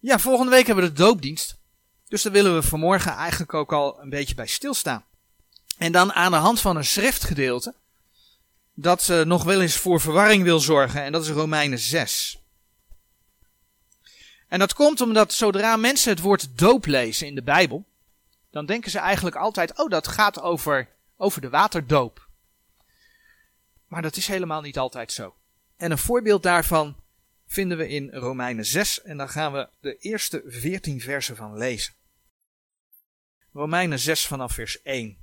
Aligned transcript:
Ja, 0.00 0.18
volgende 0.18 0.50
week 0.50 0.66
hebben 0.66 0.84
we 0.84 0.92
de 0.92 1.02
doopdienst. 1.02 1.58
Dus 2.08 2.22
daar 2.22 2.32
willen 2.32 2.54
we 2.54 2.62
vanmorgen 2.62 3.12
eigenlijk 3.12 3.54
ook 3.54 3.72
al 3.72 4.00
een 4.00 4.10
beetje 4.10 4.34
bij 4.34 4.46
stilstaan. 4.46 5.04
En 5.78 5.92
dan 5.92 6.12
aan 6.12 6.30
de 6.30 6.36
hand 6.36 6.60
van 6.60 6.76
een 6.76 6.84
schriftgedeelte 6.84 7.74
dat 8.74 9.08
uh, 9.08 9.24
nog 9.24 9.44
wel 9.44 9.60
eens 9.60 9.76
voor 9.76 10.00
verwarring 10.00 10.42
wil 10.42 10.60
zorgen. 10.60 11.02
En 11.02 11.12
dat 11.12 11.22
is 11.22 11.28
Romeinen 11.28 11.78
6. 11.78 12.38
En 14.48 14.58
dat 14.58 14.74
komt 14.74 15.00
omdat 15.00 15.32
zodra 15.32 15.76
mensen 15.76 16.10
het 16.10 16.20
woord 16.20 16.58
doop 16.58 16.86
lezen 16.86 17.26
in 17.26 17.34
de 17.34 17.42
Bijbel, 17.42 17.84
dan 18.50 18.66
denken 18.66 18.90
ze 18.90 18.98
eigenlijk 18.98 19.36
altijd, 19.36 19.78
oh 19.78 19.90
dat 19.90 20.08
gaat 20.08 20.40
over, 20.40 20.88
over 21.16 21.40
de 21.40 21.50
waterdoop. 21.50 22.28
Maar 23.86 24.02
dat 24.02 24.16
is 24.16 24.26
helemaal 24.26 24.60
niet 24.60 24.78
altijd 24.78 25.12
zo. 25.12 25.34
En 25.76 25.90
een 25.90 25.98
voorbeeld 25.98 26.42
daarvan 26.42 26.96
vinden 27.50 27.78
we 27.78 27.88
in 27.88 28.10
Romeinen 28.10 28.64
6 28.64 29.02
en 29.02 29.16
daar 29.16 29.28
gaan 29.28 29.52
we 29.52 29.68
de 29.80 29.96
eerste 29.96 30.42
14 30.46 31.00
versen 31.00 31.36
van 31.36 31.56
lezen. 31.56 31.94
Romeinen 33.52 33.98
6 33.98 34.26
vanaf 34.26 34.52
vers 34.52 34.82
1. 34.82 35.16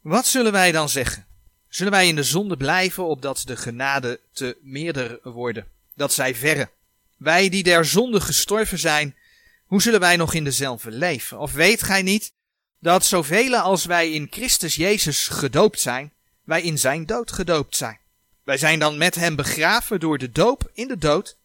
Wat 0.00 0.26
zullen 0.26 0.52
wij 0.52 0.72
dan 0.72 0.88
zeggen? 0.88 1.26
Zullen 1.68 1.92
wij 1.92 2.08
in 2.08 2.16
de 2.16 2.22
zonde 2.22 2.56
blijven, 2.56 3.04
opdat 3.04 3.42
de 3.44 3.56
genade 3.56 4.20
te 4.32 4.58
meerder 4.60 5.18
worden, 5.22 5.66
dat 5.94 6.12
zij 6.12 6.34
verre? 6.34 6.70
Wij 7.16 7.48
die 7.48 7.62
der 7.62 7.84
zonde 7.84 8.20
gestorven 8.20 8.78
zijn, 8.78 9.16
hoe 9.64 9.82
zullen 9.82 10.00
wij 10.00 10.16
nog 10.16 10.34
in 10.34 10.44
dezelfde 10.44 10.90
leven? 10.90 11.38
Of 11.38 11.52
weet 11.52 11.82
gij 11.82 12.02
niet 12.02 12.32
dat 12.80 13.04
zoveel 13.04 13.56
als 13.56 13.84
wij 13.84 14.12
in 14.12 14.26
Christus 14.30 14.74
Jezus 14.74 15.28
gedoopt 15.28 15.80
zijn, 15.80 16.12
wij 16.44 16.62
in 16.62 16.78
zijn 16.78 17.06
dood 17.06 17.32
gedoopt 17.32 17.76
zijn? 17.76 17.98
Wij 18.46 18.58
zijn 18.58 18.78
dan 18.78 18.98
met 18.98 19.14
hem 19.14 19.36
begraven 19.36 20.00
door 20.00 20.18
de 20.18 20.32
doop 20.32 20.70
in 20.72 20.88
de 20.88 20.98
dood, 20.98 21.38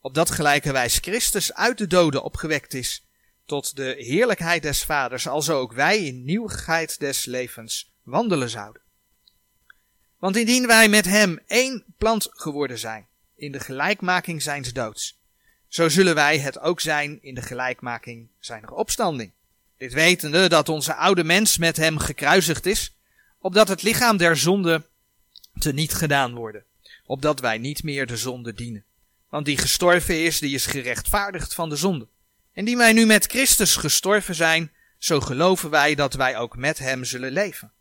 opdat 0.00 0.30
gelijke 0.30 0.72
wijs 0.72 0.98
Christus 0.98 1.54
uit 1.54 1.78
de 1.78 1.86
doden 1.86 2.22
opgewekt 2.22 2.74
is, 2.74 3.06
tot 3.44 3.76
de 3.76 3.94
heerlijkheid 3.98 4.62
des 4.62 4.84
Vaders, 4.84 5.28
alzo 5.28 5.58
ook 5.58 5.72
wij 5.72 5.98
in 5.98 6.24
nieuwigheid 6.24 6.98
des 6.98 7.24
levens 7.24 7.92
wandelen 8.02 8.50
zouden. 8.50 8.82
Want 10.18 10.36
indien 10.36 10.66
wij 10.66 10.88
met 10.88 11.04
hem 11.04 11.38
één 11.46 11.84
plant 11.98 12.28
geworden 12.30 12.78
zijn, 12.78 13.06
in 13.34 13.52
de 13.52 13.60
gelijkmaking 13.60 14.42
zijns 14.42 14.72
doods, 14.72 15.20
zo 15.68 15.88
zullen 15.88 16.14
wij 16.14 16.38
het 16.38 16.58
ook 16.58 16.80
zijn 16.80 17.22
in 17.22 17.34
de 17.34 17.42
gelijkmaking 17.42 18.28
zijner 18.38 18.70
opstanding. 18.70 19.32
Dit 19.78 19.92
wetende 19.92 20.48
dat 20.48 20.68
onze 20.68 20.94
oude 20.94 21.24
mens 21.24 21.58
met 21.58 21.76
hem 21.76 21.98
gekruisigd 21.98 22.66
is, 22.66 22.96
opdat 23.38 23.68
het 23.68 23.82
lichaam 23.82 24.16
der 24.16 24.36
zonde 24.36 24.84
te 25.58 25.72
niet 25.72 25.94
gedaan 25.94 26.34
worden, 26.34 26.64
opdat 27.06 27.40
wij 27.40 27.58
niet 27.58 27.82
meer 27.82 28.06
de 28.06 28.16
zonde 28.16 28.54
dienen. 28.54 28.84
Want 29.28 29.46
die 29.46 29.58
gestorven 29.58 30.24
is, 30.24 30.38
die 30.38 30.54
is 30.54 30.66
gerechtvaardigd 30.66 31.54
van 31.54 31.68
de 31.68 31.76
zonde. 31.76 32.06
En 32.52 32.64
die 32.64 32.76
wij 32.76 32.92
nu 32.92 33.06
met 33.06 33.26
Christus 33.26 33.76
gestorven 33.76 34.34
zijn, 34.34 34.72
zo 34.98 35.20
geloven 35.20 35.70
wij 35.70 35.94
dat 35.94 36.14
wij 36.14 36.36
ook 36.36 36.56
met 36.56 36.78
hem 36.78 37.04
zullen 37.04 37.32
leven. 37.32 37.72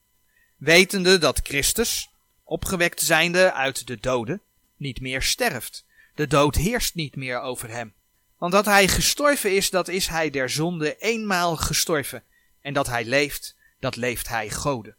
Wetende 0.57 1.17
dat 1.17 1.39
Christus, 1.43 2.09
opgewekt 2.43 3.01
zijnde 3.01 3.53
uit 3.53 3.87
de 3.87 3.97
doden, 3.99 4.41
niet 4.77 5.01
meer 5.01 5.21
sterft. 5.21 5.85
De 6.15 6.27
dood 6.27 6.55
heerst 6.55 6.95
niet 6.95 7.15
meer 7.15 7.39
over 7.39 7.69
hem. 7.69 7.93
Want 8.37 8.51
dat 8.51 8.65
hij 8.65 8.87
gestorven 8.87 9.55
is, 9.55 9.69
dat 9.69 9.87
is 9.87 10.07
hij 10.07 10.29
der 10.29 10.49
zonde 10.49 10.97
eenmaal 10.97 11.55
gestorven. 11.55 12.23
En 12.61 12.73
dat 12.73 12.87
hij 12.87 13.05
leeft, 13.05 13.55
dat 13.79 13.95
leeft 13.95 14.27
hij 14.27 14.49
Gode. 14.49 14.95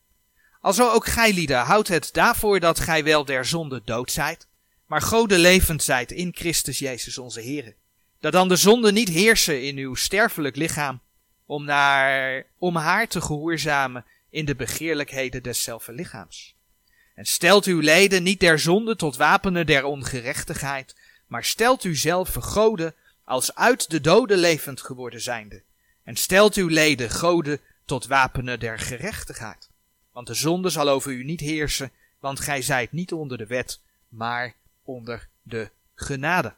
Alzo 0.66 0.90
ook 0.90 1.06
gij 1.06 1.32
lieden, 1.32 1.58
houdt 1.58 1.88
het 1.88 2.08
daarvoor 2.12 2.60
dat 2.60 2.80
gij 2.80 3.04
wel 3.04 3.24
der 3.24 3.44
zonde 3.44 3.82
dood 3.84 4.10
zijt, 4.10 4.46
maar 4.86 5.02
Gode 5.02 5.38
levend 5.38 5.82
zijt 5.82 6.12
in 6.12 6.34
Christus 6.34 6.78
Jezus 6.78 7.18
onze 7.18 7.40
Heer. 7.40 7.74
Dat 8.20 8.32
dan 8.32 8.48
de 8.48 8.56
zonde 8.56 8.92
niet 8.92 9.08
heersen 9.08 9.62
in 9.62 9.76
uw 9.76 9.94
sterfelijk 9.94 10.56
lichaam, 10.56 11.00
om, 11.44 11.64
naar, 11.64 12.44
om 12.58 12.76
haar 12.76 13.08
te 13.08 13.20
gehoorzamen 13.20 14.04
in 14.30 14.44
de 14.44 14.54
begeerlijkheden 14.54 15.42
deszelfde 15.42 15.92
lichaams. 15.92 16.54
En 17.14 17.26
stelt 17.26 17.64
uw 17.64 17.80
leden 17.80 18.22
niet 18.22 18.40
der 18.40 18.58
zonde 18.58 18.96
tot 18.96 19.16
wapenen 19.16 19.66
der 19.66 19.84
ongerechtigheid, 19.84 20.94
maar 21.26 21.44
stelt 21.44 21.84
u 21.84 21.96
zelf 21.96 22.28
vergoden 22.28 22.94
als 23.24 23.54
uit 23.54 23.90
de 23.90 24.00
doden 24.00 24.38
levend 24.38 24.82
geworden 24.82 25.20
zijnde. 25.20 25.62
En 26.04 26.16
stelt 26.16 26.54
uw 26.54 26.68
leden 26.68 27.10
goden 27.10 27.60
tot 27.84 28.06
wapenen 28.06 28.60
der 28.60 28.78
gerechtigheid. 28.78 29.68
Want 30.16 30.28
de 30.28 30.34
zonde 30.34 30.70
zal 30.70 30.88
over 30.88 31.12
u 31.12 31.24
niet 31.24 31.40
heersen, 31.40 31.92
want 32.20 32.40
gij 32.40 32.62
zijt 32.62 32.92
niet 32.92 33.12
onder 33.12 33.38
de 33.38 33.46
wet, 33.46 33.80
maar 34.08 34.54
onder 34.82 35.28
de 35.42 35.70
genade. 35.94 36.54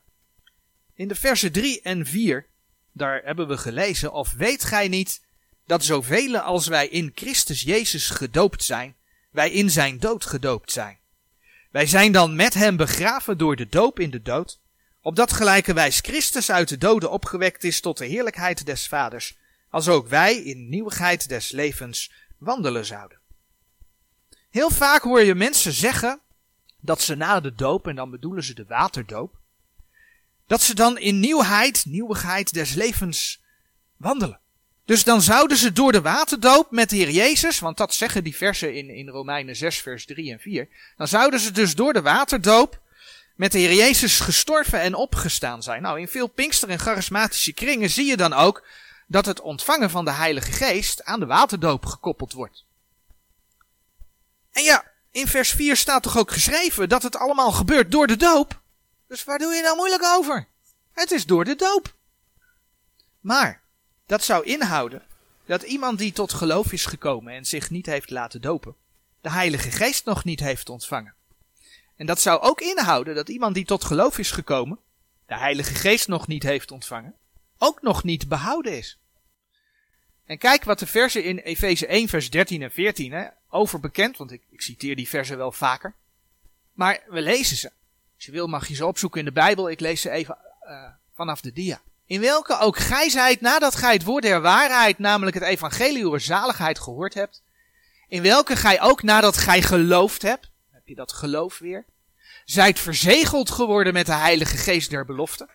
In 0.94 1.08
de 1.08 1.14
versen 1.14 1.52
3 1.52 1.82
en 1.82 2.06
4, 2.06 2.46
daar 2.92 3.22
hebben 3.24 3.48
we 3.48 3.58
gelezen, 3.58 4.12
of 4.12 4.32
weet 4.32 4.64
gij 4.64 4.88
niet 4.88 5.24
dat 5.66 5.84
zoveel 5.84 6.38
als 6.38 6.66
wij 6.66 6.88
in 6.88 7.12
Christus 7.14 7.62
Jezus 7.62 8.10
gedoopt 8.10 8.64
zijn, 8.64 8.96
wij 9.30 9.50
in 9.50 9.70
zijn 9.70 9.98
dood 9.98 10.26
gedoopt 10.26 10.72
zijn. 10.72 10.98
Wij 11.70 11.86
zijn 11.86 12.12
dan 12.12 12.36
met 12.36 12.54
hem 12.54 12.76
begraven 12.76 13.38
door 13.38 13.56
de 13.56 13.68
doop 13.68 13.98
in 13.98 14.10
de 14.10 14.22
dood, 14.22 14.60
opdat 15.00 15.32
gelijke 15.32 15.72
wijs 15.72 16.00
Christus 16.00 16.50
uit 16.50 16.68
de 16.68 16.78
doden 16.78 17.10
opgewekt 17.10 17.64
is 17.64 17.80
tot 17.80 17.98
de 17.98 18.06
heerlijkheid 18.06 18.66
des 18.66 18.86
Vaders, 18.86 19.36
als 19.70 19.88
ook 19.88 20.08
wij 20.08 20.36
in 20.36 20.68
nieuwigheid 20.68 21.28
des 21.28 21.50
levens 21.50 22.12
wandelen 22.36 22.84
zouden. 22.84 23.17
Heel 24.58 24.70
vaak 24.70 25.02
hoor 25.02 25.22
je 25.22 25.34
mensen 25.34 25.72
zeggen 25.72 26.20
dat 26.80 27.00
ze 27.00 27.14
na 27.14 27.40
de 27.40 27.54
doop, 27.54 27.86
en 27.86 27.96
dan 27.96 28.10
bedoelen 28.10 28.44
ze 28.44 28.54
de 28.54 28.64
waterdoop, 28.68 29.34
dat 30.46 30.62
ze 30.62 30.74
dan 30.74 30.98
in 30.98 31.20
nieuwheid, 31.20 31.84
nieuwigheid 31.86 32.52
des 32.52 32.74
levens 32.74 33.40
wandelen. 33.96 34.40
Dus 34.84 35.04
dan 35.04 35.22
zouden 35.22 35.56
ze 35.56 35.72
door 35.72 35.92
de 35.92 36.00
waterdoop 36.00 36.70
met 36.70 36.90
de 36.90 36.96
Heer 36.96 37.10
Jezus, 37.10 37.58
want 37.58 37.76
dat 37.76 37.94
zeggen 37.94 38.24
die 38.24 38.36
versen 38.36 38.74
in, 38.74 38.88
in 38.88 39.08
Romeinen 39.08 39.56
6 39.56 39.78
vers 39.78 40.06
3 40.06 40.32
en 40.32 40.40
4, 40.40 40.68
dan 40.96 41.08
zouden 41.08 41.40
ze 41.40 41.52
dus 41.52 41.74
door 41.74 41.92
de 41.92 42.02
waterdoop 42.02 42.80
met 43.34 43.52
de 43.52 43.58
Heer 43.58 43.74
Jezus 43.74 44.20
gestorven 44.20 44.80
en 44.80 44.94
opgestaan 44.94 45.62
zijn. 45.62 45.82
Nou, 45.82 46.00
in 46.00 46.08
veel 46.08 46.26
Pinkster- 46.26 46.68
en 46.68 46.78
charismatische 46.78 47.52
kringen 47.52 47.90
zie 47.90 48.06
je 48.06 48.16
dan 48.16 48.32
ook 48.32 48.66
dat 49.06 49.26
het 49.26 49.40
ontvangen 49.40 49.90
van 49.90 50.04
de 50.04 50.12
Heilige 50.12 50.52
Geest 50.52 51.04
aan 51.04 51.20
de 51.20 51.26
waterdoop 51.26 51.86
gekoppeld 51.86 52.32
wordt. 52.32 52.66
En 54.58 54.64
ja, 54.64 54.84
in 55.10 55.26
vers 55.26 55.50
4 55.50 55.76
staat 55.76 56.02
toch 56.02 56.18
ook 56.18 56.30
geschreven 56.30 56.88
dat 56.88 57.02
het 57.02 57.16
allemaal 57.16 57.52
gebeurt 57.52 57.90
door 57.90 58.06
de 58.06 58.16
doop? 58.16 58.60
Dus 59.06 59.24
waar 59.24 59.38
doe 59.38 59.54
je 59.54 59.62
nou 59.62 59.76
moeilijk 59.76 60.04
over? 60.04 60.48
Het 60.92 61.10
is 61.10 61.26
door 61.26 61.44
de 61.44 61.54
doop. 61.54 61.94
Maar, 63.20 63.62
dat 64.06 64.24
zou 64.24 64.44
inhouden 64.44 65.02
dat 65.46 65.62
iemand 65.62 65.98
die 65.98 66.12
tot 66.12 66.32
geloof 66.32 66.72
is 66.72 66.86
gekomen 66.86 67.32
en 67.32 67.44
zich 67.44 67.70
niet 67.70 67.86
heeft 67.86 68.10
laten 68.10 68.40
dopen, 68.40 68.74
de 69.20 69.30
Heilige 69.30 69.70
Geest 69.70 70.04
nog 70.04 70.24
niet 70.24 70.40
heeft 70.40 70.68
ontvangen. 70.68 71.14
En 71.96 72.06
dat 72.06 72.20
zou 72.20 72.40
ook 72.40 72.60
inhouden 72.60 73.14
dat 73.14 73.28
iemand 73.28 73.54
die 73.54 73.64
tot 73.64 73.84
geloof 73.84 74.18
is 74.18 74.30
gekomen, 74.30 74.78
de 75.26 75.36
Heilige 75.36 75.74
Geest 75.74 76.08
nog 76.08 76.26
niet 76.26 76.42
heeft 76.42 76.70
ontvangen, 76.70 77.14
ook 77.58 77.82
nog 77.82 78.04
niet 78.04 78.28
behouden 78.28 78.76
is. 78.76 78.98
En 80.24 80.38
kijk 80.38 80.64
wat 80.64 80.78
de 80.78 80.86
versen 80.86 81.24
in 81.24 81.38
Efeze 81.38 81.86
1, 81.86 82.08
vers 82.08 82.30
13 82.30 82.62
en 82.62 82.70
14 82.70 83.12
hè, 83.12 83.28
over 83.50 83.80
bekend, 83.80 84.16
want 84.16 84.32
ik, 84.32 84.42
ik 84.50 84.60
citeer 84.60 84.96
die 84.96 85.08
versen 85.08 85.36
wel 85.36 85.52
vaker. 85.52 85.94
Maar 86.72 87.02
we 87.08 87.20
lezen 87.20 87.56
ze. 87.56 87.70
Als 88.14 88.24
je 88.24 88.32
wil 88.32 88.46
mag 88.46 88.68
je 88.68 88.74
ze 88.74 88.86
opzoeken 88.86 89.18
in 89.18 89.24
de 89.24 89.32
Bijbel. 89.32 89.70
Ik 89.70 89.80
lees 89.80 90.00
ze 90.00 90.10
even 90.10 90.38
uh, 90.64 90.88
vanaf 91.14 91.40
de 91.40 91.52
dia. 91.52 91.80
In 92.06 92.20
welke 92.20 92.58
ook 92.58 92.76
gij 92.76 93.08
zijt 93.10 93.40
nadat 93.40 93.74
gij 93.74 93.92
het 93.92 94.04
woord 94.04 94.22
der 94.22 94.40
waarheid, 94.40 94.98
namelijk 94.98 95.36
het 95.36 95.44
evangelie 95.44 96.06
over 96.06 96.20
zaligheid 96.20 96.78
gehoord 96.78 97.14
hebt. 97.14 97.42
In 98.08 98.22
welke 98.22 98.56
gij 98.56 98.80
ook 98.80 99.02
nadat 99.02 99.36
gij 99.36 99.62
geloofd 99.62 100.22
hebt, 100.22 100.50
heb 100.70 100.86
je 100.86 100.94
dat 100.94 101.12
geloof 101.12 101.58
weer, 101.58 101.84
zijt 102.44 102.78
verzegeld 102.78 103.50
geworden 103.50 103.92
met 103.92 104.06
de 104.06 104.14
heilige 104.14 104.56
geest 104.56 104.90
der 104.90 105.04
belofte. 105.04 105.48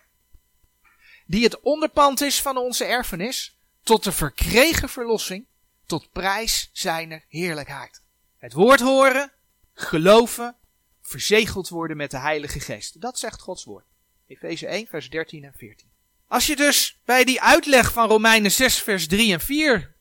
Die 1.26 1.44
het 1.44 1.60
onderpand 1.60 2.20
is 2.20 2.42
van 2.42 2.56
onze 2.56 2.84
erfenis, 2.84 3.56
tot 3.82 4.04
de 4.04 4.12
verkregen 4.12 4.88
verlossing, 4.88 5.46
tot 5.86 6.12
prijs 6.12 6.70
zijner 6.72 7.24
heerlijkheid. 7.28 8.02
Het 8.38 8.52
woord 8.52 8.80
horen, 8.80 9.32
geloven, 9.74 10.56
verzegeld 11.02 11.68
worden 11.68 11.96
met 11.96 12.10
de 12.10 12.18
Heilige 12.18 12.60
Geest. 12.60 13.00
Dat 13.00 13.18
zegt 13.18 13.40
Gods 13.40 13.64
woord. 13.64 13.84
Efeze 14.26 14.66
1, 14.66 14.86
vers 14.86 15.10
13 15.10 15.44
en 15.44 15.52
14. 15.56 15.88
Als 16.28 16.46
je 16.46 16.56
dus 16.56 17.00
bij 17.04 17.24
die 17.24 17.40
uitleg 17.40 17.92
van 17.92 18.08
Romeinen 18.08 18.52
6, 18.52 18.82
vers 18.82 19.06
3 19.06 19.32
en 19.32 19.40
4 19.40 19.94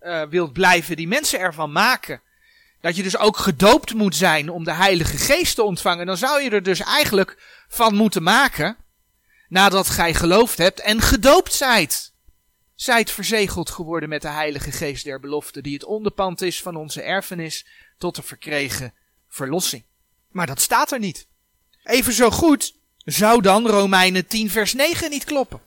uh, 0.00 0.22
wilt 0.22 0.52
blijven, 0.52 0.96
die 0.96 1.08
mensen 1.08 1.38
ervan 1.38 1.72
maken, 1.72 2.22
dat 2.80 2.96
je 2.96 3.02
dus 3.02 3.16
ook 3.16 3.36
gedoopt 3.36 3.94
moet 3.94 4.16
zijn 4.16 4.50
om 4.50 4.64
de 4.64 4.72
Heilige 4.72 5.16
Geest 5.16 5.54
te 5.54 5.62
ontvangen, 5.62 6.06
dan 6.06 6.16
zou 6.16 6.42
je 6.42 6.50
er 6.50 6.62
dus 6.62 6.80
eigenlijk 6.80 7.64
van 7.68 7.94
moeten 7.94 8.22
maken, 8.22 8.76
nadat 9.48 9.88
gij 9.88 10.14
geloofd 10.14 10.58
hebt 10.58 10.80
en 10.80 11.00
gedoopt 11.00 11.52
zijt. 11.52 12.11
Zijt 12.82 13.10
verzegeld 13.10 13.70
geworden 13.70 14.08
met 14.08 14.22
de 14.22 14.28
Heilige 14.28 14.72
Geest 14.72 15.04
der 15.04 15.20
belofte, 15.20 15.60
die 15.60 15.74
het 15.74 15.84
onderpand 15.84 16.40
is 16.40 16.62
van 16.62 16.76
onze 16.76 17.02
erfenis 17.02 17.66
tot 17.98 18.16
de 18.16 18.22
verkregen 18.22 18.94
verlossing. 19.28 19.82
Maar 20.28 20.46
dat 20.46 20.60
staat 20.60 20.92
er 20.92 20.98
niet. 20.98 21.26
Even 21.84 22.12
zo 22.12 22.30
goed 22.30 22.74
zou 22.96 23.42
dan 23.42 23.66
Romeinen 23.66 24.26
10 24.26 24.50
vers 24.50 24.72
9 24.72 25.10
niet 25.10 25.24
kloppen. 25.24 25.60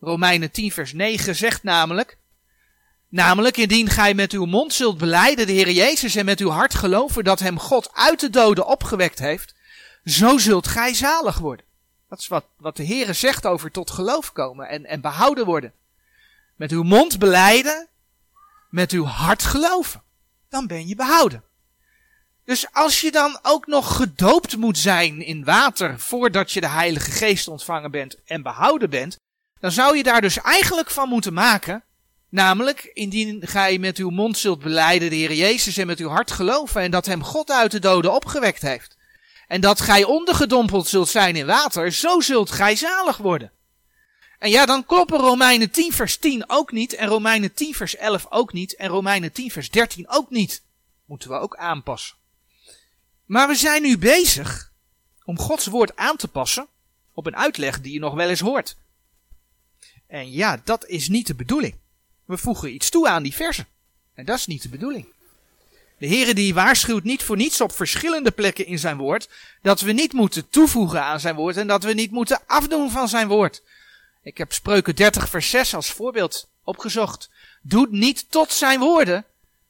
Romeinen 0.00 0.50
10 0.50 0.72
vers 0.72 0.92
9 0.92 1.36
zegt 1.36 1.62
namelijk, 1.62 2.16
namelijk 3.08 3.56
indien 3.56 3.88
gij 3.88 4.14
met 4.14 4.32
uw 4.32 4.44
mond 4.44 4.72
zult 4.72 4.98
beleiden 4.98 5.46
de 5.46 5.52
Heer 5.52 5.70
Jezus 5.70 6.14
en 6.14 6.24
met 6.24 6.40
uw 6.40 6.50
hart 6.50 6.74
geloven 6.74 7.24
dat 7.24 7.40
hem 7.40 7.58
God 7.58 7.94
uit 7.94 8.20
de 8.20 8.30
doden 8.30 8.66
opgewekt 8.66 9.18
heeft, 9.18 9.54
zo 10.04 10.38
zult 10.38 10.66
gij 10.66 10.94
zalig 10.94 11.38
worden. 11.38 11.66
Dat 12.08 12.18
is 12.18 12.28
wat, 12.28 12.44
wat 12.56 12.76
de 12.76 12.82
Heer 12.82 13.14
zegt 13.14 13.46
over 13.46 13.70
tot 13.70 13.90
geloof 13.90 14.32
komen 14.32 14.68
en, 14.68 14.86
en 14.86 15.00
behouden 15.00 15.44
worden. 15.44 15.72
Met 16.62 16.70
uw 16.70 16.82
mond 16.82 17.18
beleiden, 17.18 17.88
met 18.70 18.92
uw 18.92 19.04
hart 19.04 19.42
geloven. 19.42 20.02
Dan 20.48 20.66
ben 20.66 20.88
je 20.88 20.94
behouden. 20.94 21.44
Dus 22.44 22.66
als 22.72 23.00
je 23.00 23.10
dan 23.10 23.38
ook 23.42 23.66
nog 23.66 23.96
gedoopt 23.96 24.56
moet 24.56 24.78
zijn 24.78 25.22
in 25.22 25.44
water 25.44 26.00
voordat 26.00 26.52
je 26.52 26.60
de 26.60 26.68
Heilige 26.68 27.10
Geest 27.10 27.48
ontvangen 27.48 27.90
bent 27.90 28.22
en 28.24 28.42
behouden 28.42 28.90
bent, 28.90 29.18
dan 29.60 29.70
zou 29.70 29.96
je 29.96 30.02
daar 30.02 30.20
dus 30.20 30.40
eigenlijk 30.40 30.90
van 30.90 31.08
moeten 31.08 31.32
maken, 31.32 31.84
namelijk 32.28 32.90
indien 32.92 33.46
gij 33.46 33.78
met 33.78 33.98
uw 33.98 34.10
mond 34.10 34.38
zult 34.38 34.58
beleiden 34.58 35.10
de 35.10 35.16
Heer 35.16 35.32
Jezus 35.32 35.76
en 35.76 35.86
met 35.86 35.98
uw 35.98 36.08
hart 36.08 36.30
geloven 36.30 36.80
en 36.80 36.90
dat 36.90 37.06
hem 37.06 37.24
God 37.24 37.50
uit 37.50 37.70
de 37.70 37.80
doden 37.80 38.12
opgewekt 38.12 38.62
heeft, 38.62 38.96
en 39.46 39.60
dat 39.60 39.80
gij 39.80 40.04
ondergedompeld 40.04 40.88
zult 40.88 41.08
zijn 41.08 41.36
in 41.36 41.46
water, 41.46 41.92
zo 41.92 42.20
zult 42.20 42.50
gij 42.50 42.76
zalig 42.76 43.16
worden. 43.16 43.52
En 44.42 44.50
ja, 44.50 44.66
dan 44.66 44.86
kloppen 44.86 45.18
Romeinen 45.18 45.70
10 45.70 45.92
vers 45.92 46.16
10 46.16 46.44
ook 46.46 46.72
niet, 46.72 46.94
en 46.94 47.08
Romeinen 47.08 47.54
10 47.54 47.74
vers 47.74 47.96
11 47.96 48.26
ook 48.30 48.52
niet, 48.52 48.74
en 48.74 48.88
Romeinen 48.88 49.32
10 49.32 49.50
vers 49.50 49.70
13 49.70 50.08
ook 50.08 50.30
niet. 50.30 50.62
Moeten 51.04 51.30
we 51.30 51.36
ook 51.36 51.56
aanpassen. 51.56 52.16
Maar 53.24 53.48
we 53.48 53.54
zijn 53.54 53.82
nu 53.82 53.98
bezig 53.98 54.72
om 55.24 55.38
Gods 55.38 55.66
woord 55.66 55.96
aan 55.96 56.16
te 56.16 56.28
passen 56.28 56.66
op 57.12 57.26
een 57.26 57.36
uitleg 57.36 57.80
die 57.80 57.92
je 57.92 57.98
nog 57.98 58.14
wel 58.14 58.28
eens 58.28 58.40
hoort. 58.40 58.76
En 60.06 60.32
ja, 60.32 60.60
dat 60.64 60.86
is 60.86 61.08
niet 61.08 61.26
de 61.26 61.34
bedoeling. 61.34 61.74
We 62.24 62.36
voegen 62.36 62.74
iets 62.74 62.90
toe 62.90 63.08
aan 63.08 63.22
die 63.22 63.34
versen. 63.34 63.66
En 64.14 64.24
dat 64.24 64.38
is 64.38 64.46
niet 64.46 64.62
de 64.62 64.68
bedoeling. 64.68 65.06
De 65.98 66.08
Heere 66.08 66.34
die 66.34 66.54
waarschuwt 66.54 67.04
niet 67.04 67.22
voor 67.22 67.36
niets 67.36 67.60
op 67.60 67.72
verschillende 67.72 68.30
plekken 68.30 68.66
in 68.66 68.78
zijn 68.78 68.96
woord 68.96 69.28
dat 69.60 69.80
we 69.80 69.92
niet 69.92 70.12
moeten 70.12 70.48
toevoegen 70.48 71.02
aan 71.02 71.20
zijn 71.20 71.34
woord 71.34 71.56
en 71.56 71.66
dat 71.66 71.82
we 71.82 71.92
niet 71.92 72.10
moeten 72.10 72.40
afdoen 72.46 72.90
van 72.90 73.08
zijn 73.08 73.28
woord. 73.28 73.62
Ik 74.22 74.38
heb 74.38 74.52
Spreuken 74.52 74.96
30 74.96 75.28
vers 75.28 75.50
6 75.50 75.74
als 75.74 75.92
voorbeeld 75.92 76.48
opgezocht. 76.64 77.30
Doet 77.62 77.90
niet 77.90 78.30
tot 78.30 78.52
zijn 78.52 78.80
woorden, 78.80 79.24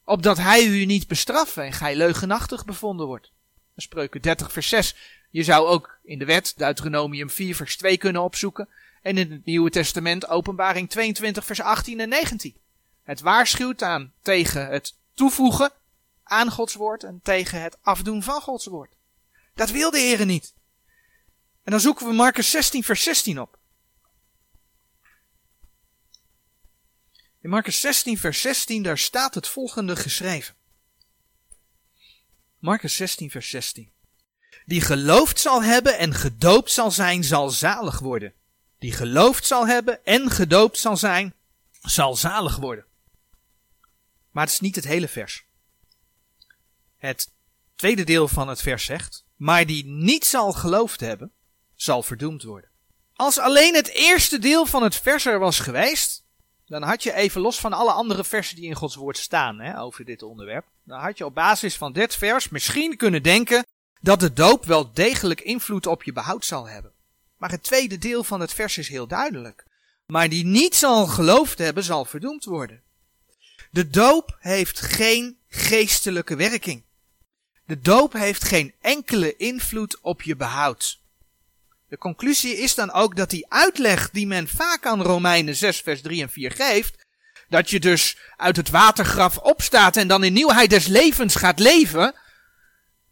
opdat 0.05 0.39
hij 0.39 0.67
u 0.67 0.85
niet 0.85 1.07
bestraffen 1.07 1.65
en 1.65 1.73
gij 1.73 1.97
leugenachtig 1.97 2.65
bevonden 2.65 3.07
wordt. 3.07 3.31
Spreuken 3.77 4.23
30 4.23 4.53
vers 4.53 4.69
6. 4.69 4.97
Je 5.31 5.43
zou 5.43 5.67
ook 5.67 5.99
in 6.03 6.19
de 6.19 6.25
wet 6.25 6.55
Deuteronomium 6.57 7.31
4 7.31 7.57
vers 7.57 7.77
2 7.77 7.99
kunnen 7.99 8.23
opzoeken. 8.23 8.69
En 9.03 9.19
in 9.19 9.31
het 9.33 9.45
Nieuwe 9.45 9.71
Testament 9.71 10.29
openbaring 10.29 10.91
22 10.91 11.45
vers 11.45 11.61
18 11.61 12.01
en 12.01 12.09
19. 12.09 12.55
Het 13.03 13.21
waarschuwt 13.21 13.83
aan 13.83 14.13
tegen 14.23 14.67
het 14.67 14.95
toevoegen 15.15 15.73
aan 16.23 16.51
Gods 16.51 16.75
woord 16.75 17.05
en 17.05 17.21
tegen 17.23 17.63
het 17.63 17.77
afdoen 17.83 18.23
van 18.23 18.41
Gods 18.41 18.67
woord. 18.67 18.93
Dat 19.55 19.71
wil 19.71 19.91
de 19.91 19.99
Heer 19.99 20.27
niet. 20.27 20.55
En 21.65 21.71
dan 21.71 21.81
zoeken 21.81 22.07
we 22.07 22.13
Marcus 22.13 22.51
16 22.51 22.85
vers 22.85 23.03
16 23.03 23.41
op. 23.41 23.59
In 27.43 27.51
Marcus 27.51 27.81
16 27.81 28.19
vers 28.19 28.41
16 28.41 28.83
daar 28.83 28.99
staat 28.99 29.35
het 29.35 29.49
volgende 29.49 29.97
geschreven. 29.97 30.55
Marcus 32.59 32.97
16, 32.97 33.31
vers 33.31 33.51
16. 33.51 33.93
Die 34.65 34.81
geloofd 34.81 35.41
zal 35.41 35.63
hebben 35.63 35.99
en 35.99 36.15
gedoopt 36.15 36.71
zal 36.71 36.91
zijn, 36.91 37.25
zal 37.25 37.51
zalig 37.51 37.99
worden. 37.99 38.33
Die 38.79 38.93
geloofd 38.93 39.47
zal 39.47 39.67
hebben 39.67 40.05
en 40.05 40.31
gedoopt 40.31 40.79
zal 40.79 40.97
zijn, 40.97 41.35
zal 41.81 42.17
zalig 42.17 42.57
worden. 42.57 42.85
Maar 44.31 44.45
het 44.45 44.53
is 44.53 44.61
niet 44.61 44.77
het 44.77 44.85
hele 44.85 45.09
vers. 45.09 45.45
Het 46.97 47.33
tweede 47.75 48.05
deel 48.05 48.29
van 48.29 48.49
het 48.49 48.61
vers 48.61 48.85
zegt, 48.85 49.25
maar 49.37 49.67
die 49.67 49.85
niet 49.85 50.25
zal 50.25 50.53
geloofd 50.53 51.01
hebben, 51.01 51.33
zal 51.75 52.03
verdoemd 52.03 52.43
worden. 52.43 52.71
Als 53.15 53.39
alleen 53.39 53.75
het 53.75 53.89
eerste 53.89 54.39
deel 54.39 54.67
van 54.67 54.83
het 54.83 54.97
vers 54.97 55.27
er 55.27 55.39
was 55.39 55.59
geweest, 55.59 56.22
dan 56.73 56.83
had 56.83 57.03
je 57.03 57.13
even 57.13 57.41
los 57.41 57.61
van 57.61 57.73
alle 57.73 57.93
andere 57.93 58.25
versen 58.25 58.57
die 58.57 58.65
in 58.65 58.75
Gods 58.75 58.95
woord 58.95 59.19
staan 59.19 59.61
hè, 59.61 59.81
over 59.81 60.05
dit 60.05 60.23
onderwerp, 60.23 60.67
dan 60.85 61.01
had 61.01 61.19
je 61.19 61.25
op 61.25 61.35
basis 61.35 61.77
van 61.77 61.93
dit 61.93 62.15
vers 62.15 62.49
misschien 62.49 62.97
kunnen 62.97 63.23
denken 63.23 63.67
dat 64.01 64.21
de 64.21 64.33
doop 64.33 64.65
wel 64.65 64.93
degelijk 64.93 65.41
invloed 65.41 65.87
op 65.87 66.03
je 66.03 66.13
behoud 66.13 66.45
zal 66.45 66.69
hebben. 66.69 66.93
Maar 67.37 67.51
het 67.51 67.63
tweede 67.63 67.99
deel 67.99 68.25
van 68.25 68.41
het 68.41 68.53
vers 68.53 68.79
is 68.79 68.89
heel 68.89 69.07
duidelijk. 69.07 69.65
Maar 70.07 70.29
die 70.29 70.45
niet 70.45 70.75
zal 70.75 71.07
geloofd 71.07 71.59
hebben, 71.59 71.85
zal 71.85 72.05
verdoemd 72.05 72.45
worden. 72.45 72.83
De 73.71 73.89
doop 73.89 74.37
heeft 74.39 74.81
geen 74.81 75.39
geestelijke 75.49 76.37
werking. 76.37 76.83
De 77.67 77.81
doop 77.81 78.13
heeft 78.13 78.45
geen 78.45 78.75
enkele 78.81 79.37
invloed 79.37 80.01
op 80.01 80.23
je 80.23 80.37
behoud. 80.37 81.01
De 81.93 81.99
conclusie 81.99 82.57
is 82.57 82.75
dan 82.75 82.93
ook 82.93 83.17
dat 83.17 83.31
die 83.31 83.47
uitleg 83.49 84.11
die 84.11 84.27
men 84.27 84.49
vaak 84.49 84.87
aan 84.87 85.03
Romeinen 85.03 85.57
6 85.57 85.81
vers 85.81 86.03
3 86.03 86.23
en 86.23 86.31
4 86.31 86.51
geeft, 86.51 87.07
dat 87.49 87.71
je 87.71 87.81
dus 87.81 88.19
uit 88.37 88.57
het 88.57 88.71
watergraf 88.71 89.39
opstaat 89.39 89.97
en 89.97 90.09
dan 90.09 90.25
in 90.25 90.33
nieuwheid 90.33 90.71
des 90.71 90.87
levens 90.87 91.35
gaat 91.35 91.59
leven, 91.59 92.15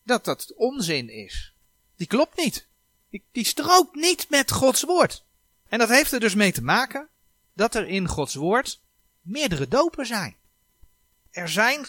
dat 0.05 0.25
dat 0.25 0.53
onzin 0.57 1.09
is. 1.11 1.53
Die 1.97 2.07
klopt 2.07 2.37
niet. 2.37 2.67
Die, 3.11 3.25
die 3.33 3.45
strookt 3.45 3.95
niet 3.95 4.27
met 4.31 4.53
Gods 4.53 4.83
woord. 4.83 5.25
En 5.69 5.79
dat 5.79 5.89
heeft 5.89 6.13
er 6.13 6.21
dus 6.21 6.35
mee 6.35 6.53
te 6.53 6.63
maken 6.63 7.09
dat 7.55 7.75
er 7.75 7.89
in 7.89 8.09
Gods 8.09 8.35
woord 8.35 8.81
meerdere 9.21 9.69
dopen 9.69 10.07
zijn. 10.07 10.37
Er 11.31 11.49
zijn 11.49 11.87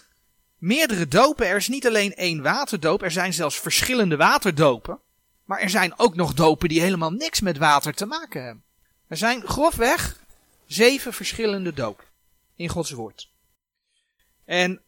meerdere 0.57 1.07
dopen. 1.07 1.47
Er 1.47 1.57
is 1.57 1.67
niet 1.67 1.87
alleen 1.87 2.15
één 2.15 2.41
waterdoop, 2.41 3.01
er 3.01 3.11
zijn 3.11 3.33
zelfs 3.33 3.59
verschillende 3.59 4.15
waterdopen. 4.15 4.99
Maar 5.51 5.59
er 5.59 5.69
zijn 5.69 5.99
ook 5.99 6.15
nog 6.15 6.33
dopen 6.33 6.69
die 6.69 6.81
helemaal 6.81 7.11
niks 7.11 7.41
met 7.41 7.57
water 7.57 7.93
te 7.93 8.05
maken 8.05 8.43
hebben. 8.43 8.63
Er 9.07 9.17
zijn 9.17 9.47
grofweg 9.47 10.19
zeven 10.65 11.13
verschillende 11.13 11.73
dopen 11.73 12.05
in 12.55 12.69
Gods 12.69 12.91
woord. 12.91 13.31
En 14.45 14.81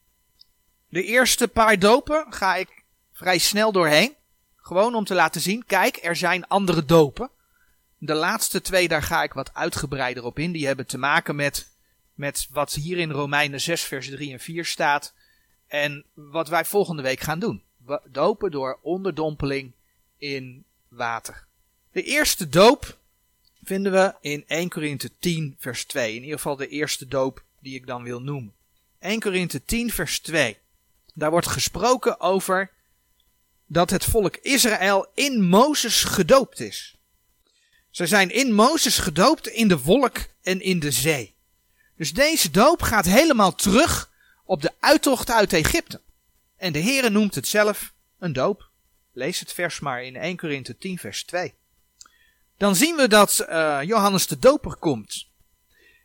de 0.89 1.03
eerste 1.03 1.47
paar 1.47 1.79
dopen 1.79 2.25
ga 2.29 2.55
ik 2.55 2.83
vrij 3.11 3.37
snel 3.37 3.71
doorheen. 3.71 4.15
Gewoon 4.55 4.95
om 4.95 5.03
te 5.03 5.13
laten 5.13 5.41
zien, 5.41 5.65
kijk, 5.65 5.99
er 6.01 6.15
zijn 6.15 6.47
andere 6.47 6.85
dopen. 6.85 7.29
De 7.97 8.13
laatste 8.13 8.61
twee, 8.61 8.87
daar 8.87 9.03
ga 9.03 9.23
ik 9.23 9.33
wat 9.33 9.53
uitgebreider 9.53 10.23
op 10.23 10.39
in. 10.39 10.51
Die 10.51 10.65
hebben 10.65 10.87
te 10.87 10.97
maken 10.97 11.35
met, 11.35 11.67
met 12.13 12.47
wat 12.51 12.73
hier 12.73 12.97
in 12.97 13.11
Romeinen 13.11 13.61
6 13.61 13.81
vers 13.81 14.09
3 14.09 14.31
en 14.31 14.39
4 14.39 14.65
staat. 14.65 15.13
En 15.67 16.05
wat 16.13 16.47
wij 16.47 16.65
volgende 16.65 17.01
week 17.01 17.19
gaan 17.19 17.39
doen. 17.39 17.63
Dopen 18.11 18.51
door 18.51 18.79
onderdompeling 18.81 19.73
in 20.23 20.63
water. 20.87 21.45
De 21.91 22.03
eerste 22.03 22.49
doop 22.49 22.97
vinden 23.63 23.91
we 23.91 24.13
in 24.21 24.43
1 24.47 24.69
Korinthe 24.69 25.11
10 25.19 25.55
vers 25.59 25.85
2. 25.85 26.15
In 26.15 26.21
ieder 26.21 26.37
geval 26.37 26.55
de 26.55 26.67
eerste 26.67 27.07
doop 27.07 27.43
die 27.59 27.75
ik 27.75 27.87
dan 27.87 28.03
wil 28.03 28.21
noemen. 28.21 28.53
1 28.99 29.19
Korinthe 29.19 29.65
10 29.65 29.91
vers 29.91 30.19
2. 30.19 30.57
Daar 31.13 31.31
wordt 31.31 31.47
gesproken 31.47 32.19
over 32.19 32.71
dat 33.65 33.89
het 33.89 34.05
volk 34.05 34.37
Israël 34.37 35.07
in 35.13 35.41
Mozes 35.41 36.03
gedoopt 36.03 36.59
is. 36.59 36.95
Ze 37.89 38.07
zijn 38.07 38.29
in 38.29 38.53
Mozes 38.53 38.97
gedoopt 38.97 39.47
in 39.47 39.67
de 39.67 39.79
wolk 39.79 40.17
en 40.41 40.61
in 40.61 40.79
de 40.79 40.91
zee. 40.91 41.33
Dus 41.95 42.13
deze 42.13 42.51
doop 42.51 42.81
gaat 42.81 43.05
helemaal 43.05 43.55
terug 43.55 44.11
op 44.43 44.61
de 44.61 44.71
uittocht 44.79 45.29
uit 45.29 45.53
Egypte. 45.53 46.01
En 46.57 46.73
de 46.73 46.81
Heere 46.81 47.09
noemt 47.09 47.35
het 47.35 47.47
zelf 47.47 47.93
een 48.19 48.33
doop. 48.33 48.71
Lees 49.13 49.39
het 49.39 49.53
vers 49.53 49.79
maar 49.79 50.03
in 50.03 50.15
1 50.15 50.37
Korinthe 50.37 50.77
10 50.77 50.97
vers 50.97 51.23
2. 51.23 51.53
Dan 52.57 52.75
zien 52.75 52.95
we 52.95 53.07
dat 53.07 53.45
uh, 53.49 53.79
Johannes 53.81 54.27
de 54.27 54.39
Doper 54.39 54.75
komt. 54.75 55.27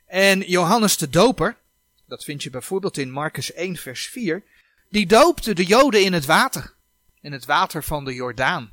En 0.06 0.40
Johannes 0.40 0.96
de 0.96 1.08
Doper, 1.08 1.56
dat 2.06 2.24
vind 2.24 2.42
je 2.42 2.50
bijvoorbeeld 2.50 2.96
in 2.96 3.10
Marcus 3.10 3.52
1 3.52 3.76
vers 3.76 4.06
4, 4.06 4.42
die 4.88 5.06
doopte 5.06 5.54
de 5.54 5.64
Joden 5.64 6.04
in 6.04 6.12
het 6.12 6.24
water. 6.24 6.74
In 7.20 7.32
het 7.32 7.44
water 7.44 7.84
van 7.84 8.04
de 8.04 8.14
Jordaan. 8.14 8.72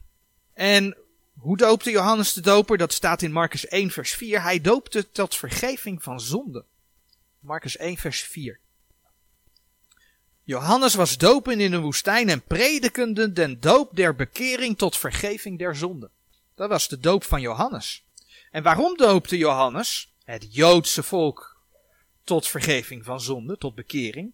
En 0.54 0.98
hoe 1.38 1.58
doopte 1.58 1.92
Johannes 1.92 2.34
de 2.34 2.42
Doper? 2.42 2.78
Dat 2.78 2.94
staat 2.94 3.22
in 3.22 3.32
Marcus 3.32 3.68
1 3.68 3.92
vers 3.92 4.14
4. 4.14 4.42
Hij 4.42 4.62
doopte 4.62 5.12
tot 5.12 5.36
vergeving 5.36 6.04
van 6.04 6.20
zonde. 6.20 6.66
Marcus 7.40 7.78
1 7.78 7.98
vers 7.98 8.22
4. 8.22 8.60
Johannes 10.48 10.96
was 10.96 11.18
dopen 11.18 11.60
in 11.60 11.72
de 11.72 11.80
woestijn 11.80 12.30
en 12.30 12.44
predikende 12.44 13.32
den 13.32 13.60
doop 13.60 13.96
der 13.96 14.16
bekering 14.16 14.78
tot 14.78 14.98
vergeving 14.98 15.60
der 15.60 15.76
zonde. 15.76 16.10
Dat 16.56 16.70
was 16.70 16.88
de 16.88 17.00
doop 17.00 17.24
van 17.24 17.42
Johannes. 17.42 18.04
En 18.52 18.64
waarom 18.64 18.98
doopte 18.98 19.38
Johannes 19.38 20.14
het 20.24 20.48
Joodse 20.50 21.04
volk 21.04 21.58
tot 22.24 22.48
vergeving 22.48 23.06
van 23.06 23.22
zonde, 23.22 23.58
tot 23.58 23.76
bekering? 23.76 24.34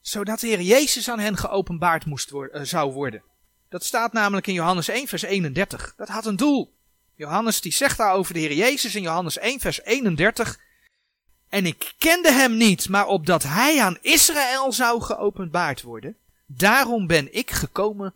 Zodat 0.00 0.40
de 0.40 0.46
Heer 0.46 0.60
Jezus 0.60 1.08
aan 1.08 1.18
hen 1.18 1.36
geopenbaard 1.36 2.06
moest 2.06 2.30
worden, 2.30 2.60
uh, 2.60 2.66
zou 2.66 2.92
worden. 2.92 3.22
Dat 3.68 3.84
staat 3.84 4.12
namelijk 4.12 4.46
in 4.46 4.54
Johannes 4.54 4.88
1 4.88 5.08
vers 5.08 5.22
31. 5.22 5.94
Dat 5.96 6.08
had 6.08 6.26
een 6.26 6.36
doel. 6.36 6.74
Johannes 7.14 7.60
die 7.60 7.72
zegt 7.72 7.96
daar 7.96 8.14
over 8.14 8.34
de 8.34 8.40
Heer 8.40 8.52
Jezus 8.52 8.94
in 8.94 9.02
Johannes 9.02 9.38
1 9.38 9.60
vers 9.60 9.82
31. 9.82 10.58
En 11.54 11.66
ik 11.66 11.94
kende 11.98 12.32
hem 12.32 12.56
niet, 12.56 12.88
maar 12.88 13.06
opdat 13.06 13.42
hij 13.42 13.80
aan 13.80 13.98
Israël 14.00 14.72
zou 14.72 15.02
geopenbaard 15.02 15.82
worden, 15.82 16.16
daarom 16.46 17.06
ben 17.06 17.34
ik 17.34 17.50
gekomen, 17.50 18.14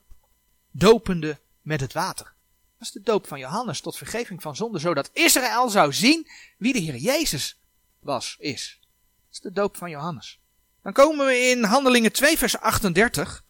dopende 0.71 1.39
met 1.63 1.81
het 1.81 1.93
water. 1.93 2.33
Dat 2.79 2.87
is 2.87 2.91
de 2.91 3.03
doop 3.03 3.27
van 3.27 3.39
Johannes 3.39 3.81
tot 3.81 3.97
vergeving 3.97 4.43
van 4.43 4.57
zonde, 4.57 4.79
zodat 4.79 5.11
Israël 5.13 5.69
zou 5.69 5.93
zien 5.93 6.29
wie 6.57 6.73
de 6.73 6.79
Heer 6.79 6.97
Jezus 6.97 7.57
was, 7.99 8.37
is. 8.39 8.79
Dat 8.81 9.33
is 9.33 9.41
de 9.41 9.53
doop 9.53 9.77
van 9.77 9.91
Johannes. 9.91 10.39
Dan 10.83 10.93
komen 10.93 11.27
we 11.27 11.39
in 11.39 11.65
Handelingen 11.65 12.13
2 12.13 12.39
vers 12.39 12.59
38, 12.59 13.45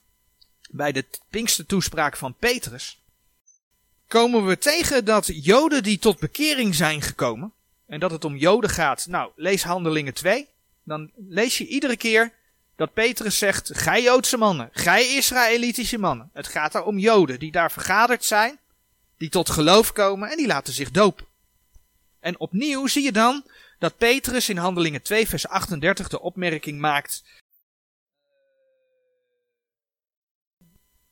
bij 0.70 0.92
de 0.92 1.04
Pinkste 1.30 1.66
toespraak 1.66 2.16
van 2.16 2.34
Petrus, 2.34 3.00
komen 4.06 4.46
we 4.46 4.58
tegen 4.58 5.04
dat 5.04 5.44
Joden 5.44 5.82
die 5.82 5.98
tot 5.98 6.18
bekering 6.18 6.74
zijn 6.74 7.02
gekomen, 7.02 7.52
en 7.88 8.00
dat 8.00 8.10
het 8.10 8.24
om 8.24 8.36
Joden 8.36 8.70
gaat. 8.70 9.06
Nou, 9.06 9.32
lees 9.36 9.62
Handelingen 9.62 10.14
2. 10.14 10.48
Dan 10.84 11.10
lees 11.28 11.58
je 11.58 11.66
iedere 11.66 11.96
keer 11.96 12.32
dat 12.76 12.92
Petrus 12.92 13.38
zegt: 13.38 13.70
Gij 13.74 14.02
Joodse 14.02 14.36
mannen, 14.36 14.68
gij 14.72 15.16
Israëlitische 15.16 15.98
mannen. 15.98 16.30
Het 16.32 16.46
gaat 16.46 16.72
daar 16.72 16.84
om 16.84 16.98
Joden 16.98 17.38
die 17.38 17.52
daar 17.52 17.72
vergaderd 17.72 18.24
zijn, 18.24 18.58
die 19.16 19.28
tot 19.28 19.50
geloof 19.50 19.92
komen 19.92 20.30
en 20.30 20.36
die 20.36 20.46
laten 20.46 20.72
zich 20.72 20.90
dopen. 20.90 21.26
En 22.20 22.40
opnieuw 22.40 22.86
zie 22.86 23.02
je 23.02 23.12
dan 23.12 23.44
dat 23.78 23.96
Petrus 23.96 24.48
in 24.48 24.56
Handelingen 24.56 25.02
2, 25.02 25.28
vers 25.28 25.48
38 25.48 26.08
de 26.08 26.20
opmerking 26.20 26.80
maakt. 26.80 27.24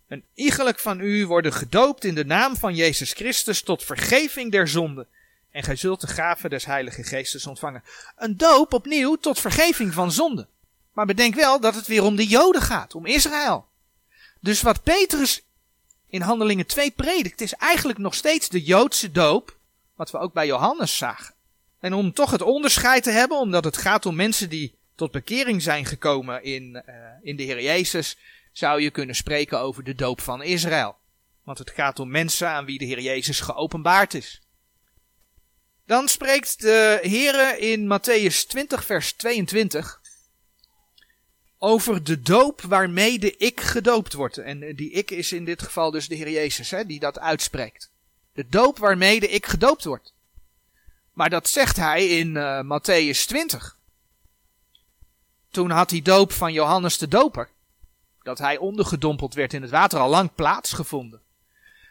Een 0.09 0.25
iegelijk 0.35 0.79
van 0.79 1.01
u 1.01 1.27
worden 1.27 1.53
gedoopt 1.53 2.05
in 2.05 2.15
de 2.15 2.25
naam 2.25 2.57
van 2.57 2.75
Jezus 2.75 3.13
Christus 3.13 3.63
tot 3.63 3.85
vergeving 3.85 4.53
der 4.53 4.69
zonden 4.69 5.09
en 5.57 5.63
gij 5.63 5.77
zult 5.77 6.01
de 6.01 6.07
gave 6.07 6.49
des 6.49 6.65
Heilige 6.65 7.03
Geestes 7.03 7.47
ontvangen. 7.47 7.83
Een 8.17 8.37
doop 8.37 8.73
opnieuw 8.73 9.17
tot 9.17 9.41
vergeving 9.41 9.95
van 9.95 10.13
zonde. 10.13 10.47
Maar 10.93 11.07
bedenk 11.07 11.35
wel 11.35 11.61
dat 11.61 11.75
het 11.75 11.87
weer 11.87 12.03
om 12.03 12.17
de 12.17 12.27
Joden 12.27 12.63
gaat, 12.63 12.95
om 12.95 13.07
Israël. 13.07 13.67
Dus 14.41 14.63
wat 14.63 14.83
Petrus 14.83 15.43
in 16.07 16.21
Handelingen 16.21 16.67
2 16.67 16.91
predikt, 16.91 17.41
is 17.41 17.53
eigenlijk 17.53 17.99
nog 17.99 18.15
steeds 18.15 18.49
de 18.49 18.63
Joodse 18.63 19.11
doop, 19.11 19.57
wat 19.95 20.11
we 20.11 20.19
ook 20.19 20.33
bij 20.33 20.47
Johannes 20.47 20.97
zagen. 20.97 21.35
En 21.81 21.93
om 21.93 22.13
toch 22.13 22.31
het 22.31 22.43
onderscheid 22.43 23.03
te 23.03 23.11
hebben, 23.11 23.39
omdat 23.39 23.65
het 23.65 23.77
gaat 23.77 24.07
om 24.07 24.15
mensen 24.15 24.49
die 24.49 24.75
tot 24.95 25.11
bekering 25.11 25.63
zijn 25.63 25.85
gekomen 25.85 26.43
in, 26.43 26.83
uh, 26.89 26.95
in 27.23 27.37
de 27.37 27.43
Heer 27.43 27.63
Jezus, 27.63 28.17
zou 28.53 28.81
je 28.81 28.91
kunnen 28.91 29.15
spreken 29.15 29.61
over 29.61 29.85
de 29.85 29.95
doop 29.95 30.21
van 30.21 30.43
Israël. 30.43 30.97
Want 31.43 31.59
het 31.59 31.71
gaat 31.71 31.99
om 31.99 32.11
mensen 32.11 32.49
aan 32.49 32.65
wie 32.65 32.79
de 32.79 32.85
Heer 32.85 33.01
Jezus 33.01 33.41
geopenbaard 33.41 34.15
is. 34.15 34.41
Dan 35.87 36.09
spreekt 36.09 36.61
de 36.61 36.99
Heere 37.03 37.59
in 37.59 37.87
Matthäus 37.87 38.47
20, 38.47 38.85
vers 38.85 39.13
22 39.13 40.01
over 41.59 42.05
de 42.05 42.21
doop 42.21 42.61
waarmee 42.61 43.19
de 43.19 43.37
ik 43.37 43.61
gedoopt 43.61 44.13
wordt. 44.13 44.39
En 44.39 44.77
die 44.77 44.91
ik 44.91 45.11
is 45.11 45.33
in 45.33 45.45
dit 45.45 45.63
geval 45.63 45.91
dus 45.91 46.09
de 46.09 46.15
Heer 46.15 46.31
Jezus, 46.31 46.71
hè, 46.71 46.87
die 46.87 47.01
dat 47.01 47.19
uitspreekt. 47.19 47.91
De 48.33 48.49
doop 48.49 48.79
waarmee 48.79 49.21
de 49.21 49.29
ik 49.29 49.47
gedoopt 49.47 49.85
wordt. 49.85 50.15
Maar 51.13 51.31
dat 51.31 51.49
zegt 51.49 51.77
hij 51.77 52.09
in 52.09 52.35
uh, 52.35 52.61
Matthäus 52.61 53.27
20. 53.27 53.77
Toen 55.51 55.71
had 55.71 55.89
die 55.89 56.03
doop 56.03 56.33
van 56.33 56.53
Johannes 56.53 56.99
de 56.99 57.09
Doper, 57.09 57.49
dat 58.23 58.39
hij 58.39 58.59
ondergedompeld 58.59 59.35
werd 59.35 59.53
in 59.53 59.63
het 59.63 59.71
water, 59.71 59.99
al 59.99 60.09
lang 60.09 60.35
plaatsgevonden. 60.35 61.21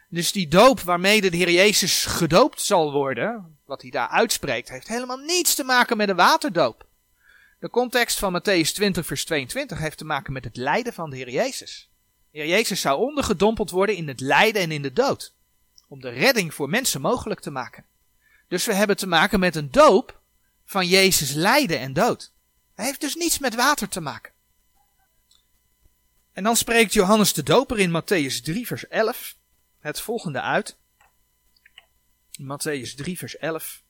Dus 0.10 0.32
die 0.32 0.48
doop 0.48 0.80
waarmee 0.80 1.22
de 1.22 1.38
Heer 1.38 1.52
Jezus 1.52 2.06
gedoopt 2.06 2.62
zal 2.62 2.92
worden, 2.92 3.55
wat 3.66 3.82
hij 3.82 3.92
daar 3.92 4.08
uitspreekt, 4.08 4.70
heeft 4.70 4.88
helemaal 4.88 5.18
niets 5.18 5.56
te 5.56 5.64
maken 5.64 5.98
met 5.98 6.10
een 6.10 6.16
waterdoop. 6.16 6.86
De 7.60 7.70
context 7.70 8.20
van 8.20 8.40
Matthäus 8.40 8.72
20, 8.74 9.06
vers 9.06 9.26
22 9.26 9.78
heeft 9.78 9.98
te 9.98 10.06
maken 10.06 10.34
met 10.34 10.44
het 10.44 10.58
lijden 10.58 10.94
van 10.94 11.10
de 11.10 11.16
Heer 11.16 11.30
Jezus. 11.30 11.90
De 12.32 12.38
Heer 12.38 12.48
Jezus 12.48 12.82
zou 12.82 13.00
ondergedompeld 13.00 13.70
worden 13.70 13.96
in 13.96 14.08
het 14.08 14.20
lijden 14.20 14.62
en 14.62 14.72
in 14.72 14.82
de 14.82 14.94
dood. 14.94 15.34
Om 15.88 16.02
de 16.02 16.10
redding 16.10 16.54
voor 16.54 16.70
mensen 16.70 17.02
mogelijk 17.02 17.40
te 17.40 17.52
maken. 17.52 17.86
Dus 18.48 18.66
we 18.66 18.74
hebben 18.74 18.98
te 18.98 19.08
maken 19.08 19.40
met 19.40 19.56
een 19.56 19.72
doop 19.72 20.20
van 20.66 20.88
Jezus 20.88 21.32
lijden 21.32 21.80
en 21.80 21.94
dood. 21.94 22.32
Hij 22.76 22.86
heeft 22.86 23.02
dus 23.02 23.16
niets 23.16 23.40
met 23.40 23.56
water 23.56 23.88
te 23.88 24.02
maken. 24.02 24.34
En 26.34 26.44
dan 26.44 26.56
spreekt 26.56 26.94
Johannes 26.94 27.34
de 27.34 27.44
Doper 27.44 27.80
in 27.80 28.02
Matthäus 28.02 28.42
3, 28.44 28.68
vers 28.68 28.88
11 28.88 29.36
het 29.80 30.02
volgende 30.02 30.42
uit. 30.42 30.78
Matthäus 32.38 32.96
3, 32.96 33.18
vers 33.18 33.38
11. 33.38 33.84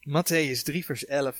Matthäus 0.00 0.62
3, 0.62 0.84
vers 0.84 1.04
11. 1.04 1.36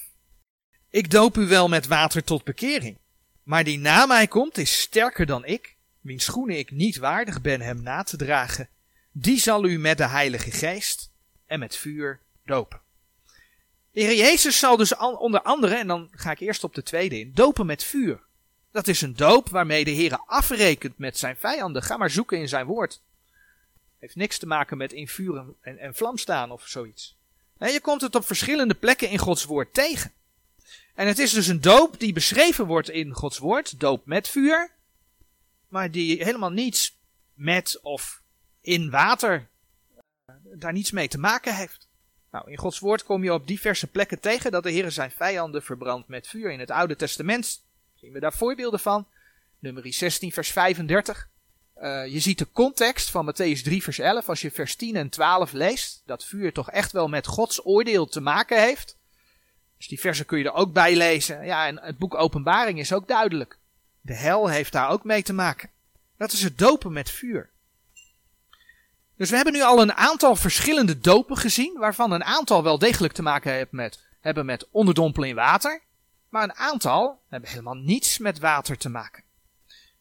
Ik 0.91 1.11
doop 1.11 1.37
u 1.37 1.47
wel 1.47 1.69
met 1.69 1.87
water 1.87 2.25
tot 2.25 2.45
bekering, 2.45 2.99
maar 3.43 3.65
die 3.65 3.79
na 3.79 4.07
mij 4.07 4.27
komt 4.27 4.59
is 4.59 4.81
sterker 4.81 5.27
dan 5.27 5.45
ik, 5.45 5.77
wiens 6.01 6.25
schoenen 6.25 6.59
ik 6.59 6.71
niet 6.71 6.97
waardig 6.97 7.41
ben 7.41 7.61
hem 7.61 7.83
na 7.83 8.03
te 8.03 8.17
dragen. 8.17 8.69
Die 9.13 9.39
zal 9.39 9.65
u 9.65 9.79
met 9.79 9.99
de 9.99 10.07
Heilige 10.07 10.51
Geest 10.51 11.13
en 11.47 11.59
met 11.59 11.77
vuur 11.77 12.21
dopen. 12.45 12.81
De 13.91 14.01
Heer 14.01 14.17
Jezus 14.17 14.59
zal 14.59 14.77
dus 14.77 14.97
onder 14.97 15.43
andere, 15.43 15.75
en 15.75 15.87
dan 15.87 16.09
ga 16.11 16.31
ik 16.31 16.41
eerst 16.41 16.65
op 16.65 16.75
de 16.75 16.83
tweede 16.83 17.19
in, 17.19 17.33
dopen 17.35 17.67
met 17.67 17.85
vuur. 17.85 18.21
Dat 18.71 18.89
is 18.89 19.01
een 19.01 19.17
doop 19.17 19.49
waarmee 19.49 19.85
de 19.85 19.91
Heer 19.91 20.17
afrekent 20.27 20.99
met 20.99 21.19
zijn 21.19 21.37
vijanden. 21.37 21.83
Ga 21.83 21.97
maar 21.97 22.11
zoeken 22.11 22.39
in 22.39 22.49
zijn 22.49 22.67
woord. 22.67 23.03
Heeft 24.03 24.17
niks 24.17 24.39
te 24.39 24.47
maken 24.47 24.77
met 24.77 24.93
in 24.93 25.09
vuur 25.09 25.45
en, 25.61 25.79
en 25.79 25.95
vlam 25.95 26.19
staan 26.19 26.51
of 26.51 26.69
zoiets. 26.69 27.17
Nee, 27.59 27.73
je 27.73 27.81
komt 27.81 28.01
het 28.01 28.15
op 28.15 28.25
verschillende 28.25 28.75
plekken 28.75 29.09
in 29.09 29.19
Gods 29.19 29.45
woord 29.45 29.75
tegen. 29.75 30.13
En 30.95 31.07
het 31.07 31.19
is 31.19 31.33
dus 31.33 31.47
een 31.47 31.61
doop 31.61 32.01
die 32.01 32.13
beschreven 32.13 32.67
wordt 32.67 32.89
in 32.89 33.13
Gods 33.13 33.39
woord, 33.39 33.81
doop 33.81 34.07
met 34.07 34.29
vuur, 34.29 34.71
maar 35.69 35.91
die 35.91 36.25
helemaal 36.25 36.51
niets 36.51 36.99
met 37.35 37.79
of 37.83 38.23
in 38.61 38.91
water 38.91 39.49
uh, 40.27 40.35
daar 40.55 40.73
niets 40.73 40.91
mee 40.91 41.09
te 41.09 41.19
maken 41.19 41.57
heeft. 41.57 41.89
Nou, 42.31 42.51
in 42.51 42.59
Gods 42.59 42.79
woord 42.79 43.05
kom 43.05 43.25
je 43.25 43.33
op 43.33 43.47
diverse 43.47 43.87
plekken 43.87 44.21
tegen 44.21 44.51
dat 44.51 44.63
de 44.63 44.71
Heer 44.71 44.91
zijn 44.91 45.11
vijanden 45.11 45.63
verbrandt 45.63 46.09
met 46.09 46.29
vuur. 46.29 46.53
In 46.53 46.61
het 46.61 46.71
Oude 46.71 46.97
Testament 46.97 47.63
zien 47.95 48.13
we 48.13 48.21
daar 48.21 48.33
voorbeelden 48.33 48.81
van. 48.81 49.07
Nummer 49.59 49.93
16, 49.93 50.33
vers 50.33 50.51
35. 50.51 51.31
Uh, 51.83 52.07
je 52.07 52.21
ziet 52.21 52.39
de 52.39 52.49
context 52.53 53.11
van 53.11 53.33
Matthäus 53.33 53.63
3, 53.63 53.83
vers 53.83 53.99
11. 53.99 54.29
Als 54.29 54.41
je 54.41 54.51
vers 54.51 54.77
10 54.77 54.97
en 54.97 55.09
12 55.09 55.53
leest, 55.53 56.03
dat 56.07 56.25
vuur 56.25 56.53
toch 56.53 56.71
echt 56.71 56.93
wel 56.93 57.09
met 57.09 57.27
Gods 57.27 57.67
oordeel 57.67 58.07
te 58.07 58.21
maken 58.21 58.61
heeft. 58.61 58.97
Dus 59.77 59.89
die 59.89 60.01
versen 60.01 60.27
kun 60.27 60.39
je 60.39 60.45
er 60.45 60.53
ook 60.53 60.73
bij 60.73 60.97
lezen. 60.97 61.45
Ja, 61.45 61.67
en 61.67 61.81
het 61.81 61.99
boek 61.99 62.15
Openbaring 62.15 62.79
is 62.79 62.93
ook 62.93 63.09
duidelijk. 63.09 63.59
De 64.01 64.15
hel 64.15 64.49
heeft 64.49 64.73
daar 64.73 64.89
ook 64.89 65.05
mee 65.05 65.23
te 65.23 65.33
maken. 65.33 65.71
Dat 66.17 66.33
is 66.33 66.43
het 66.43 66.59
dopen 66.59 66.93
met 66.93 67.11
vuur. 67.11 67.51
Dus 69.17 69.31
we 69.31 69.37
hebben 69.37 69.55
nu 69.55 69.63
al 69.63 69.83
een 69.83 69.95
aantal 69.95 70.37
verschillende 70.37 70.99
dopen 70.99 71.37
gezien, 71.37 71.79
waarvan 71.79 72.13
een 72.13 72.25
aantal 72.25 72.63
wel 72.63 72.79
degelijk 72.79 73.13
te 73.13 73.23
maken 73.23 73.53
hebben 73.53 73.77
met, 73.77 74.01
hebben 74.21 74.47
met 74.47 74.67
onderdompelen 74.71 75.29
in 75.29 75.35
water. 75.35 75.83
Maar 76.29 76.43
een 76.43 76.55
aantal 76.55 77.21
hebben 77.29 77.51
helemaal 77.51 77.75
niets 77.75 78.19
met 78.19 78.39
water 78.39 78.79
te 78.79 78.89
maken. 78.89 79.23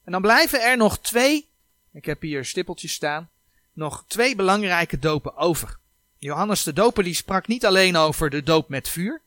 En 0.04 0.12
dan 0.12 0.22
blijven 0.22 0.62
er 0.62 0.78
nog 0.78 1.00
twee, 1.00 1.50
ik 1.94 2.06
heb 2.06 2.22
hier 2.22 2.46
stippeltjes 2.46 2.94
staan, 2.94 3.30
nog 3.74 4.04
twee 4.08 4.36
belangrijke 4.36 5.00
dopen 5.00 5.36
over. 5.36 5.78
Johannes 6.18 6.64
de 6.64 6.74
Doper 6.74 7.04
die 7.04 7.14
sprak 7.14 7.48
niet 7.48 7.66
alleen 7.66 7.96
over 7.96 8.30
de 8.30 8.44
doop 8.44 8.70
met 8.70 8.90
vuur, 8.90 9.22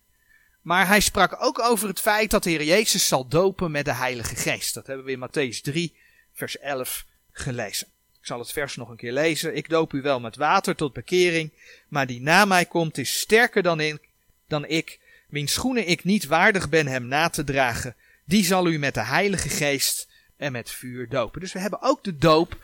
maar 0.62 0.86
hij 0.86 1.00
sprak 1.00 1.36
ook 1.42 1.60
over 1.60 1.88
het 1.88 2.00
feit 2.00 2.30
dat 2.30 2.42
de 2.42 2.50
Heer 2.50 2.64
Jezus 2.64 3.08
zal 3.08 3.28
dopen 3.28 3.70
met 3.70 3.84
de 3.84 3.94
Heilige 3.94 4.36
Geest. 4.36 4.74
Dat 4.74 4.86
hebben 4.86 5.04
we 5.04 5.12
in 5.12 5.28
Matthäus 5.28 5.60
3, 5.60 5.94
vers 6.32 6.58
11 6.58 7.04
gelezen. 7.32 7.86
Ik 8.20 8.26
zal 8.26 8.38
het 8.38 8.52
vers 8.52 8.76
nog 8.76 8.88
een 8.88 8.96
keer 8.96 9.12
lezen. 9.12 9.56
Ik 9.56 9.68
doop 9.68 9.92
u 9.92 10.02
wel 10.02 10.20
met 10.20 10.36
water 10.36 10.76
tot 10.76 10.92
bekering, 10.92 11.52
maar 11.88 12.06
die 12.06 12.20
na 12.20 12.44
mij 12.44 12.64
komt 12.64 12.98
is 12.98 13.20
sterker 13.20 13.62
dan, 13.62 13.80
ik, 13.80 14.08
dan 14.48 14.66
ik, 14.66 14.98
wiens 15.28 15.52
schoenen 15.52 15.88
ik 15.88 16.04
niet 16.04 16.26
waardig 16.26 16.68
ben 16.68 16.86
hem 16.86 17.06
na 17.06 17.28
te 17.28 17.44
dragen, 17.44 17.96
die 18.24 18.44
zal 18.44 18.66
u 18.66 18.78
met 18.78 18.94
de 18.94 19.04
Heilige 19.04 19.48
Geest 19.48 20.08
en 20.36 20.52
met 20.52 20.70
vuur 20.70 21.08
dopen. 21.08 21.40
Dus 21.40 21.52
we 21.52 21.58
hebben 21.58 21.82
ook 21.82 22.04
de 22.04 22.16
doop 22.16 22.56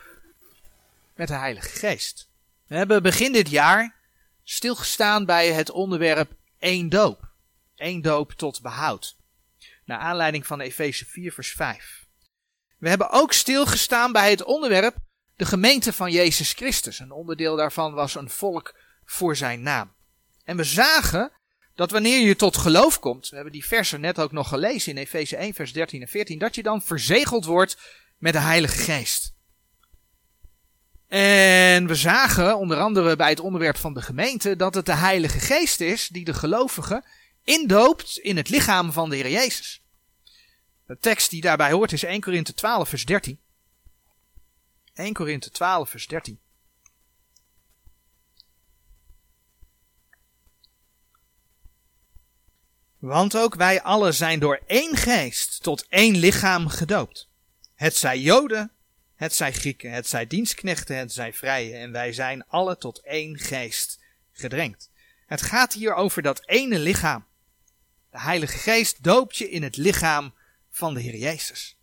met 1.15 1.27
de 1.27 1.33
Heilige 1.33 1.69
Geest. 1.69 2.29
We 2.67 2.75
hebben 2.75 3.03
begin 3.03 3.31
dit 3.31 3.49
jaar 3.49 3.95
stilgestaan 4.43 5.25
bij 5.25 5.51
het 5.51 5.69
onderwerp 5.69 6.31
één 6.59 6.89
doop. 6.89 7.29
Eén 7.75 8.01
doop 8.01 8.31
tot 8.31 8.61
behoud. 8.61 9.17
Naar 9.85 9.99
aanleiding 9.99 10.47
van 10.47 10.59
Efeze 10.59 11.05
4 11.05 11.31
vers 11.31 11.51
5. 11.51 12.05
We 12.77 12.89
hebben 12.89 13.09
ook 13.09 13.33
stilgestaan 13.33 14.11
bij 14.11 14.29
het 14.29 14.43
onderwerp 14.43 14.95
de 15.35 15.45
gemeente 15.45 15.93
van 15.93 16.11
Jezus 16.11 16.53
Christus. 16.53 16.99
Een 16.99 17.11
onderdeel 17.11 17.55
daarvan 17.55 17.93
was 17.93 18.15
een 18.15 18.29
volk 18.29 18.79
voor 19.05 19.35
zijn 19.35 19.61
naam. 19.61 19.93
En 20.43 20.57
we 20.57 20.63
zagen 20.63 21.31
dat 21.75 21.91
wanneer 21.91 22.27
je 22.27 22.35
tot 22.35 22.57
geloof 22.57 22.99
komt, 22.99 23.29
we 23.29 23.35
hebben 23.35 23.53
die 23.53 23.65
versen 23.65 24.01
net 24.01 24.19
ook 24.19 24.31
nog 24.31 24.47
gelezen 24.47 24.91
in 24.91 24.97
Efeze 24.97 25.35
1, 25.35 25.53
vers 25.53 25.73
13 25.73 26.01
en 26.01 26.07
14, 26.07 26.39
dat 26.39 26.55
je 26.55 26.63
dan 26.63 26.81
verzegeld 26.81 27.45
wordt 27.45 27.77
met 28.17 28.33
de 28.33 28.39
Heilige 28.39 28.77
Geest. 28.77 29.33
En 31.07 31.87
we 31.87 31.95
zagen, 31.95 32.57
onder 32.57 32.77
andere 32.77 33.15
bij 33.15 33.29
het 33.29 33.39
onderwerp 33.39 33.77
van 33.77 33.93
de 33.93 34.01
gemeente, 34.01 34.55
dat 34.55 34.73
het 34.73 34.85
de 34.85 34.95
Heilige 34.95 35.39
Geest 35.39 35.79
is 35.79 36.07
die 36.07 36.25
de 36.25 36.33
gelovigen 36.33 37.05
indoopt 37.43 38.17
in 38.17 38.37
het 38.37 38.49
lichaam 38.49 38.91
van 38.91 39.09
de 39.09 39.15
Heer 39.15 39.29
Jezus. 39.29 39.83
De 40.85 40.97
tekst 40.97 41.29
die 41.29 41.41
daarbij 41.41 41.71
hoort 41.71 41.91
is 41.91 42.03
1 42.03 42.21
Korinthe 42.21 42.53
12 42.53 42.89
vers 42.89 43.05
13. 43.05 43.39
1 44.93 45.13
Korinthe 45.13 45.51
12 45.51 45.89
vers 45.89 46.07
13. 46.07 46.39
Want 53.01 53.37
ook 53.37 53.55
wij 53.55 53.81
allen 53.81 54.13
zijn 54.13 54.39
door 54.39 54.61
één 54.65 54.95
geest 54.97 55.63
tot 55.63 55.85
één 55.89 56.17
lichaam 56.17 56.67
gedoopt. 56.67 57.29
Het 57.75 57.95
zij 57.95 58.19
Joden, 58.19 58.71
het 59.15 59.33
zij 59.33 59.53
Grieken, 59.53 59.91
het 59.91 60.07
zij 60.07 60.27
dienstknechten, 60.27 60.95
het 60.95 61.13
zij 61.13 61.33
vrije, 61.33 61.75
en 61.75 61.91
wij 61.91 62.13
zijn 62.13 62.45
alle 62.47 62.77
tot 62.77 63.01
één 63.03 63.37
geest 63.39 63.99
gedrenkt. 64.31 64.89
Het 65.25 65.41
gaat 65.41 65.73
hier 65.73 65.93
over 65.93 66.21
dat 66.21 66.41
ene 66.45 66.79
lichaam. 66.79 67.25
De 68.11 68.19
Heilige 68.19 68.57
Geest 68.57 69.03
doopt 69.03 69.37
je 69.37 69.49
in 69.49 69.63
het 69.63 69.77
lichaam 69.77 70.33
van 70.69 70.93
de 70.93 71.01
Heer 71.01 71.17
Jezus. 71.17 71.77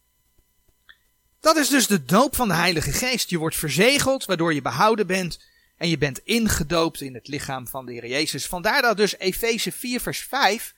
Dat 1.40 1.56
is 1.56 1.68
dus 1.68 1.86
de 1.86 2.04
doop 2.04 2.36
van 2.36 2.48
de 2.48 2.54
Heilige 2.54 2.92
Geest. 2.92 3.30
Je 3.30 3.38
wordt 3.38 3.56
verzegeld, 3.56 4.24
waardoor 4.24 4.54
je 4.54 4.62
behouden 4.62 5.06
bent 5.06 5.44
en 5.76 5.88
je 5.88 5.98
bent 5.98 6.18
ingedoopt 6.18 7.00
in 7.00 7.14
het 7.14 7.28
lichaam 7.28 7.68
van 7.68 7.86
de 7.86 7.92
Heer 7.92 8.06
Jezus. 8.06 8.46
Vandaar 8.46 8.82
dat 8.82 8.96
dus 8.96 9.16
Efeze 9.16 9.72
4 9.72 10.00
vers 10.00 10.18
5 10.18 10.76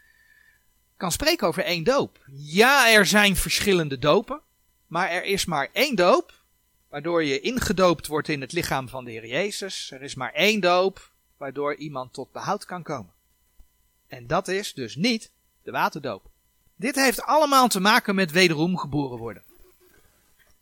kan 1.01 1.13
spreken 1.13 1.47
over 1.47 1.65
één 1.65 1.85
doop. 1.85 2.19
Ja, 2.33 2.93
er 2.93 3.07
zijn 3.07 3.37
verschillende 3.37 3.99
dopen, 3.99 4.41
maar 4.87 5.11
er 5.11 5.25
is 5.25 5.45
maar 5.45 5.69
één 5.73 5.97
doop, 5.97 6.35
waardoor 6.89 7.25
je 7.25 7.41
ingedoopt 7.41 8.07
wordt 8.07 8.29
in 8.29 8.41
het 8.41 8.53
lichaam 8.53 8.89
van 8.89 9.05
de 9.05 9.11
Heer 9.11 9.27
Jezus. 9.27 9.91
Er 9.91 10.03
is 10.03 10.15
maar 10.15 10.33
één 10.33 10.61
doop, 10.61 11.11
waardoor 11.37 11.75
iemand 11.75 12.13
tot 12.13 12.33
behoud 12.33 12.65
kan 12.65 12.83
komen. 12.83 13.13
En 14.09 14.27
dat 14.27 14.49
is 14.49 14.75
dus 14.75 14.97
niet 14.97 15.31
de 15.63 15.71
waterdoop. 15.71 16.31
Dit 16.77 16.95
heeft 16.95 17.23
allemaal 17.23 17.69
te 17.69 17.81
maken 17.81 18.15
met 18.15 18.31
wederom 18.31 18.79
geboren 18.79 19.19
worden. 19.19 19.43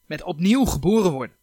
Met 0.07 0.23
opnieuw 0.23 0.65
geboren 0.65 1.13
worden. 1.13 1.37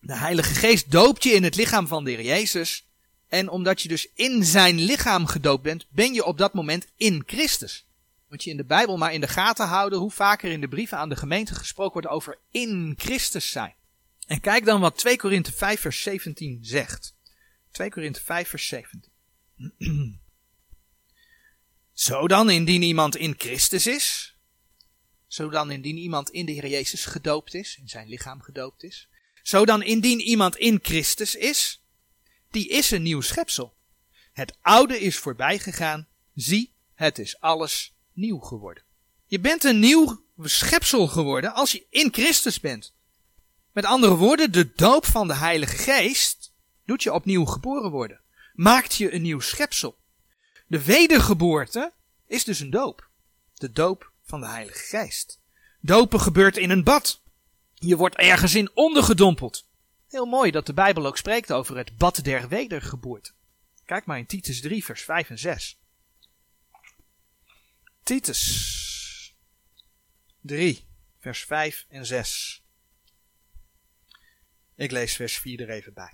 De 0.00 0.16
Heilige 0.16 0.54
Geest 0.54 0.90
doopt 0.90 1.22
je 1.22 1.30
in 1.30 1.44
het 1.44 1.56
lichaam 1.56 1.86
van 1.86 2.04
de 2.04 2.10
Heer 2.10 2.24
Jezus. 2.24 2.86
En 3.28 3.48
omdat 3.48 3.82
je 3.82 3.88
dus 3.88 4.08
in 4.14 4.44
zijn 4.44 4.80
lichaam 4.80 5.26
gedoopt 5.26 5.62
bent, 5.62 5.86
ben 5.88 6.14
je 6.14 6.24
op 6.24 6.38
dat 6.38 6.54
moment 6.54 6.86
in 6.96 7.22
Christus. 7.26 7.86
Moet 8.28 8.44
je 8.44 8.50
in 8.50 8.56
de 8.56 8.64
Bijbel 8.64 8.96
maar 8.96 9.12
in 9.12 9.20
de 9.20 9.28
gaten 9.28 9.66
houden 9.66 9.98
hoe 9.98 10.10
vaker 10.10 10.50
in 10.50 10.60
de 10.60 10.68
brieven 10.68 10.98
aan 10.98 11.08
de 11.08 11.16
gemeente 11.16 11.54
gesproken 11.54 11.92
wordt 11.92 12.08
over 12.08 12.38
in 12.50 12.94
Christus 12.96 13.50
zijn. 13.50 13.74
En 14.26 14.40
kijk 14.40 14.64
dan 14.64 14.80
wat 14.80 14.98
2 14.98 15.16
Korinthe 15.16 15.52
5 15.52 15.80
vers 15.80 16.02
17 16.02 16.58
zegt. 16.64 17.14
2 17.70 17.90
Korinthe 17.90 18.20
5 18.20 18.48
vers 18.48 18.66
17. 18.66 19.10
Zo 21.92 22.28
dan, 22.28 22.50
indien 22.50 22.82
iemand 22.82 23.16
in 23.16 23.34
Christus 23.38 23.86
is, 23.86 24.36
zo 25.26 25.48
dan 25.48 25.70
indien 25.70 25.96
iemand 25.96 26.30
in 26.30 26.46
de 26.46 26.52
Heer 26.52 26.66
Jezus 26.66 27.04
gedoopt 27.04 27.54
is, 27.54 27.76
in 27.80 27.88
zijn 27.88 28.08
lichaam 28.08 28.40
gedoopt 28.40 28.82
is, 28.82 29.08
zo 29.42 29.64
dan 29.64 29.82
indien 29.82 30.20
iemand 30.20 30.56
in 30.56 30.78
Christus 30.82 31.34
is, 31.34 31.82
die 32.50 32.68
is 32.68 32.90
een 32.90 33.02
nieuw 33.02 33.20
schepsel. 33.20 33.76
Het 34.32 34.56
oude 34.60 35.00
is 35.00 35.18
voorbij 35.18 35.58
gegaan, 35.58 36.08
zie, 36.34 36.74
het 36.94 37.18
is 37.18 37.40
alles 37.40 37.96
nieuw 38.18 38.38
geworden. 38.38 38.82
Je 39.26 39.40
bent 39.40 39.64
een 39.64 39.78
nieuw 39.78 40.24
schepsel 40.42 41.06
geworden 41.06 41.54
als 41.54 41.72
je 41.72 41.86
in 41.90 42.12
Christus 42.12 42.60
bent. 42.60 42.94
Met 43.72 43.84
andere 43.84 44.14
woorden, 44.14 44.52
de 44.52 44.72
doop 44.72 45.06
van 45.06 45.28
de 45.28 45.34
Heilige 45.34 45.76
Geest 45.76 46.52
doet 46.84 47.02
je 47.02 47.12
opnieuw 47.12 47.44
geboren 47.44 47.90
worden. 47.90 48.20
Maakt 48.54 48.94
je 48.94 49.14
een 49.14 49.22
nieuw 49.22 49.40
schepsel. 49.40 49.98
De 50.66 50.82
wedergeboorte 50.82 51.92
is 52.26 52.44
dus 52.44 52.60
een 52.60 52.70
doop. 52.70 53.08
De 53.54 53.70
doop 53.72 54.12
van 54.22 54.40
de 54.40 54.46
Heilige 54.46 54.96
Geest. 54.96 55.40
Dopen 55.80 56.20
gebeurt 56.20 56.56
in 56.56 56.70
een 56.70 56.84
bad. 56.84 57.22
Je 57.74 57.96
wordt 57.96 58.16
ergens 58.16 58.54
in 58.54 58.70
ondergedompeld. 58.74 59.68
Heel 60.08 60.26
mooi 60.26 60.50
dat 60.50 60.66
de 60.66 60.74
Bijbel 60.74 61.06
ook 61.06 61.16
spreekt 61.16 61.52
over 61.52 61.76
het 61.76 61.96
bad 61.96 62.24
der 62.24 62.48
wedergeboorte. 62.48 63.32
Kijk 63.84 64.06
maar 64.06 64.18
in 64.18 64.26
Titus 64.26 64.60
3, 64.60 64.84
vers 64.84 65.02
5 65.02 65.30
en 65.30 65.38
6. 65.38 65.77
Titus 68.08 69.34
3, 70.40 70.86
vers 71.18 71.44
5 71.44 71.86
en 71.88 72.06
6. 72.06 72.64
Ik 74.74 74.90
lees 74.90 75.16
vers 75.16 75.38
4 75.38 75.60
er 75.60 75.70
even 75.70 75.94
bij. 75.94 76.12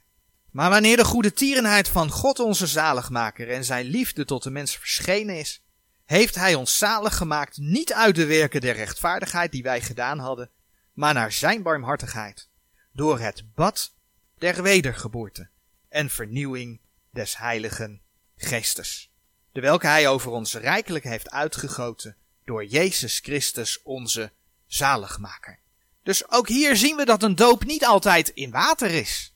Maar 0.50 0.70
wanneer 0.70 0.96
de 0.96 1.04
goede 1.04 1.32
tierenheid 1.32 1.88
van 1.88 2.10
God 2.10 2.38
onze 2.38 2.66
zaligmaker 2.66 3.50
en 3.50 3.64
zijn 3.64 3.86
liefde 3.86 4.24
tot 4.24 4.42
de 4.42 4.50
mens 4.50 4.76
verschenen 4.76 5.38
is, 5.38 5.62
heeft 6.04 6.34
hij 6.34 6.54
ons 6.54 6.78
zalig 6.78 7.16
gemaakt 7.16 7.56
niet 7.56 7.92
uit 7.92 8.14
de 8.14 8.26
werken 8.26 8.60
der 8.60 8.74
rechtvaardigheid 8.74 9.52
die 9.52 9.62
wij 9.62 9.80
gedaan 9.80 10.18
hadden, 10.18 10.50
maar 10.92 11.14
naar 11.14 11.32
zijn 11.32 11.62
barmhartigheid, 11.62 12.48
door 12.92 13.18
het 13.18 13.54
bad 13.54 13.94
der 14.38 14.62
wedergeboorte 14.62 15.48
en 15.88 16.10
vernieuwing 16.10 16.80
des 17.10 17.36
heiligen 17.36 18.02
geestes 18.36 19.13
de 19.54 19.60
welke 19.60 19.86
hij 19.86 20.08
over 20.08 20.30
ons 20.30 20.54
rijkelijk 20.54 21.04
heeft 21.04 21.30
uitgegoten 21.30 22.16
door 22.44 22.64
Jezus 22.64 23.18
Christus 23.18 23.82
onze 23.82 24.32
zaligmaker. 24.66 25.58
Dus 26.02 26.30
ook 26.30 26.48
hier 26.48 26.76
zien 26.76 26.96
we 26.96 27.04
dat 27.04 27.22
een 27.22 27.34
doop 27.34 27.64
niet 27.64 27.84
altijd 27.84 28.28
in 28.28 28.50
water 28.50 28.90
is. 28.90 29.34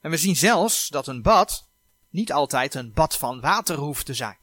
En 0.00 0.10
we 0.10 0.16
zien 0.16 0.36
zelfs 0.36 0.88
dat 0.88 1.06
een 1.06 1.22
bad 1.22 1.68
niet 2.08 2.32
altijd 2.32 2.74
een 2.74 2.92
bad 2.92 3.16
van 3.16 3.40
water 3.40 3.76
hoeft 3.76 4.06
te 4.06 4.14
zijn. 4.14 4.38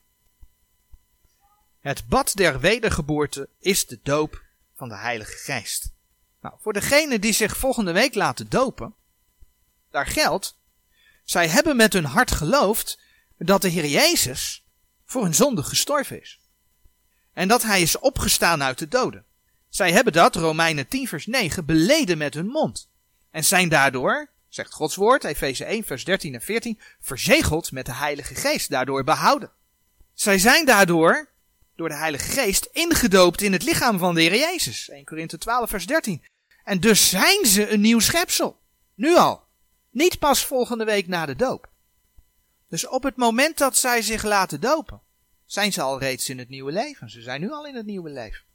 Het 1.79 2.07
bad 2.07 2.31
der 2.35 2.59
wedergeboorte 2.59 3.49
is 3.59 3.85
de 3.85 3.99
doop 4.03 4.43
van 4.75 4.89
de 4.89 4.97
Heilige 4.97 5.37
Geest. 5.37 5.91
Nou, 6.41 6.55
voor 6.59 6.73
degenen 6.73 7.21
die 7.21 7.33
zich 7.33 7.57
volgende 7.57 7.91
week 7.91 8.15
laten 8.15 8.49
dopen, 8.49 8.95
daar 9.91 10.07
geldt, 10.07 10.59
zij 11.23 11.47
hebben 11.47 11.75
met 11.75 11.93
hun 11.93 12.05
hart 12.05 12.31
geloofd 12.31 12.99
dat 13.37 13.61
de 13.61 13.69
Heer 13.69 13.85
Jezus 13.85 14.65
voor 15.07 15.23
hun 15.23 15.35
zonde 15.35 15.63
gestorven 15.63 16.21
is. 16.21 16.39
En 17.33 17.47
dat 17.47 17.63
hij 17.63 17.81
is 17.81 17.99
opgestaan 17.99 18.63
uit 18.63 18.77
de 18.77 18.87
doden. 18.87 19.25
Zij 19.69 19.91
hebben 19.91 20.13
dat, 20.13 20.35
Romeinen 20.35 20.87
10 20.87 21.07
vers 21.07 21.25
9, 21.25 21.65
beleden 21.65 22.17
met 22.17 22.33
hun 22.33 22.47
mond. 22.47 22.89
En 23.31 23.45
zijn 23.45 23.69
daardoor, 23.69 24.29
zegt 24.49 24.73
Gods 24.73 24.95
woord, 24.95 25.23
Efeze 25.23 25.65
1 25.65 25.83
vers 25.83 26.03
13 26.03 26.33
en 26.33 26.41
14, 26.41 26.79
verzegeld 26.99 27.71
met 27.71 27.85
de 27.85 27.93
Heilige 27.93 28.35
Geest, 28.35 28.69
daardoor 28.69 29.03
behouden. 29.03 29.51
Zij 30.13 30.39
zijn 30.39 30.65
daardoor, 30.65 31.29
door 31.75 31.89
de 31.89 31.95
Heilige 31.95 32.29
Geest, 32.29 32.69
ingedoopt 32.71 33.41
in 33.41 33.51
het 33.51 33.63
lichaam 33.63 33.97
van 33.97 34.15
de 34.15 34.21
Heer 34.21 34.35
Jezus. 34.35 34.89
1 34.89 35.05
Korinthe 35.05 35.37
12 35.37 35.69
vers 35.69 35.85
13. 35.85 36.23
En 36.63 36.79
dus 36.79 37.09
zijn 37.09 37.45
ze 37.45 37.69
een 37.69 37.81
nieuw 37.81 37.99
schepsel. 37.99 38.59
Nu 38.95 39.15
al. 39.15 39.43
Niet 39.91 40.19
pas 40.19 40.45
volgende 40.45 40.85
week 40.85 41.07
na 41.07 41.25
de 41.25 41.35
doop. 41.35 41.69
Dus 42.67 42.87
op 42.87 43.03
het 43.03 43.15
moment 43.15 43.57
dat 43.57 43.77
zij 43.77 44.01
zich 44.01 44.23
laten 44.23 44.61
dopen, 44.61 45.01
zijn 45.45 45.73
ze 45.73 45.81
al 45.81 45.99
reeds 45.99 46.29
in 46.29 46.37
het 46.37 46.49
nieuwe 46.49 46.71
leven. 46.71 47.09
Ze 47.09 47.21
zijn 47.21 47.41
nu 47.41 47.51
al 47.51 47.67
in 47.67 47.75
het 47.75 47.85
nieuwe 47.85 48.09
leven. 48.09 48.45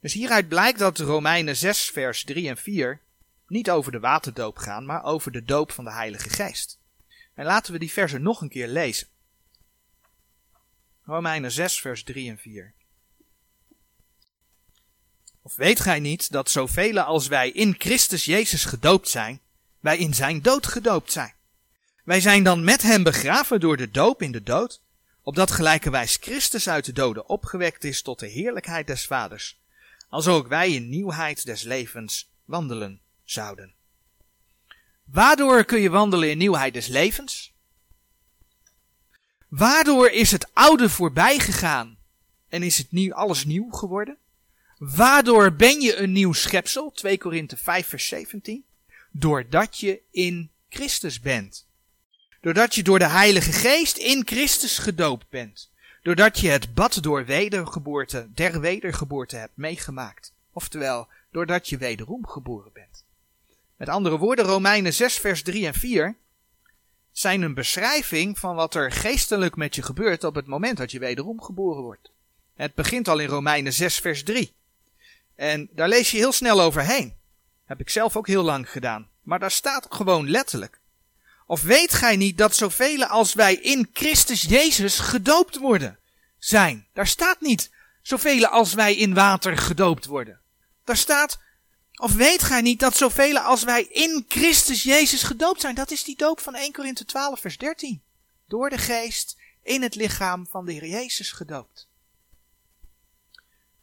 Dus 0.00 0.12
hieruit 0.12 0.48
blijkt 0.48 0.78
dat 0.78 0.98
Romeinen 0.98 1.56
6 1.56 1.90
vers 1.90 2.24
3 2.24 2.48
en 2.48 2.56
4 2.56 3.00
niet 3.46 3.70
over 3.70 3.92
de 3.92 4.00
waterdoop 4.00 4.56
gaan, 4.56 4.86
maar 4.86 5.04
over 5.04 5.32
de 5.32 5.44
doop 5.44 5.72
van 5.72 5.84
de 5.84 5.92
Heilige 5.92 6.28
Geest. 6.28 6.78
En 7.34 7.44
laten 7.44 7.72
we 7.72 7.78
die 7.78 7.92
versen 7.92 8.22
nog 8.22 8.40
een 8.40 8.48
keer 8.48 8.68
lezen. 8.68 9.06
Romeinen 11.04 11.52
6 11.52 11.80
vers 11.80 12.02
3 12.02 12.30
en 12.30 12.38
4. 12.38 12.72
Of 15.42 15.54
weet 15.54 15.80
gij 15.80 16.00
niet 16.00 16.30
dat 16.32 16.50
zoveel 16.50 17.00
als 17.00 17.26
wij 17.26 17.50
in 17.50 17.74
Christus 17.78 18.24
Jezus 18.24 18.64
gedoopt 18.64 19.08
zijn, 19.08 19.40
wij 19.80 19.98
in 19.98 20.14
zijn 20.14 20.42
dood 20.42 20.66
gedoopt 20.66 21.12
zijn? 21.12 21.34
Wij 22.02 22.20
zijn 22.20 22.42
dan 22.42 22.64
met 22.64 22.82
hem 22.82 23.02
begraven 23.02 23.60
door 23.60 23.76
de 23.76 23.90
doop 23.90 24.22
in 24.22 24.32
de 24.32 24.42
dood, 24.42 24.80
opdat 25.22 25.50
gelijkerwijs 25.50 26.18
Christus 26.20 26.68
uit 26.68 26.84
de 26.84 26.92
doden 26.92 27.28
opgewekt 27.28 27.84
is 27.84 28.02
tot 28.02 28.18
de 28.18 28.26
heerlijkheid 28.26 28.86
des 28.86 29.06
Vaders, 29.06 29.60
als 30.08 30.26
ook 30.26 30.48
wij 30.48 30.72
in 30.72 30.88
nieuwheid 30.88 31.44
des 31.44 31.62
levens 31.62 32.30
wandelen 32.44 33.00
zouden. 33.24 33.74
Waardoor 35.04 35.64
kun 35.64 35.80
je 35.80 35.90
wandelen 35.90 36.30
in 36.30 36.38
nieuwheid 36.38 36.74
des 36.74 36.86
levens? 36.86 37.52
Waardoor 39.48 40.10
is 40.10 40.30
het 40.30 40.48
oude 40.52 40.88
voorbij 40.88 41.38
gegaan 41.38 41.96
en 42.48 42.62
is 42.62 42.78
het 42.78 42.92
nieuw, 42.92 43.14
alles 43.14 43.44
nieuw 43.44 43.70
geworden? 43.70 44.16
Waardoor 44.78 45.54
ben 45.54 45.80
je 45.80 45.96
een 45.96 46.12
nieuw 46.12 46.32
schepsel? 46.32 46.90
2 46.90 47.18
Korinthe 47.18 47.56
5 47.56 47.86
vers 47.86 48.06
17. 48.06 48.64
Doordat 49.10 49.78
je 49.78 50.00
in 50.10 50.50
Christus 50.68 51.20
bent. 51.20 51.66
Doordat 52.42 52.74
je 52.74 52.82
door 52.82 52.98
de 52.98 53.08
Heilige 53.08 53.52
Geest 53.52 53.96
in 53.96 54.22
Christus 54.26 54.78
gedoopt 54.78 55.28
bent. 55.28 55.70
Doordat 56.02 56.38
je 56.38 56.48
het 56.48 56.74
bad 56.74 57.02
door 57.02 57.24
wedergeboorte, 57.24 58.28
der 58.34 58.60
wedergeboorte 58.60 59.36
hebt 59.36 59.56
meegemaakt. 59.56 60.32
Oftewel, 60.52 61.08
doordat 61.30 61.68
je 61.68 61.76
wederom 61.76 62.26
geboren 62.26 62.70
bent. 62.72 63.04
Met 63.76 63.88
andere 63.88 64.18
woorden, 64.18 64.44
Romeinen 64.44 64.94
6 64.94 65.18
vers 65.18 65.42
3 65.42 65.66
en 65.66 65.74
4 65.74 66.16
zijn 67.12 67.42
een 67.42 67.54
beschrijving 67.54 68.38
van 68.38 68.54
wat 68.54 68.74
er 68.74 68.92
geestelijk 68.92 69.56
met 69.56 69.74
je 69.74 69.82
gebeurt 69.82 70.24
op 70.24 70.34
het 70.34 70.46
moment 70.46 70.76
dat 70.76 70.90
je 70.90 70.98
wederom 70.98 71.42
geboren 71.42 71.82
wordt. 71.82 72.10
Het 72.54 72.74
begint 72.74 73.08
al 73.08 73.18
in 73.18 73.28
Romeinen 73.28 73.72
6, 73.72 73.98
vers 73.98 74.22
3. 74.22 74.52
En 75.34 75.68
daar 75.72 75.88
lees 75.88 76.10
je 76.10 76.16
heel 76.16 76.32
snel 76.32 76.60
overheen. 76.60 77.14
Heb 77.64 77.80
ik 77.80 77.90
zelf 77.90 78.16
ook 78.16 78.26
heel 78.26 78.42
lang 78.42 78.70
gedaan. 78.70 79.08
Maar 79.20 79.38
daar 79.38 79.50
staat 79.50 79.86
gewoon 79.90 80.30
letterlijk. 80.30 80.80
Of 81.52 81.62
weet 81.62 81.92
gij 81.92 82.16
niet 82.16 82.38
dat 82.38 82.56
zoveel 82.56 83.04
als 83.04 83.34
wij 83.34 83.54
in 83.54 83.90
Christus 83.92 84.42
Jezus 84.42 84.98
gedoopt 84.98 85.56
worden 85.56 85.98
zijn? 86.38 86.86
Daar 86.92 87.06
staat 87.06 87.40
niet 87.40 87.70
zoveel 88.02 88.46
als 88.46 88.74
wij 88.74 88.96
in 88.96 89.14
water 89.14 89.58
gedoopt 89.58 90.06
worden. 90.06 90.40
Daar 90.84 90.96
staat, 90.96 91.40
of 91.94 92.14
weet 92.14 92.42
gij 92.42 92.60
niet 92.60 92.80
dat 92.80 92.96
zoveel 92.96 93.38
als 93.38 93.62
wij 93.62 93.82
in 93.82 94.24
Christus 94.28 94.82
Jezus 94.82 95.22
gedoopt 95.22 95.60
zijn? 95.60 95.74
Dat 95.74 95.90
is 95.90 96.04
die 96.04 96.16
doop 96.16 96.40
van 96.40 96.54
1 96.54 96.72
Korinthe 96.72 97.04
12 97.04 97.40
vers 97.40 97.58
13. 97.58 98.02
Door 98.46 98.70
de 98.70 98.78
geest 98.78 99.36
in 99.62 99.82
het 99.82 99.94
lichaam 99.94 100.46
van 100.46 100.64
de 100.64 100.72
Heer 100.72 100.86
Jezus 100.86 101.32
gedoopt. 101.32 101.88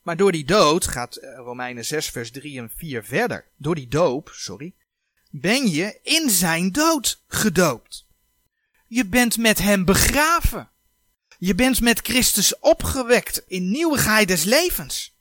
Maar 0.01 0.17
door 0.17 0.31
die 0.31 0.45
dood, 0.45 0.87
gaat 0.87 1.15
eh, 1.15 1.35
Romeinen 1.35 1.85
6 1.85 2.09
vers 2.09 2.31
3 2.31 2.57
en 2.57 2.71
4 2.75 3.03
verder, 3.03 3.45
door 3.57 3.75
die 3.75 3.87
doop, 3.87 4.29
sorry, 4.33 4.73
ben 5.29 5.67
je 5.67 5.99
in 6.03 6.29
zijn 6.29 6.71
dood 6.71 7.23
gedoopt. 7.27 8.05
Je 8.87 9.05
bent 9.05 9.37
met 9.37 9.57
hem 9.57 9.85
begraven. 9.85 10.69
Je 11.37 11.55
bent 11.55 11.81
met 11.81 11.99
Christus 11.99 12.59
opgewekt 12.59 13.43
in 13.47 13.71
nieuwigheid 13.71 14.27
des 14.27 14.43
levens. 14.43 15.17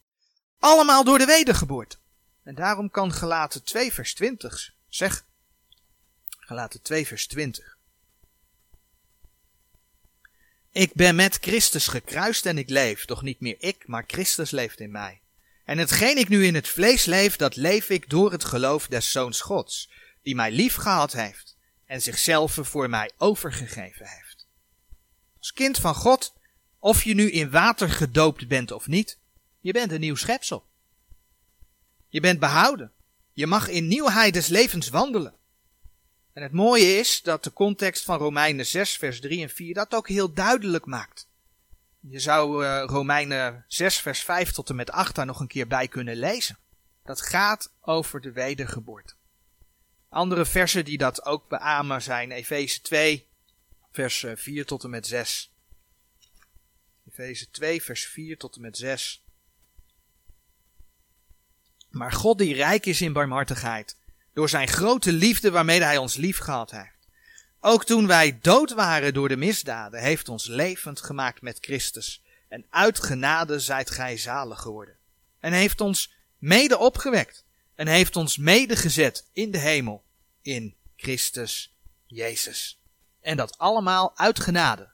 Allemaal 0.59 1.05
door 1.05 1.19
de 1.19 1.25
wedergeboorte. 1.25 1.97
En 2.43 2.55
daarom 2.55 2.91
kan 2.91 3.13
gelaten 3.13 3.65
2 3.65 3.93
vers 3.93 4.15
20 4.15 4.75
zeg. 4.89 5.25
Gelaten 6.29 6.83
2 6.83 7.07
vers 7.07 7.27
20. 7.27 7.77
Ik 10.73 10.93
ben 10.95 11.15
met 11.15 11.39
Christus 11.41 11.89
gekruist 11.89 12.47
en 12.47 12.59
ik 12.59 12.69
leef, 12.69 13.05
doch 13.05 13.23
niet 13.23 13.41
meer 13.41 13.57
ik, 13.59 13.87
maar 13.87 14.05
Christus 14.07 14.51
leeft 14.51 14.81
in 14.81 14.91
mij. 14.91 15.21
En 15.69 15.79
hetgeen 15.79 16.19
ik 16.19 16.29
nu 16.29 16.47
in 16.47 16.55
het 16.55 16.69
vlees 16.69 17.05
leef, 17.05 17.37
dat 17.37 17.57
leef 17.57 17.89
ik 17.89 18.11
door 18.11 18.33
het 18.33 18.45
geloof 18.45 18.87
des 18.87 19.11
Zoons 19.11 19.41
Gods, 19.41 19.91
die 20.23 20.35
mij 20.35 20.51
lief 20.51 20.75
gehad 20.75 21.13
heeft 21.13 21.57
en 21.87 22.03
zichzelf 22.03 22.59
voor 22.61 22.89
mij 22.89 23.11
overgegeven 23.17 24.07
heeft. 24.07 24.47
Als 25.39 25.53
kind 25.53 25.79
van 25.79 25.95
God, 25.95 26.35
of 26.79 27.05
je 27.05 27.15
nu 27.15 27.31
in 27.31 27.51
water 27.51 27.91
gedoopt 27.91 28.49
bent 28.49 28.71
of 28.71 28.87
niet, 28.87 29.19
je 29.61 29.73
bent 29.73 29.93
een 29.93 30.01
nieuw 30.01 30.15
schepsel. 30.15 30.67
Je 32.09 32.21
bent 32.21 32.41
behouden. 32.41 32.93
Je 33.33 33.47
mag 33.47 33.69
in 33.69 33.89
nieuwheid 33.89 34.35
des 34.35 34.47
levens 34.47 34.89
wandelen. 34.89 35.35
En 36.33 36.43
het 36.43 36.53
mooie 36.53 36.99
is 36.99 37.23
dat 37.23 37.45
de 37.45 37.53
context 37.53 38.05
van 38.05 38.19
Romeinen 38.19 38.67
6, 38.67 38.97
vers 38.97 39.21
3 39.21 39.43
en 39.43 39.51
4 39.51 39.75
dat 39.75 39.95
ook 39.95 40.09
heel 40.09 40.33
duidelijk 40.33 40.87
maakt. 40.87 41.28
Je 42.01 42.19
zou 42.19 42.65
uh, 42.65 42.85
Romeinen 42.87 43.65
6, 43.69 44.01
vers 44.01 44.23
5 44.23 44.51
tot 44.51 44.69
en 44.69 44.77
met 44.77 44.91
8 44.91 45.15
daar 45.15 45.27
nog 45.27 45.41
een 45.41 45.47
keer 45.47 45.67
bij 45.67 45.89
kunnen 45.89 46.17
lezen. 46.17 46.59
Dat 47.05 47.21
gaat 47.21 47.73
over 47.81 48.21
de 48.21 48.33
wedergeboorte. 48.33 49.15
Andere 50.09 50.47
versen 50.47 50.85
die 50.85 50.99
dat 50.99 51.25
ook 51.25 51.49
beamen 51.49 52.03
zijn 52.03 52.31
Efeze 52.31 52.81
2, 52.81 53.27
vers 53.91 54.25
4 54.35 54.67
tot 54.67 54.85
en 54.85 54.91
met 54.91 55.07
6. 55.07 55.53
Efeze 57.11 57.51
2, 57.51 57.83
vers 57.83 58.07
4 58.07 58.39
tot 58.39 58.57
en 58.57 58.61
met 58.61 58.77
6. 58.77 59.23
Maar 61.91 62.13
God 62.13 62.39
die 62.39 62.55
rijk 62.55 62.87
is 62.87 63.01
in 63.01 63.13
barmhartigheid, 63.13 63.97
door 64.33 64.49
zijn 64.49 64.69
grote 64.69 65.13
liefde 65.13 65.51
waarmee 65.51 65.83
hij 65.83 65.97
ons 65.97 66.17
lief 66.17 66.39
gehad 66.39 66.71
heeft. 66.71 66.98
Ook 67.61 67.85
toen 67.85 68.07
wij 68.07 68.39
dood 68.43 68.73
waren 68.73 69.15
door 69.15 69.29
de 69.29 69.37
misdaden, 69.37 70.01
heeft 70.01 70.29
ons 70.29 70.47
levend 70.47 71.01
gemaakt 71.01 71.43
met 71.43 71.59
Christus. 71.61 72.23
En 72.49 72.67
uit 72.71 73.01
genade 73.01 73.61
zijt 73.61 73.91
gij 73.91 74.17
zalig 74.17 74.61
geworden. 74.61 74.97
En 75.41 75.53
heeft 75.53 75.81
ons 75.81 76.13
mede 76.39 76.79
opgewekt. 76.79 77.45
En 77.75 77.87
heeft 77.87 78.17
ons 78.17 78.37
mede 78.37 78.77
gezet 78.77 79.29
in 79.33 79.51
de 79.51 79.59
hemel. 79.59 80.05
In 80.43 80.77
Christus 80.97 81.75
Jezus. 82.07 82.81
En 83.21 83.37
dat 83.37 83.59
allemaal 83.59 84.17
uit 84.17 84.41
genade. 84.41 84.89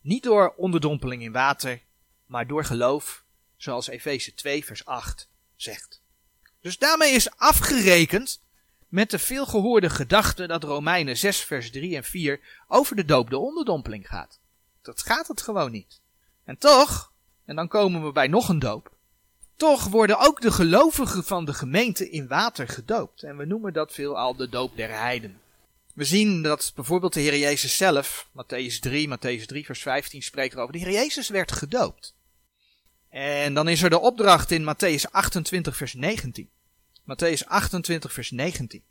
Niet 0.00 0.22
door 0.22 0.54
onderdompeling 0.56 1.22
in 1.22 1.32
water, 1.32 1.82
maar 2.26 2.46
door 2.46 2.64
geloof, 2.64 3.24
zoals 3.56 3.88
Efeze 3.88 4.34
2 4.34 4.64
vers 4.64 4.84
8 4.84 5.28
zegt. 5.56 6.02
Dus 6.60 6.78
daarmee 6.78 7.12
is 7.12 7.30
afgerekend 7.36 8.42
met 8.88 9.10
de 9.10 9.18
veelgehoorde 9.18 9.90
gedachte 9.90 10.46
dat 10.46 10.64
Romeinen 10.64 11.16
6 11.16 11.40
vers 11.40 11.70
3 11.70 11.96
en 11.96 12.04
4 12.04 12.40
over 12.68 12.96
de 12.96 13.04
doop 13.04 13.30
de 13.30 13.38
onderdompeling 13.38 14.06
gaat. 14.06 14.38
Dat 14.82 15.02
gaat 15.02 15.28
het 15.28 15.42
gewoon 15.42 15.70
niet. 15.70 16.00
En 16.44 16.58
toch, 16.58 17.12
en 17.44 17.56
dan 17.56 17.68
komen 17.68 18.04
we 18.04 18.12
bij 18.12 18.26
nog 18.26 18.48
een 18.48 18.58
doop, 18.58 18.90
toch 19.56 19.84
worden 19.84 20.18
ook 20.18 20.40
de 20.40 20.50
gelovigen 20.50 21.24
van 21.24 21.44
de 21.44 21.54
gemeente 21.54 22.10
in 22.10 22.28
water 22.28 22.68
gedoopt. 22.68 23.22
En 23.22 23.36
we 23.36 23.44
noemen 23.44 23.72
dat 23.72 23.92
veelal 23.92 24.36
de 24.36 24.48
doop 24.48 24.76
der 24.76 24.90
heiden. 24.90 25.40
We 25.94 26.04
zien 26.04 26.42
dat 26.42 26.72
bijvoorbeeld 26.74 27.12
de 27.12 27.20
Heer 27.20 27.38
Jezus 27.38 27.76
zelf, 27.76 28.28
Matthäus 28.30 28.78
3, 28.80 29.08
Matthäus 29.08 29.44
3 29.46 29.64
vers 29.64 29.82
15 29.82 30.22
spreekt 30.22 30.54
erover, 30.54 30.72
de 30.72 30.78
Heer 30.78 30.92
Jezus 30.92 31.28
werd 31.28 31.52
gedoopt. 31.52 32.14
En 33.08 33.54
dan 33.54 33.68
is 33.68 33.82
er 33.82 33.90
de 33.90 33.98
opdracht 33.98 34.50
in 34.50 34.74
Matthäus 34.74 35.10
28 35.10 35.76
vers 35.76 35.94
19. 35.94 36.50
Matthäus 37.08 37.46
28 37.46 38.12
vers 38.12 38.30
19. 38.30 38.82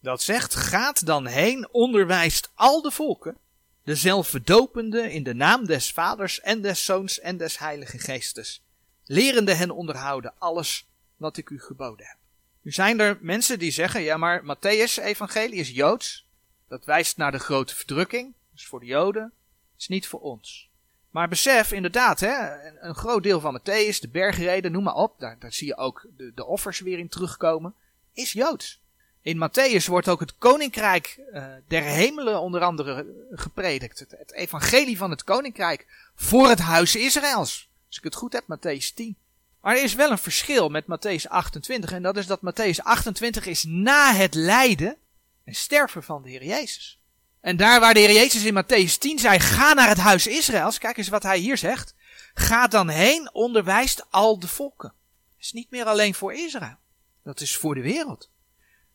Dat 0.00 0.22
zegt, 0.22 0.54
gaat 0.54 1.06
dan 1.06 1.26
heen, 1.26 1.68
onderwijst 1.72 2.50
al 2.54 2.82
de 2.82 2.90
volken, 2.90 3.36
dezelfde 3.84 4.40
dopende 4.40 5.12
in 5.12 5.22
de 5.22 5.34
naam 5.34 5.66
des 5.66 5.92
vaders 5.92 6.40
en 6.40 6.60
des 6.60 6.84
zoons 6.84 7.20
en 7.20 7.36
des 7.36 7.58
heilige 7.58 7.98
geestes, 7.98 8.62
lerende 9.04 9.54
hen 9.54 9.70
onderhouden 9.70 10.34
alles 10.38 10.86
wat 11.16 11.36
ik 11.36 11.50
u 11.50 11.60
geboden 11.60 12.06
heb. 12.06 12.16
Nu 12.60 12.70
zijn 12.70 13.00
er 13.00 13.18
mensen 13.20 13.58
die 13.58 13.70
zeggen, 13.70 14.02
ja 14.02 14.16
maar 14.16 14.42
Matthäus 14.42 15.02
evangelie 15.02 15.58
is 15.58 15.70
Joods, 15.70 16.26
dat 16.68 16.84
wijst 16.84 17.16
naar 17.16 17.32
de 17.32 17.38
grote 17.38 17.74
verdrukking, 17.74 18.34
is 18.54 18.66
voor 18.66 18.80
de 18.80 18.86
Joden, 18.86 19.32
is 19.78 19.88
niet 19.88 20.06
voor 20.06 20.20
ons. 20.20 20.72
Maar 21.14 21.28
besef 21.28 21.72
inderdaad, 21.72 22.20
hè, 22.20 22.62
een, 22.80 22.94
groot 22.94 23.22
deel 23.22 23.40
van 23.40 23.60
Matthäus, 23.60 23.98
de 24.00 24.08
bergreden, 24.12 24.72
noem 24.72 24.82
maar 24.82 24.94
op, 24.94 25.14
daar, 25.18 25.36
daar 25.38 25.52
zie 25.52 25.66
je 25.66 25.76
ook 25.76 26.06
de, 26.16 26.32
de 26.34 26.44
offers 26.44 26.80
weer 26.80 26.98
in 26.98 27.08
terugkomen, 27.08 27.74
is 28.12 28.32
Joods. 28.32 28.80
In 29.22 29.48
Matthäus 29.48 29.84
wordt 29.86 30.08
ook 30.08 30.20
het 30.20 30.38
koninkrijk 30.38 31.20
uh, 31.32 31.46
der 31.68 31.82
hemelen 31.82 32.40
onder 32.40 32.60
andere 32.60 33.06
gepredikt. 33.30 33.98
Het, 33.98 34.14
het, 34.18 34.32
evangelie 34.32 34.96
van 34.96 35.10
het 35.10 35.24
koninkrijk 35.24 35.86
voor 36.14 36.48
het 36.48 36.58
huis 36.58 36.96
Israëls. 36.96 37.68
Als 37.86 37.96
ik 37.96 38.04
het 38.04 38.14
goed 38.14 38.32
heb, 38.32 38.44
Matthäus 38.44 38.94
10. 38.94 39.16
Maar 39.60 39.76
er 39.76 39.82
is 39.82 39.94
wel 39.94 40.10
een 40.10 40.18
verschil 40.18 40.68
met 40.68 40.84
Matthäus 40.84 41.28
28 41.28 41.92
en 41.92 42.02
dat 42.02 42.16
is 42.16 42.26
dat 42.26 42.40
Matthäus 42.40 42.82
28 42.82 43.46
is 43.46 43.64
na 43.64 44.14
het 44.14 44.34
lijden 44.34 44.96
en 45.44 45.54
sterven 45.54 46.02
van 46.02 46.22
de 46.22 46.30
Heer 46.30 46.44
Jezus. 46.44 46.98
En 47.44 47.56
daar 47.56 47.80
waar 47.80 47.94
de 47.94 48.00
Heer 48.00 48.12
Jezus 48.12 48.44
in 48.44 48.62
Matthäus 48.62 48.98
10 48.98 49.18
zei, 49.18 49.40
ga 49.40 49.72
naar 49.72 49.88
het 49.88 49.98
huis 49.98 50.26
Israëls, 50.26 50.78
kijk 50.78 50.96
eens 50.96 51.08
wat 51.08 51.22
hij 51.22 51.38
hier 51.38 51.56
zegt. 51.56 51.94
Ga 52.34 52.66
dan 52.66 52.88
heen, 52.88 53.30
onderwijst 53.32 54.06
al 54.10 54.38
de 54.38 54.48
volken. 54.48 54.92
Dat 55.30 55.40
is 55.40 55.52
niet 55.52 55.70
meer 55.70 55.84
alleen 55.84 56.14
voor 56.14 56.34
Israël. 56.34 56.76
Dat 57.22 57.40
is 57.40 57.56
voor 57.56 57.74
de 57.74 57.80
wereld. 57.80 58.30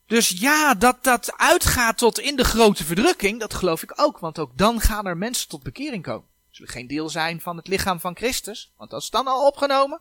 Dus 0.06 0.28
ja, 0.28 0.74
dat 0.74 1.04
dat 1.04 1.32
uitgaat 1.36 1.98
tot 1.98 2.18
in 2.18 2.36
de 2.36 2.44
grote 2.44 2.84
verdrukking, 2.84 3.40
dat 3.40 3.54
geloof 3.54 3.82
ik 3.82 3.92
ook. 4.00 4.18
Want 4.18 4.38
ook 4.38 4.58
dan 4.58 4.80
gaan 4.80 5.06
er 5.06 5.16
mensen 5.16 5.48
tot 5.48 5.62
bekering 5.62 6.02
komen. 6.02 6.28
Zullen 6.50 6.72
geen 6.72 6.86
deel 6.86 7.08
zijn 7.08 7.40
van 7.40 7.56
het 7.56 7.68
lichaam 7.68 8.00
van 8.00 8.16
Christus, 8.16 8.72
want 8.76 8.90
dat 8.90 9.02
is 9.02 9.10
dan 9.10 9.26
al 9.26 9.46
opgenomen. 9.46 10.00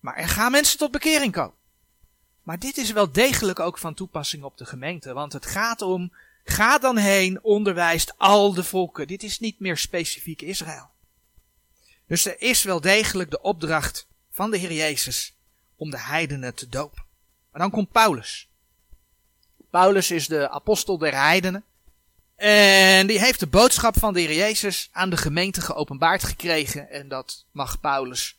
Maar 0.00 0.16
er 0.16 0.28
gaan 0.28 0.50
mensen 0.50 0.78
tot 0.78 0.90
bekering 0.90 1.32
komen. 1.32 1.56
Maar 2.42 2.58
dit 2.58 2.76
is 2.76 2.92
wel 2.92 3.12
degelijk 3.12 3.60
ook 3.60 3.78
van 3.78 3.94
toepassing 3.94 4.42
op 4.42 4.58
de 4.58 4.66
gemeente, 4.66 5.12
want 5.12 5.32
het 5.32 5.46
gaat 5.46 5.82
om 5.82 6.12
Ga 6.50 6.78
dan 6.78 6.96
heen, 6.96 7.42
onderwijst 7.42 8.14
al 8.16 8.54
de 8.54 8.64
volken. 8.64 9.06
Dit 9.06 9.22
is 9.22 9.38
niet 9.38 9.60
meer 9.60 9.76
specifiek 9.76 10.42
Israël. 10.42 10.90
Dus 12.06 12.26
er 12.26 12.40
is 12.40 12.62
wel 12.62 12.80
degelijk 12.80 13.30
de 13.30 13.40
opdracht 13.40 14.06
van 14.30 14.50
de 14.50 14.56
Heer 14.56 14.72
Jezus 14.72 15.34
om 15.76 15.90
de 15.90 15.98
heidenen 15.98 16.54
te 16.54 16.68
dopen. 16.68 17.04
Maar 17.50 17.60
dan 17.60 17.70
komt 17.70 17.92
Paulus. 17.92 18.48
Paulus 19.70 20.10
is 20.10 20.26
de 20.26 20.50
apostel 20.50 20.98
der 20.98 21.14
heidenen. 21.14 21.64
En 22.36 23.06
die 23.06 23.20
heeft 23.20 23.40
de 23.40 23.46
boodschap 23.46 23.98
van 23.98 24.12
de 24.12 24.20
Heer 24.20 24.36
Jezus 24.36 24.88
aan 24.92 25.10
de 25.10 25.16
gemeente 25.16 25.60
geopenbaard 25.60 26.24
gekregen. 26.24 26.90
En 26.90 27.08
dat 27.08 27.44
mag 27.50 27.80
Paulus 27.80 28.38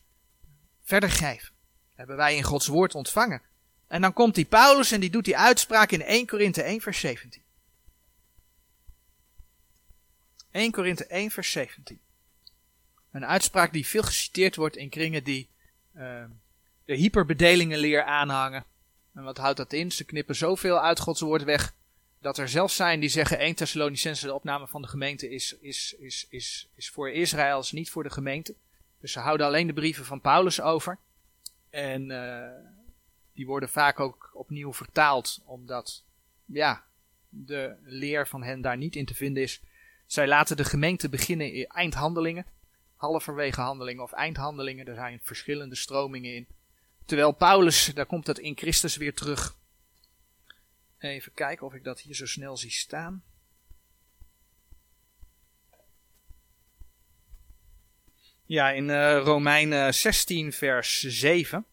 verder 0.84 1.10
geven. 1.10 1.52
Hebben 1.94 2.16
wij 2.16 2.36
in 2.36 2.42
Gods 2.42 2.66
woord 2.66 2.94
ontvangen. 2.94 3.42
En 3.88 4.00
dan 4.00 4.12
komt 4.12 4.34
die 4.34 4.44
Paulus 4.44 4.92
en 4.92 5.00
die 5.00 5.10
doet 5.10 5.24
die 5.24 5.36
uitspraak 5.36 5.90
in 5.90 6.02
1 6.02 6.26
Korinthe 6.26 6.62
1 6.62 6.80
vers 6.80 7.00
17. 7.00 7.42
1 10.50 10.72
Korinthe 10.72 11.06
1 11.06 11.30
vers 11.30 11.50
17. 11.52 12.00
Een 13.10 13.26
uitspraak 13.26 13.72
die 13.72 13.86
veel 13.86 14.02
geciteerd 14.02 14.56
wordt 14.56 14.76
in 14.76 14.88
kringen 14.88 15.24
die 15.24 15.48
uh, 15.96 16.24
de 16.84 16.94
hyperbedelingenleer 16.94 18.02
aanhangen. 18.02 18.64
En 19.14 19.22
wat 19.22 19.36
houdt 19.36 19.56
dat 19.56 19.72
in? 19.72 19.92
Ze 19.92 20.04
knippen 20.04 20.36
zoveel 20.36 20.80
uit 20.80 21.00
Gods 21.00 21.20
woord 21.20 21.44
weg 21.44 21.74
dat 22.20 22.38
er 22.38 22.48
zelfs 22.48 22.76
zijn 22.76 23.00
die 23.00 23.08
zeggen 23.08 23.38
1 23.38 23.54
Thessalonicense, 23.54 24.26
de 24.26 24.34
opname 24.34 24.66
van 24.66 24.82
de 24.82 24.88
gemeente, 24.88 25.30
is, 25.30 25.56
is, 25.60 25.94
is, 25.98 26.26
is, 26.28 26.68
is 26.74 26.90
voor 26.90 27.10
Israël, 27.10 27.60
is 27.60 27.72
niet 27.72 27.90
voor 27.90 28.02
de 28.02 28.10
gemeente. 28.10 28.54
Dus 29.00 29.12
ze 29.12 29.18
houden 29.18 29.46
alleen 29.46 29.66
de 29.66 29.72
brieven 29.72 30.04
van 30.04 30.20
Paulus 30.20 30.60
over. 30.60 30.98
En 31.70 32.10
uh, 32.10 32.44
die 33.32 33.46
worden 33.46 33.68
vaak 33.68 34.00
ook 34.00 34.30
opnieuw 34.34 34.72
vertaald, 34.72 35.42
omdat 35.44 36.04
ja, 36.44 36.84
de 37.28 37.76
leer 37.84 38.26
van 38.26 38.42
hen 38.42 38.60
daar 38.60 38.76
niet 38.76 38.96
in 38.96 39.04
te 39.04 39.14
vinden 39.14 39.42
is. 39.42 39.60
Zij 40.10 40.26
laten 40.26 40.56
de 40.56 40.64
gemeente 40.64 41.08
beginnen 41.08 41.52
in 41.52 41.66
eindhandelingen, 41.66 42.46
halverwege 42.96 43.60
handelingen 43.60 44.02
of 44.02 44.12
eindhandelingen. 44.12 44.86
Er 44.86 44.94
zijn 44.94 45.20
verschillende 45.22 45.74
stromingen 45.74 46.34
in. 46.34 46.48
Terwijl 47.04 47.32
Paulus, 47.32 47.84
daar 47.94 48.06
komt 48.06 48.26
het 48.26 48.38
in 48.38 48.56
Christus 48.56 48.96
weer 48.96 49.14
terug. 49.14 49.56
Even 50.98 51.34
kijken 51.34 51.66
of 51.66 51.74
ik 51.74 51.84
dat 51.84 52.00
hier 52.00 52.14
zo 52.14 52.26
snel 52.26 52.56
zie 52.56 52.70
staan. 52.70 53.24
Ja, 58.44 58.70
in 58.70 58.88
uh, 58.88 59.18
Romeinen 59.18 59.94
16, 59.94 60.52
vers 60.52 61.00
7. 61.00 61.66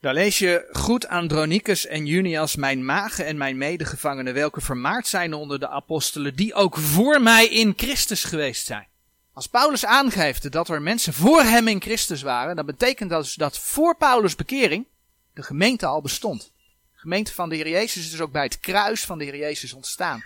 Daar 0.00 0.14
lees 0.14 0.38
je: 0.38 0.68
Goed 0.72 1.08
Andronicus 1.08 1.86
en 1.86 2.06
Junias, 2.06 2.56
mijn 2.56 2.84
magen 2.84 3.26
en 3.26 3.36
mijn 3.36 3.56
medegevangenen, 3.56 4.34
welke 4.34 4.60
vermaard 4.60 5.06
zijn 5.06 5.34
onder 5.34 5.60
de 5.60 5.68
apostelen, 5.68 6.36
die 6.36 6.54
ook 6.54 6.76
voor 6.76 7.22
mij 7.22 7.46
in 7.46 7.72
Christus 7.76 8.24
geweest 8.24 8.66
zijn. 8.66 8.86
Als 9.32 9.46
Paulus 9.46 9.84
aangeeft 9.84 10.52
dat 10.52 10.68
er 10.68 10.82
mensen 10.82 11.12
voor 11.12 11.42
hem 11.42 11.68
in 11.68 11.80
Christus 11.80 12.22
waren, 12.22 12.56
dan 12.56 12.66
betekent 12.66 13.10
dat 13.10 13.22
dus 13.22 13.34
dat 13.34 13.58
voor 13.58 13.96
Paulus' 13.96 14.36
bekering 14.36 14.86
de 15.34 15.42
gemeente 15.42 15.86
al 15.86 16.00
bestond. 16.00 16.52
De 16.92 16.98
gemeente 16.98 17.34
van 17.34 17.48
de 17.48 17.56
Heer 17.56 17.68
Jezus 17.68 18.04
is 18.04 18.10
dus 18.10 18.20
ook 18.20 18.32
bij 18.32 18.42
het 18.42 18.60
kruis 18.60 19.04
van 19.04 19.18
de 19.18 19.24
Heer 19.24 19.36
Jezus 19.36 19.72
ontstaan. 19.72 20.24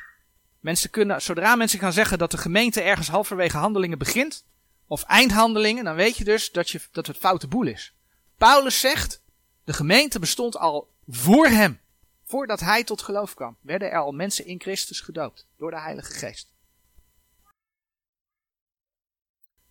Mensen 0.61 0.91
kunnen, 0.91 1.23
zodra 1.23 1.57
mensen 1.57 1.79
gaan 1.79 1.93
zeggen 1.93 2.19
dat 2.19 2.31
de 2.31 2.39
gemeente 2.39 2.81
ergens 2.81 3.09
halverwege 3.09 3.57
handelingen 3.57 3.99
begint, 3.99 4.45
of 4.87 5.03
eindhandelingen, 5.03 5.85
dan 5.85 5.95
weet 5.95 6.17
je 6.17 6.25
dus 6.25 6.51
dat, 6.51 6.71
je, 6.71 6.81
dat 6.91 7.07
het 7.07 7.17
foute 7.17 7.47
boel 7.47 7.67
is. 7.67 7.95
Paulus 8.37 8.81
zegt, 8.81 9.22
de 9.65 9.73
gemeente 9.73 10.19
bestond 10.19 10.57
al 10.57 10.89
voor 11.09 11.47
hem. 11.47 11.81
Voordat 12.25 12.61
hij 12.61 12.85
tot 12.85 13.03
geloof 13.03 13.35
kwam, 13.35 13.57
werden 13.61 13.91
er 13.91 13.99
al 13.99 14.13
mensen 14.13 14.47
in 14.47 14.61
Christus 14.61 15.01
gedoopt 15.01 15.47
door 15.57 15.71
de 15.71 15.81
Heilige 15.81 16.13
Geest. 16.13 16.51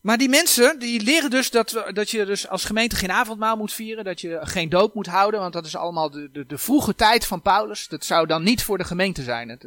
Maar 0.01 0.17
die 0.17 0.29
mensen, 0.29 0.79
die 0.79 1.01
leren 1.01 1.29
dus 1.29 1.51
dat, 1.51 1.83
dat 1.93 2.09
je 2.09 2.25
dus 2.25 2.47
als 2.47 2.65
gemeente 2.65 2.95
geen 2.95 3.11
avondmaal 3.11 3.57
moet 3.57 3.73
vieren, 3.73 4.03
dat 4.03 4.21
je 4.21 4.39
geen 4.41 4.69
doop 4.69 4.93
moet 4.93 5.07
houden, 5.07 5.39
want 5.39 5.53
dat 5.53 5.65
is 5.65 5.75
allemaal 5.75 6.09
de, 6.09 6.31
de, 6.31 6.45
de 6.45 6.57
vroege 6.57 6.95
tijd 6.95 7.25
van 7.25 7.41
Paulus. 7.41 7.87
Dat 7.87 8.05
zou 8.05 8.27
dan 8.27 8.43
niet 8.43 8.63
voor 8.63 8.77
de 8.77 8.83
gemeente 8.83 9.23
zijn. 9.23 9.49
Het, 9.49 9.63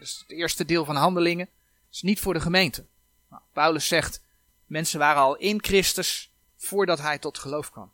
is 0.00 0.24
het 0.26 0.30
eerste 0.38 0.64
deel 0.64 0.84
van 0.84 0.96
handelingen. 0.96 1.48
Is 1.92 2.02
niet 2.02 2.20
voor 2.20 2.34
de 2.34 2.40
gemeente. 2.40 2.84
Nou, 3.30 3.42
Paulus 3.52 3.88
zegt, 3.88 4.22
mensen 4.66 4.98
waren 4.98 5.22
al 5.22 5.36
in 5.36 5.62
Christus 5.62 6.32
voordat 6.56 7.00
hij 7.00 7.18
tot 7.18 7.38
geloof 7.38 7.70
kwam. 7.70 7.92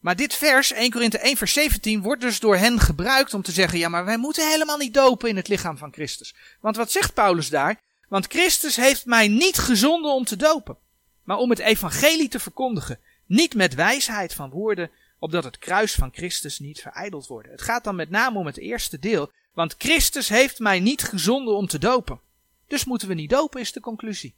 Maar 0.00 0.16
dit 0.16 0.34
vers, 0.34 0.72
1 0.72 0.90
Korinthe 0.90 1.18
1 1.18 1.36
vers 1.36 1.52
17, 1.52 2.02
wordt 2.02 2.20
dus 2.20 2.40
door 2.40 2.56
hen 2.56 2.80
gebruikt 2.80 3.34
om 3.34 3.42
te 3.42 3.52
zeggen, 3.52 3.78
ja 3.78 3.88
maar 3.88 4.04
wij 4.04 4.16
moeten 4.16 4.50
helemaal 4.50 4.76
niet 4.76 4.94
dopen 4.94 5.28
in 5.28 5.36
het 5.36 5.48
lichaam 5.48 5.78
van 5.78 5.92
Christus. 5.92 6.34
Want 6.60 6.76
wat 6.76 6.90
zegt 6.90 7.14
Paulus 7.14 7.48
daar? 7.48 7.80
Want 8.08 8.26
Christus 8.26 8.76
heeft 8.76 9.06
mij 9.06 9.28
niet 9.28 9.58
gezonden 9.58 10.12
om 10.12 10.24
te 10.24 10.36
dopen, 10.36 10.76
maar 11.22 11.36
om 11.36 11.50
het 11.50 11.58
evangelie 11.58 12.28
te 12.28 12.40
verkondigen. 12.40 13.00
Niet 13.26 13.54
met 13.54 13.74
wijsheid 13.74 14.34
van 14.34 14.50
woorden, 14.50 14.90
opdat 15.18 15.44
het 15.44 15.58
kruis 15.58 15.94
van 15.94 16.10
Christus 16.12 16.58
niet 16.58 16.80
verijdeld 16.80 17.26
wordt. 17.26 17.48
Het 17.48 17.62
gaat 17.62 17.84
dan 17.84 17.96
met 17.96 18.10
name 18.10 18.38
om 18.38 18.46
het 18.46 18.58
eerste 18.58 18.98
deel, 18.98 19.30
want 19.52 19.74
Christus 19.78 20.28
heeft 20.28 20.58
mij 20.58 20.80
niet 20.80 21.02
gezonden 21.02 21.54
om 21.54 21.66
te 21.66 21.78
dopen. 21.78 22.20
Dus 22.66 22.84
moeten 22.84 23.08
we 23.08 23.14
niet 23.14 23.30
dopen, 23.30 23.60
is 23.60 23.72
de 23.72 23.80
conclusie. 23.80 24.34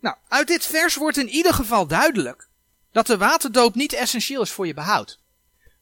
Nou, 0.00 0.16
uit 0.28 0.46
dit 0.46 0.66
vers 0.66 0.94
wordt 0.94 1.16
in 1.16 1.28
ieder 1.28 1.54
geval 1.54 1.86
duidelijk 1.86 2.48
dat 2.92 3.06
de 3.06 3.16
waterdoop 3.16 3.74
niet 3.74 3.92
essentieel 3.92 4.42
is 4.42 4.50
voor 4.50 4.66
je 4.66 4.74
behoud. 4.74 5.18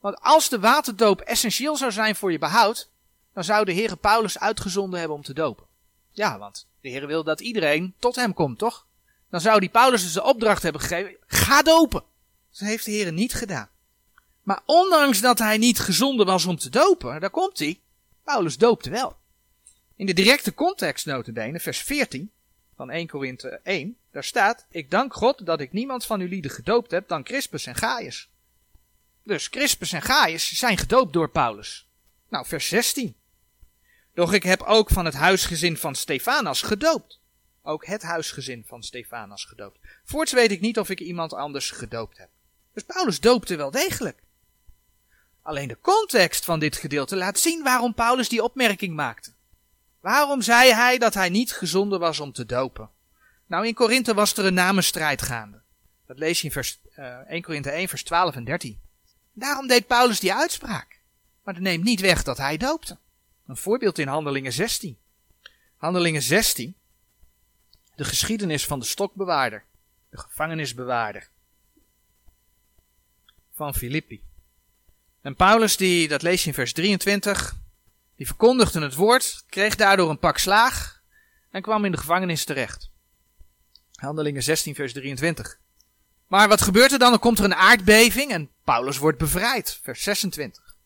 Want 0.00 0.20
als 0.20 0.48
de 0.48 0.60
waterdoop 0.60 1.20
essentieel 1.20 1.76
zou 1.76 1.92
zijn 1.92 2.16
voor 2.16 2.32
je 2.32 2.38
behoud, 2.38 2.88
dan 3.34 3.44
zou 3.44 3.64
de 3.64 3.74
Heere 3.74 3.96
Paulus 3.96 4.38
uitgezonden 4.38 4.98
hebben 4.98 5.16
om 5.16 5.22
te 5.22 5.34
dopen. 5.34 5.66
Ja, 6.10 6.38
want 6.38 6.66
de 6.80 6.88
Heer 6.88 7.06
wil 7.06 7.24
dat 7.24 7.40
iedereen 7.40 7.94
tot 7.98 8.16
hem 8.16 8.34
komt, 8.34 8.58
toch? 8.58 8.86
Dan 9.30 9.40
zou 9.40 9.60
die 9.60 9.68
Paulus 9.68 10.02
dus 10.02 10.12
de 10.12 10.22
opdracht 10.22 10.62
hebben 10.62 10.80
gegeven, 10.80 11.16
ga 11.26 11.62
dopen. 11.62 12.02
Dat 12.50 12.68
heeft 12.68 12.84
de 12.84 12.90
Heer 12.90 13.12
niet 13.12 13.34
gedaan. 13.34 13.68
Maar 14.42 14.62
ondanks 14.66 15.20
dat 15.20 15.38
hij 15.38 15.58
niet 15.58 15.78
gezonden 15.78 16.26
was 16.26 16.44
om 16.44 16.56
te 16.56 16.70
dopen, 16.70 17.20
daar 17.20 17.30
komt 17.30 17.58
hij, 17.58 17.80
Paulus 18.24 18.58
doopte 18.58 18.90
wel. 18.90 19.16
In 19.96 20.06
de 20.06 20.12
directe 20.12 20.54
context 20.54 21.06
notabene, 21.06 21.60
vers 21.60 21.78
14 21.78 22.30
van 22.80 22.90
1 22.90 23.06
Korinthe 23.06 23.60
1, 23.62 23.96
daar 24.10 24.24
staat, 24.24 24.66
ik 24.70 24.90
dank 24.90 25.14
God 25.14 25.46
dat 25.46 25.60
ik 25.60 25.72
niemand 25.72 26.06
van 26.06 26.20
uw 26.20 26.28
lieden 26.28 26.50
gedoopt 26.50 26.90
heb 26.90 27.08
dan 27.08 27.22
Crispus 27.22 27.66
en 27.66 27.74
Gaius. 27.74 28.28
Dus 29.22 29.48
Crispus 29.48 29.92
en 29.92 30.02
Gaius 30.02 30.52
zijn 30.52 30.78
gedoopt 30.78 31.12
door 31.12 31.30
Paulus. 31.30 31.88
Nou, 32.28 32.46
vers 32.46 32.68
16. 32.68 33.14
Doch 34.14 34.32
ik 34.32 34.42
heb 34.42 34.62
ook 34.62 34.90
van 34.90 35.04
het 35.04 35.14
huisgezin 35.14 35.76
van 35.76 35.94
Stefanas 35.94 36.62
gedoopt. 36.62 37.20
Ook 37.62 37.86
het 37.86 38.02
huisgezin 38.02 38.64
van 38.66 38.82
Stefanas 38.82 39.44
gedoopt. 39.44 39.78
Voorts 40.04 40.32
weet 40.32 40.50
ik 40.50 40.60
niet 40.60 40.78
of 40.78 40.90
ik 40.90 41.00
iemand 41.00 41.32
anders 41.32 41.70
gedoopt 41.70 42.18
heb. 42.18 42.28
Dus 42.72 42.82
Paulus 42.82 43.20
doopte 43.20 43.56
wel 43.56 43.70
degelijk. 43.70 44.22
Alleen 45.42 45.68
de 45.68 45.78
context 45.80 46.44
van 46.44 46.58
dit 46.58 46.76
gedeelte 46.76 47.16
laat 47.16 47.38
zien 47.38 47.62
waarom 47.62 47.94
Paulus 47.94 48.28
die 48.28 48.42
opmerking 48.42 48.94
maakte. 48.94 49.32
Waarom 50.00 50.42
zei 50.42 50.72
hij 50.72 50.98
dat 50.98 51.14
hij 51.14 51.28
niet 51.28 51.52
gezonden 51.52 52.00
was 52.00 52.20
om 52.20 52.32
te 52.32 52.46
dopen? 52.46 52.90
Nou, 53.46 53.66
in 53.66 53.74
Korinthe 53.74 54.14
was 54.14 54.36
er 54.36 54.44
een 54.44 54.54
namenstrijd 54.54 55.22
gaande. 55.22 55.60
Dat 56.06 56.18
lees 56.18 56.40
je 56.40 56.46
in 56.46 56.52
vers, 56.52 56.80
uh, 56.98 57.20
eh, 57.20 57.26
1 57.28 57.42
Korinthe 57.42 57.70
1, 57.70 57.88
vers 57.88 58.02
12 58.02 58.34
en 58.34 58.44
13. 58.44 58.80
Daarom 59.32 59.66
deed 59.66 59.86
Paulus 59.86 60.20
die 60.20 60.34
uitspraak. 60.34 61.00
Maar 61.42 61.54
dat 61.54 61.62
neemt 61.62 61.84
niet 61.84 62.00
weg 62.00 62.22
dat 62.22 62.38
hij 62.38 62.56
doopte. 62.56 62.98
Een 63.46 63.56
voorbeeld 63.56 63.98
in 63.98 64.08
Handelingen 64.08 64.52
16. 64.52 64.98
Handelingen 65.76 66.22
16. 66.22 66.74
De 67.94 68.04
geschiedenis 68.04 68.66
van 68.66 68.78
de 68.78 68.84
stokbewaarder. 68.84 69.64
De 70.10 70.18
gevangenisbewaarder. 70.18 71.28
Van 73.54 73.74
Filippi. 73.74 74.22
En 75.20 75.36
Paulus, 75.36 75.76
die, 75.76 76.08
dat 76.08 76.22
lees 76.22 76.42
je 76.42 76.48
in 76.48 76.54
vers 76.54 76.72
23, 76.72 77.56
die 78.20 78.28
verkondigde 78.28 78.80
het 78.80 78.94
woord, 78.94 79.44
kreeg 79.48 79.76
daardoor 79.76 80.11
een 80.11 80.18
pak 80.18 80.38
slaag 80.38 81.02
en 81.50 81.62
kwam 81.62 81.85
in 81.85 81.90
de 81.90 81.98
gevangenis 81.98 82.44
terecht. 82.44 82.90
Handelingen 83.94 84.42
16, 84.42 84.74
vers 84.74 84.92
23. 84.92 85.59
Maar 86.26 86.48
wat 86.48 86.61
gebeurt 86.61 86.92
er 86.92 86.98
dan? 86.98 87.11
Dan 87.11 87.18
komt 87.18 87.38
er 87.38 87.44
een 87.44 87.54
aardbeving 87.54 88.30
en 88.30 88.50
Paulus 88.64 88.98
wordt 88.98 89.18
bevrijd. 89.18 89.80
Vers 89.83 90.02
26. 90.02 90.76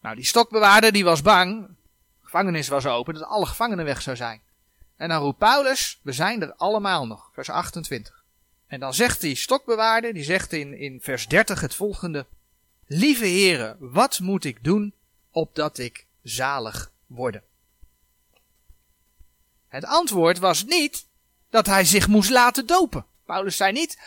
Nou, 0.00 0.16
die 0.16 0.24
stokbewaarder 0.24 0.92
die 0.92 1.04
was 1.04 1.22
bang. 1.22 1.66
De 1.66 1.74
gevangenis 2.20 2.68
was 2.68 2.86
open, 2.86 3.14
dat 3.14 3.24
alle 3.24 3.46
gevangenen 3.46 3.84
weg 3.84 4.02
zou 4.02 4.16
zijn. 4.16 4.42
En 4.96 5.08
dan 5.08 5.22
roept 5.22 5.38
Paulus, 5.38 6.00
we 6.02 6.12
zijn 6.12 6.42
er 6.42 6.54
allemaal 6.54 7.06
nog. 7.06 7.30
Vers 7.32 7.50
28. 7.50 8.24
En 8.66 8.80
dan 8.80 8.94
zegt 8.94 9.20
die 9.20 9.34
stokbewaarder, 9.34 10.12
die 10.12 10.24
zegt 10.24 10.52
in, 10.52 10.78
in 10.78 11.00
vers 11.00 11.28
30 11.28 11.60
het 11.60 11.74
volgende. 11.74 12.26
Lieve 12.86 13.26
heren, 13.26 13.76
wat 13.80 14.20
moet 14.20 14.44
ik 14.44 14.64
doen 14.64 14.94
opdat 15.30 15.78
ik 15.78 16.06
zalig 16.24 16.92
worden? 17.06 17.42
Het 19.68 19.84
antwoord 19.84 20.38
was 20.38 20.64
niet 20.64 21.06
dat 21.50 21.66
hij 21.66 21.84
zich 21.84 22.08
moest 22.08 22.30
laten 22.30 22.66
dopen. 22.66 23.06
Paulus 23.26 23.56
zei 23.56 23.72
niet, 23.72 23.98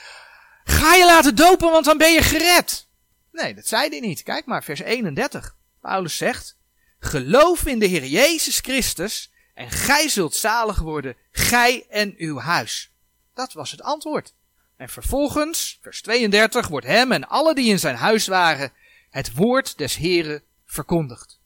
ga 0.63 0.95
je 0.95 1.05
laten 1.05 1.35
dopen, 1.35 1.71
want 1.71 1.85
dan 1.85 1.97
ben 1.97 2.11
je 2.11 2.21
gered. 2.21 2.87
Nee, 3.31 3.53
dat 3.55 3.67
zei 3.67 3.89
hij 3.89 3.99
niet. 3.99 4.23
Kijk 4.23 4.45
maar, 4.45 4.63
vers 4.63 4.79
31. 4.79 5.55
Paulus 5.81 6.17
zegt, 6.17 6.57
geloof 6.99 7.65
in 7.65 7.79
de 7.79 7.85
Heer 7.85 8.05
Jezus 8.05 8.59
Christus 8.59 9.31
en 9.53 9.71
gij 9.71 10.09
zult 10.09 10.35
zalig 10.35 10.79
worden, 10.79 11.15
gij 11.31 11.85
en 11.89 12.13
uw 12.17 12.39
huis. 12.39 12.91
Dat 13.33 13.53
was 13.53 13.71
het 13.71 13.81
antwoord. 13.81 14.33
En 14.77 14.89
vervolgens, 14.89 15.79
vers 15.81 16.01
32, 16.01 16.67
wordt 16.67 16.85
hem 16.85 17.11
en 17.11 17.27
alle 17.27 17.55
die 17.55 17.69
in 17.69 17.79
zijn 17.79 17.95
huis 17.95 18.27
waren, 18.27 18.73
het 19.09 19.33
woord 19.33 19.77
des 19.77 19.95
Heren 19.95 20.43
verkondigd. 20.65 21.36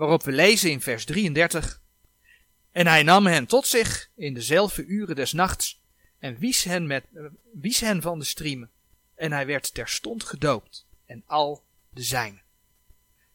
Waarop 0.00 0.22
we 0.22 0.32
lezen 0.32 0.70
in 0.70 0.80
vers 0.80 1.04
33, 1.04 1.80
en 2.72 2.86
hij 2.86 3.02
nam 3.02 3.26
hen 3.26 3.46
tot 3.46 3.66
zich 3.66 4.10
in 4.14 4.34
dezelfde 4.34 4.84
uren 4.84 5.16
des 5.16 5.32
nachts 5.32 5.80
en 6.18 6.38
wies 6.38 6.64
hen, 6.64 6.86
met, 6.86 7.04
wies 7.52 7.80
hen 7.80 8.02
van 8.02 8.18
de 8.18 8.24
striemen. 8.24 8.70
En 9.14 9.32
hij 9.32 9.46
werd 9.46 9.74
terstond 9.74 10.24
gedoopt 10.24 10.86
en 11.06 11.22
al 11.26 11.64
de 11.90 12.02
zijnen. 12.02 12.42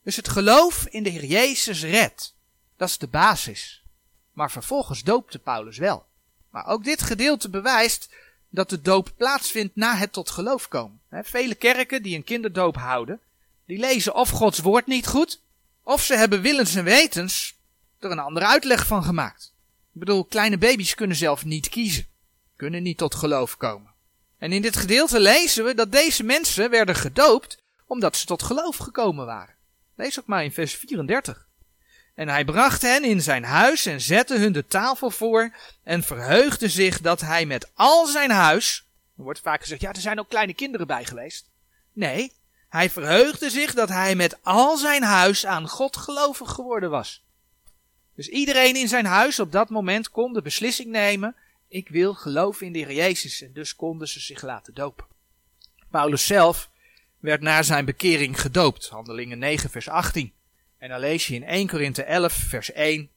Dus 0.03 0.15
het 0.15 0.27
geloof 0.27 0.87
in 0.87 1.03
de 1.03 1.09
Heer 1.09 1.25
Jezus 1.25 1.83
redt. 1.83 2.35
Dat 2.77 2.89
is 2.89 2.97
de 2.97 3.07
basis. 3.07 3.83
Maar 4.31 4.51
vervolgens 4.51 5.03
doopte 5.03 5.39
Paulus 5.39 5.77
wel. 5.77 6.05
Maar 6.49 6.65
ook 6.65 6.83
dit 6.83 7.01
gedeelte 7.01 7.49
bewijst 7.49 8.13
dat 8.49 8.69
de 8.69 8.81
doop 8.81 9.11
plaatsvindt 9.17 9.75
na 9.75 9.95
het 9.95 10.13
tot 10.13 10.29
geloof 10.29 10.67
komen. 10.67 11.01
vele 11.09 11.55
kerken 11.55 12.03
die 12.03 12.15
een 12.15 12.23
kinderdoop 12.23 12.75
houden, 12.75 13.19
die 13.65 13.79
lezen 13.79 14.15
of 14.15 14.29
Gods 14.29 14.59
woord 14.59 14.87
niet 14.87 15.07
goed, 15.07 15.43
Of 15.87 16.03
ze 16.03 16.15
hebben 16.15 16.41
willens 16.41 16.75
en 16.75 16.83
wetens 16.83 17.57
er 17.99 18.11
een 18.11 18.19
andere 18.19 18.45
uitleg 18.45 18.87
van 18.87 19.03
gemaakt. 19.03 19.53
Ik 19.93 19.99
bedoel, 19.99 20.25
kleine 20.25 20.57
baby's 20.57 20.95
kunnen 20.95 21.17
zelf 21.17 21.45
niet 21.45 21.69
kiezen, 21.69 22.07
kunnen 22.55 22.83
niet 22.83 22.97
tot 22.97 23.15
geloof 23.15 23.57
komen. 23.57 23.93
En 24.37 24.51
in 24.51 24.61
dit 24.61 24.75
gedeelte 24.75 25.19
lezen 25.19 25.63
we 25.65 25.73
dat 25.73 25.91
deze 25.91 26.23
mensen 26.23 26.69
werden 26.69 26.95
gedoopt 26.95 27.63
omdat 27.87 28.17
ze 28.17 28.25
tot 28.25 28.43
geloof 28.43 28.77
gekomen 28.77 29.25
waren. 29.25 29.55
Lees 29.95 30.19
ook 30.19 30.25
maar 30.25 30.43
in 30.43 30.51
vers 30.51 30.73
34. 30.73 31.47
En 32.15 32.27
hij 32.27 32.45
bracht 32.45 32.81
hen 32.81 33.03
in 33.03 33.21
zijn 33.21 33.43
huis 33.43 33.85
en 33.85 34.01
zette 34.01 34.37
hun 34.37 34.51
de 34.51 34.67
tafel 34.67 35.09
voor 35.09 35.55
en 35.83 36.03
verheugde 36.03 36.69
zich 36.69 37.01
dat 37.01 37.21
hij 37.21 37.45
met 37.45 37.69
al 37.73 38.07
zijn 38.07 38.31
huis, 38.31 38.87
er 39.17 39.23
wordt 39.23 39.39
vaak 39.39 39.61
gezegd, 39.61 39.81
ja, 39.81 39.89
er 39.93 40.01
zijn 40.01 40.19
ook 40.19 40.29
kleine 40.29 40.53
kinderen 40.53 40.87
bij 40.87 41.05
geweest. 41.05 41.49
Nee, 41.93 42.33
hij 42.75 42.89
verheugde 42.89 43.49
zich 43.49 43.73
dat 43.73 43.89
hij 43.89 44.15
met 44.15 44.43
al 44.43 44.77
zijn 44.77 45.03
huis 45.03 45.45
aan 45.45 45.67
God 45.67 45.97
gelovig 45.97 46.51
geworden 46.51 46.89
was. 46.89 47.23
Dus 48.15 48.27
iedereen 48.29 48.75
in 48.75 48.87
zijn 48.87 49.05
huis 49.05 49.39
op 49.39 49.51
dat 49.51 49.69
moment 49.69 50.09
kon 50.09 50.33
de 50.33 50.41
beslissing 50.41 50.89
nemen, 50.89 51.35
ik 51.67 51.89
wil 51.89 52.13
geloven 52.13 52.65
in 52.65 52.73
de 52.73 52.79
Heer 52.79 52.93
Jezus 52.93 53.41
en 53.41 53.53
dus 53.53 53.75
konden 53.75 54.07
ze 54.07 54.19
zich 54.19 54.41
laten 54.41 54.73
dopen. 54.73 55.05
Paulus 55.89 56.25
zelf 56.25 56.69
werd 57.19 57.41
na 57.41 57.63
zijn 57.63 57.85
bekering 57.85 58.41
gedoopt, 58.41 58.87
handelingen 58.87 59.37
9 59.37 59.69
vers 59.69 59.89
18. 59.89 60.33
En 60.77 60.89
dan 60.89 60.99
lees 60.99 61.27
je 61.27 61.35
in 61.35 61.43
1 61.43 61.67
Korinthe 61.67 62.03
11 62.03 62.33
vers 62.33 62.71
1. 62.71 63.09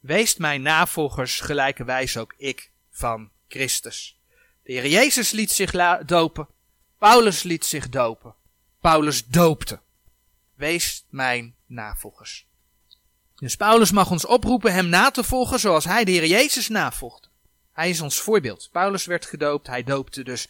Weest 0.00 0.38
mijn 0.38 0.62
navolgers 0.62 1.40
gelijkerwijs 1.40 2.16
ook 2.16 2.34
ik 2.36 2.70
van 2.90 3.30
Christus. 3.48 4.20
De 4.66 4.72
Heer 4.72 4.86
Jezus 4.86 5.30
liet 5.30 5.50
zich 5.50 5.70
dopen. 6.06 6.48
Paulus 6.98 7.42
liet 7.42 7.64
zich 7.64 7.88
dopen. 7.88 8.34
Paulus 8.80 9.26
doopte. 9.26 9.80
Wees 10.54 11.04
mijn 11.08 11.54
navolgers. 11.66 12.46
Dus 13.36 13.56
Paulus 13.56 13.90
mag 13.90 14.10
ons 14.10 14.26
oproepen 14.26 14.72
hem 14.72 14.88
na 14.88 15.10
te 15.10 15.24
volgen 15.24 15.60
zoals 15.60 15.84
hij 15.84 16.04
de 16.04 16.10
Heer 16.10 16.26
Jezus 16.26 16.68
navolgde. 16.68 17.28
Hij 17.72 17.90
is 17.90 18.00
ons 18.00 18.20
voorbeeld. 18.20 18.68
Paulus 18.72 19.04
werd 19.04 19.26
gedoopt, 19.26 19.66
hij 19.66 19.82
doopte 19.82 20.24
dus. 20.24 20.48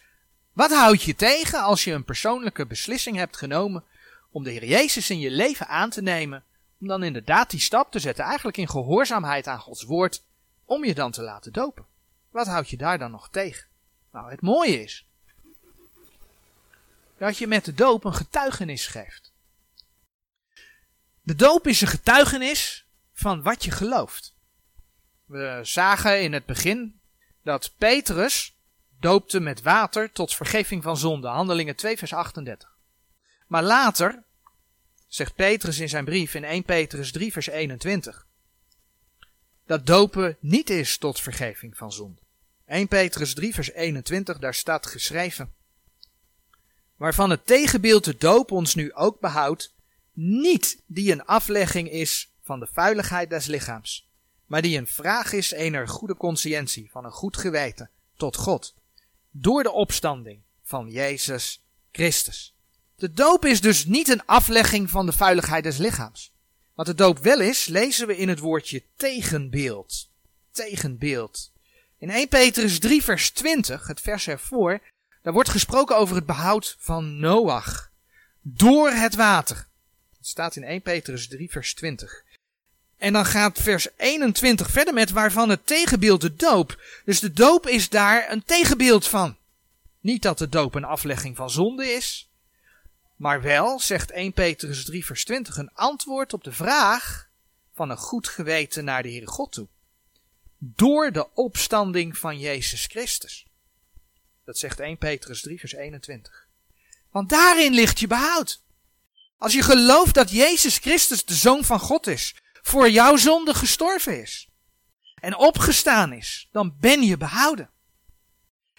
Wat 0.53 0.73
houd 0.73 1.03
je 1.03 1.15
tegen 1.15 1.63
als 1.63 1.85
je 1.85 1.93
een 1.93 2.05
persoonlijke 2.05 2.67
beslissing 2.67 3.17
hebt 3.17 3.37
genomen 3.37 3.85
om 4.31 4.45
de 4.45 4.51
Heer 4.51 4.65
Jezus 4.65 5.11
in 5.11 5.19
je 5.19 5.31
leven 5.31 5.69
aan 5.69 5.91
te 5.91 6.03
nemen, 6.03 6.45
om 6.81 6.87
dan 6.87 7.03
inderdaad 7.03 7.51
die 7.51 7.61
stap 7.61 7.91
te 7.91 7.99
zetten, 7.99 8.25
eigenlijk 8.25 8.57
in 8.57 8.69
gehoorzaamheid 8.69 9.47
aan 9.47 9.61
Gods 9.61 9.83
woord, 9.83 10.23
om 10.65 10.85
je 10.85 10.95
dan 10.95 11.11
te 11.11 11.23
laten 11.23 11.53
dopen? 11.53 11.87
Wat 12.31 12.47
houd 12.47 12.71
je 12.71 12.77
daar 12.77 12.99
dan 12.99 13.11
nog 13.11 13.29
tegen? 13.31 13.67
Nou, 14.17 14.31
het 14.31 14.41
mooie 14.41 14.83
is 14.83 15.07
dat 17.19 17.39
je 17.39 17.47
met 17.47 17.65
de 17.65 17.75
doop 17.75 18.05
een 18.05 18.15
getuigenis 18.15 18.87
geeft. 18.87 19.33
De 21.23 21.35
doop 21.35 21.67
is 21.67 21.81
een 21.81 21.89
getuigenis 21.89 22.87
van 23.13 23.43
wat 23.43 23.65
je 23.65 23.71
gelooft. 23.71 24.35
We 25.25 25.61
zagen 25.63 26.23
in 26.23 26.33
het 26.33 26.47
begin 26.47 27.01
dat 27.43 27.75
Petrus 27.79 28.57
doopte 29.01 29.41
met 29.41 29.63
water 29.63 30.13
tot 30.13 30.35
vergeving 30.35 30.83
van 30.83 30.97
zonde. 30.97 31.29
Handelingen 31.29 31.77
2 31.77 31.99
vers 31.99 32.13
38. 32.13 32.77
Maar 33.47 33.63
later 33.63 34.25
zegt 35.07 35.35
Petrus 35.35 35.79
in 35.79 35.89
zijn 35.89 36.05
brief 36.05 36.35
in 36.35 36.45
1 36.45 36.63
Petrus 36.63 37.13
3 37.13 37.33
vers 37.33 37.47
21 37.47 38.27
dat 39.67 39.87
dopen 39.87 40.37
niet 40.41 40.71
is 40.71 40.99
tot 40.99 41.21
vergeving 41.21 41.77
van 41.77 41.93
zonde. 41.93 42.26
1 42.67 42.89
Petrus 42.89 43.35
3 43.35 43.55
vers 43.55 43.73
21 43.73 44.39
daar 44.39 44.55
staat 44.55 44.87
geschreven 44.87 45.55
waarvan 46.97 47.31
het 47.31 47.47
tegenbeeld 47.47 48.05
de 48.05 48.17
doop 48.17 48.51
ons 48.51 48.75
nu 48.75 48.93
ook 48.93 49.21
behoudt, 49.21 49.75
niet 50.13 50.83
die 50.87 51.13
een 51.13 51.25
aflegging 51.25 51.91
is 51.91 52.33
van 52.43 52.61
de 52.61 52.69
vuiligheid 52.73 53.31
des 53.31 53.47
lichaams, 53.47 54.09
maar 54.47 54.63
die 54.63 54.79
een 54.79 54.87
vraag 54.87 55.33
is 55.33 55.51
ener 55.51 55.89
goede 55.89 56.17
conscientie, 56.17 56.91
van 56.91 57.05
een 57.05 57.13
goed 57.13 57.37
geweten, 57.37 57.91
tot 58.17 58.37
God, 58.37 58.75
door 59.31 59.63
de 59.63 59.71
opstanding 59.71 60.41
van 60.63 60.91
Jezus 60.91 61.65
Christus. 61.93 62.55
De 62.97 63.11
doop 63.11 63.45
is 63.45 63.61
dus 63.61 63.85
niet 63.85 64.09
een 64.09 64.27
aflegging 64.27 64.91
van 64.91 65.07
de 65.07 65.13
vuiligheid 65.13 65.65
des 65.65 65.77
lichaams. 65.77 66.33
Wat 66.75 66.87
de 66.87 66.95
doop 66.95 67.19
wel 67.19 67.41
is, 67.41 67.67
lezen 67.67 68.07
we 68.07 68.17
in 68.17 68.29
het 68.29 68.39
woordje 68.39 68.83
tegenbeeld. 68.97 70.11
Tegenbeeld. 70.51 71.53
In 71.99 72.11
1 72.11 72.29
Petrus 72.29 72.79
3 72.79 73.03
vers 73.03 73.31
20, 73.31 73.87
het 73.87 74.01
vers 74.01 74.27
ervoor, 74.29 74.81
daar 75.23 75.33
wordt 75.33 75.49
gesproken 75.49 75.97
over 75.97 76.17
het 76.17 76.27
behoud 76.27 76.77
van 76.79 77.19
Noach. 77.19 77.91
Door 78.41 78.91
het 78.91 79.15
water. 79.15 79.69
Het 80.17 80.27
staat 80.27 80.57
in 80.57 80.65
1 80.65 80.83
Petrus 80.83 81.29
3 81.29 81.51
vers 81.51 81.75
20. 81.75 82.25
En 82.97 83.13
dan 83.13 83.25
gaat 83.25 83.61
vers 83.61 83.89
21 83.97 84.71
verder 84.71 84.95
met 84.95 85.11
waarvan 85.11 85.49
het 85.49 85.67
tegenbeeld 85.67 86.21
de 86.21 86.35
doop. 86.35 86.83
Dus 87.05 87.21
de 87.21 87.33
doop 87.33 87.67
is 87.67 87.89
daar 87.89 88.31
een 88.31 88.45
tegenbeeld 88.45 89.07
van. 89.07 89.37
Niet 90.01 90.23
dat 90.23 90.39
de 90.39 90.49
doop 90.49 90.75
een 90.75 90.85
aflegging 90.85 91.37
van 91.37 91.51
zonde 91.51 91.87
is, 91.87 92.31
maar 93.17 93.43
wel, 93.43 93.81
zegt 93.81 94.11
1 94.11 94.33
Petrus 94.33 94.85
3 94.85 95.05
vers 95.05 95.25
20, 95.25 95.57
een 95.57 95.73
antwoord 95.73 96.33
op 96.33 96.45
de 96.45 96.53
vraag 96.53 97.29
van 97.75 97.91
een 97.91 97.97
goed 97.97 98.29
geweten 98.29 98.85
naar 98.85 99.03
de 99.03 99.09
Heere 99.09 99.27
God 99.27 99.53
toe. 99.53 99.69
Door 100.59 101.13
de 101.13 101.35
opstanding 101.35 102.19
van 102.19 102.39
Jezus 102.39 102.87
Christus. 102.87 103.47
Dat 104.45 104.59
zegt 104.59 104.81
1 104.81 104.99
Petrus 104.99 105.41
3 105.41 105.59
vers 105.59 105.73
21. 105.73 106.49
Want 107.11 107.29
daarin 107.29 107.73
ligt 107.73 108.01
je 108.01 108.07
behoud. 108.07 108.63
Als 109.39 109.53
je 109.53 109.63
gelooft 109.63 110.15
dat 110.15 110.31
Jezus 110.31 110.79
Christus 110.79 111.25
de 111.25 111.35
Zoon 111.35 111.65
van 111.65 111.81
God 111.81 112.07
is, 112.07 112.35
voor 112.63 112.91
jouw 112.91 113.17
zonde 113.17 113.55
gestorven 113.55 114.21
is 114.23 114.49
en 115.15 115.37
opgestaan 115.37 116.13
is, 116.13 116.49
dan 116.53 116.77
ben 116.81 117.03
je 117.03 117.17
behouden. 117.17 117.71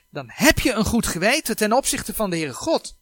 Dan 0.10 0.30
heb 0.30 0.60
je 0.60 0.72
een 0.72 0.86
goed 0.86 1.08
geweten 1.08 1.56
ten 1.56 1.74
opzichte 1.74 2.14
van 2.14 2.30
de 2.30 2.36
Heere 2.36 2.54
God. 2.54 2.98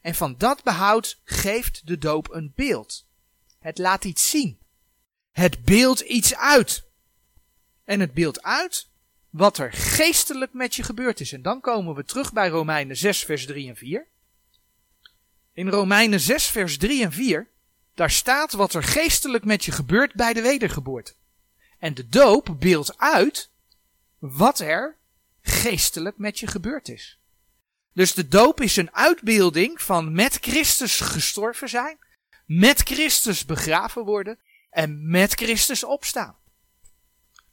En 0.00 0.14
van 0.14 0.34
dat 0.38 0.62
behoud 0.62 1.20
geeft 1.24 1.86
de 1.86 1.98
doop 1.98 2.32
een 2.32 2.52
beeld. 2.54 3.06
Het 3.58 3.78
laat 3.78 4.04
iets 4.04 4.30
zien. 4.30 4.58
Het 5.30 5.64
beeld 5.64 6.00
iets 6.00 6.34
uit. 6.34 6.83
En 7.84 8.00
het 8.00 8.14
beeld 8.14 8.42
uit 8.42 8.88
wat 9.30 9.58
er 9.58 9.72
geestelijk 9.72 10.52
met 10.52 10.74
je 10.74 10.82
gebeurd 10.82 11.20
is. 11.20 11.32
En 11.32 11.42
dan 11.42 11.60
komen 11.60 11.94
we 11.94 12.04
terug 12.04 12.32
bij 12.32 12.48
Romeinen 12.48 12.96
6, 12.96 13.24
vers 13.24 13.46
3 13.46 13.68
en 13.68 13.76
4. 13.76 14.06
In 15.52 15.68
Romeinen 15.68 16.20
6, 16.20 16.46
vers 16.46 16.78
3 16.78 17.04
en 17.04 17.12
4 17.12 17.48
daar 17.94 18.10
staat 18.10 18.52
wat 18.52 18.74
er 18.74 18.82
geestelijk 18.82 19.44
met 19.44 19.64
je 19.64 19.72
gebeurt 19.72 20.14
bij 20.14 20.32
de 20.32 20.42
wedergeboorte. 20.42 21.14
En 21.78 21.94
de 21.94 22.08
doop 22.08 22.56
beeldt 22.58 22.98
uit 22.98 23.50
wat 24.18 24.58
er 24.58 24.96
geestelijk 25.42 26.18
met 26.18 26.38
je 26.38 26.46
gebeurd 26.46 26.88
is. 26.88 27.18
Dus 27.92 28.14
de 28.14 28.28
doop 28.28 28.60
is 28.60 28.76
een 28.76 28.94
uitbeelding 28.94 29.82
van 29.82 30.12
met 30.12 30.38
Christus 30.40 31.00
gestorven 31.00 31.68
zijn, 31.68 31.98
met 32.46 32.80
Christus 32.80 33.44
begraven 33.44 34.04
worden 34.04 34.38
en 34.70 35.10
met 35.10 35.34
Christus 35.34 35.84
opstaan. 35.84 36.36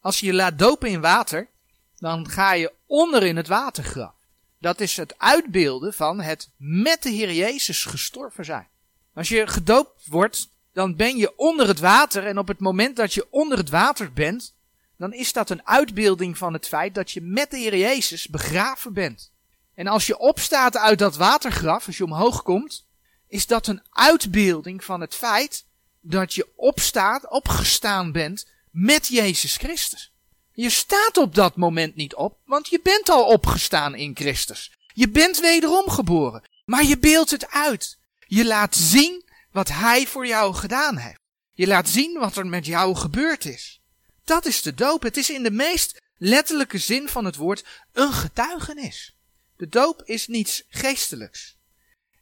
Als 0.01 0.19
je 0.19 0.25
je 0.25 0.33
laat 0.33 0.59
dopen 0.59 0.89
in 0.89 1.01
water, 1.01 1.49
dan 1.97 2.29
ga 2.29 2.53
je 2.53 2.73
onder 2.85 3.23
in 3.23 3.35
het 3.35 3.47
watergraf. 3.47 4.13
Dat 4.59 4.79
is 4.79 4.97
het 4.97 5.19
uitbeelden 5.19 5.93
van 5.93 6.21
het 6.21 6.49
met 6.57 7.03
de 7.03 7.09
Heer 7.09 7.33
Jezus 7.33 7.85
gestorven 7.85 8.45
zijn. 8.45 8.67
Als 9.13 9.29
je 9.29 9.47
gedoopt 9.47 10.05
wordt, 10.05 10.49
dan 10.73 10.95
ben 10.95 11.17
je 11.17 11.37
onder 11.37 11.67
het 11.67 11.79
water 11.79 12.25
en 12.25 12.37
op 12.37 12.47
het 12.47 12.59
moment 12.59 12.95
dat 12.95 13.13
je 13.13 13.27
onder 13.29 13.57
het 13.57 13.69
water 13.69 14.13
bent, 14.13 14.55
dan 14.97 15.13
is 15.13 15.33
dat 15.33 15.49
een 15.49 15.67
uitbeelding 15.67 16.37
van 16.37 16.53
het 16.53 16.67
feit 16.67 16.95
dat 16.95 17.11
je 17.11 17.21
met 17.21 17.51
de 17.51 17.57
Heer 17.57 17.77
Jezus 17.77 18.27
begraven 18.27 18.93
bent. 18.93 19.31
En 19.73 19.87
als 19.87 20.07
je 20.07 20.17
opstaat 20.17 20.77
uit 20.77 20.99
dat 20.99 21.15
watergraf, 21.15 21.87
als 21.87 21.97
je 21.97 22.03
omhoog 22.03 22.43
komt, 22.43 22.85
is 23.27 23.47
dat 23.47 23.67
een 23.67 23.83
uitbeelding 23.89 24.83
van 24.83 25.01
het 25.01 25.15
feit 25.15 25.65
dat 25.99 26.33
je 26.33 26.47
opstaat, 26.55 27.29
opgestaan 27.29 28.11
bent 28.11 28.47
met 28.71 29.07
Jezus 29.07 29.57
Christus. 29.57 30.11
Je 30.53 30.69
staat 30.69 31.17
op 31.17 31.35
dat 31.35 31.55
moment 31.55 31.95
niet 31.95 32.15
op, 32.15 32.39
want 32.45 32.67
je 32.67 32.79
bent 32.83 33.09
al 33.09 33.25
opgestaan 33.25 33.95
in 33.95 34.15
Christus. 34.15 34.77
Je 34.93 35.09
bent 35.09 35.39
wederom 35.39 35.89
geboren, 35.89 36.49
maar 36.65 36.83
je 36.83 36.97
beeldt 36.97 37.31
het 37.31 37.49
uit. 37.49 37.97
Je 38.27 38.45
laat 38.45 38.75
zien 38.75 39.29
wat 39.51 39.67
hij 39.69 40.07
voor 40.07 40.27
jou 40.27 40.53
gedaan 40.53 40.97
heeft. 40.97 41.19
Je 41.53 41.67
laat 41.67 41.89
zien 41.89 42.19
wat 42.19 42.35
er 42.35 42.47
met 42.47 42.65
jou 42.65 42.95
gebeurd 42.95 43.45
is. 43.45 43.81
Dat 44.23 44.45
is 44.45 44.61
de 44.61 44.73
doop. 44.73 45.01
Het 45.01 45.17
is 45.17 45.29
in 45.29 45.43
de 45.43 45.51
meest 45.51 46.01
letterlijke 46.17 46.77
zin 46.77 47.09
van 47.09 47.25
het 47.25 47.35
woord 47.35 47.65
een 47.91 48.13
getuigenis. 48.13 49.15
De 49.57 49.67
doop 49.67 50.01
is 50.05 50.27
niets 50.27 50.63
geestelijks. 50.67 51.57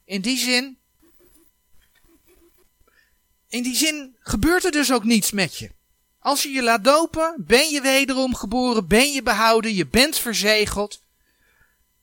In 0.04 0.20
die 0.20 0.38
zin, 0.38 0.78
in 3.48 3.62
die 3.62 3.76
zin 3.76 4.16
gebeurt 4.20 4.64
er 4.64 4.70
dus 4.70 4.92
ook 4.92 5.04
niets 5.04 5.30
met 5.30 5.56
je. 5.56 5.70
Als 6.20 6.42
je 6.42 6.48
je 6.48 6.62
laat 6.62 6.84
dopen, 6.84 7.34
ben 7.38 7.68
je 7.68 7.80
wederom 7.80 8.34
geboren, 8.34 8.86
ben 8.86 9.12
je 9.12 9.22
behouden, 9.22 9.74
je 9.74 9.86
bent 9.86 10.16
verzegeld. 10.16 11.02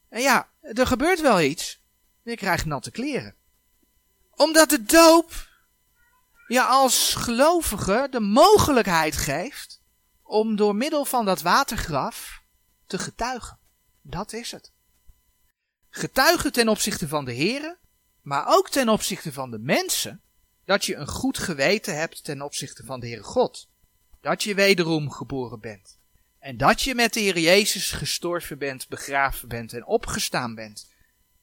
En 0.10 0.22
ja, 0.22 0.50
er 0.62 0.88
gebeurt 0.88 1.22
wel 1.22 1.42
iets. 1.42 1.82
Je 2.24 2.36
krijgt 2.36 2.66
natte 2.66 2.92
kleren. 2.92 3.36
Omdat 4.36 4.70
de 4.70 4.84
doop 4.84 5.48
je 6.48 6.62
als 6.62 7.14
gelovige 7.14 8.08
de 8.12 8.20
mogelijkheid 8.20 9.18
geeft 9.18 9.82
om 10.24 10.56
door 10.56 10.76
middel 10.76 11.06
van 11.06 11.26
dat 11.26 11.42
watergraf 11.42 12.42
te 12.86 12.98
getuigen. 12.98 13.60
Dat 14.02 14.34
is 14.34 14.52
het. 14.52 14.72
Getuigen 15.90 16.52
ten 16.52 16.70
opzichte 16.70 17.08
van 17.08 17.26
de 17.26 17.36
Here, 17.36 17.78
maar 18.22 18.48
ook 18.48 18.70
ten 18.70 18.90
opzichte 18.90 19.34
van 19.34 19.52
de 19.52 19.60
mensen, 19.60 20.22
dat 20.66 20.86
je 20.86 20.96
een 20.96 21.08
goed 21.08 21.38
geweten 21.38 21.98
hebt 21.98 22.24
ten 22.24 22.42
opzichte 22.42 22.86
van 22.86 23.00
de 23.00 23.08
Heere 23.08 23.24
God. 23.24 23.70
Dat 24.28 24.44
je 24.44 24.56
wederom 24.56 25.12
geboren 25.12 25.60
bent. 25.60 25.98
En 26.40 26.58
dat 26.58 26.82
je 26.82 26.96
met 26.96 27.14
de 27.14 27.20
Heer 27.20 27.40
Jezus 27.40 27.92
gestorven 27.92 28.58
bent, 28.58 28.88
begraven 28.88 29.48
bent 29.48 29.74
en 29.74 29.86
opgestaan 29.86 30.56
bent. 30.56 30.88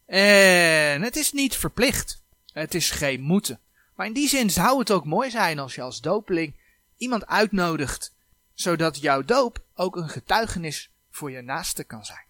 En 0.07 1.03
het 1.03 1.17
is 1.17 1.33
niet 1.33 1.57
verplicht. 1.57 2.23
Het 2.53 2.75
is 2.75 2.91
geen 2.91 3.21
moeten. 3.21 3.61
Maar 3.95 4.07
in 4.07 4.13
die 4.13 4.29
zin 4.29 4.51
zou 4.51 4.79
het 4.79 4.91
ook 4.91 5.05
mooi 5.05 5.31
zijn 5.31 5.59
als 5.59 5.75
je 5.75 5.83
als 5.83 6.01
dopeling 6.01 6.55
iemand 6.97 7.27
uitnodigt, 7.27 8.13
zodat 8.55 9.01
jouw 9.01 9.23
doop 9.23 9.65
ook 9.75 9.97
een 9.97 10.09
getuigenis 10.09 10.91
voor 11.11 11.31
je 11.31 11.43
naaste 11.43 11.85
kan 11.85 12.05
zijn. 12.05 12.25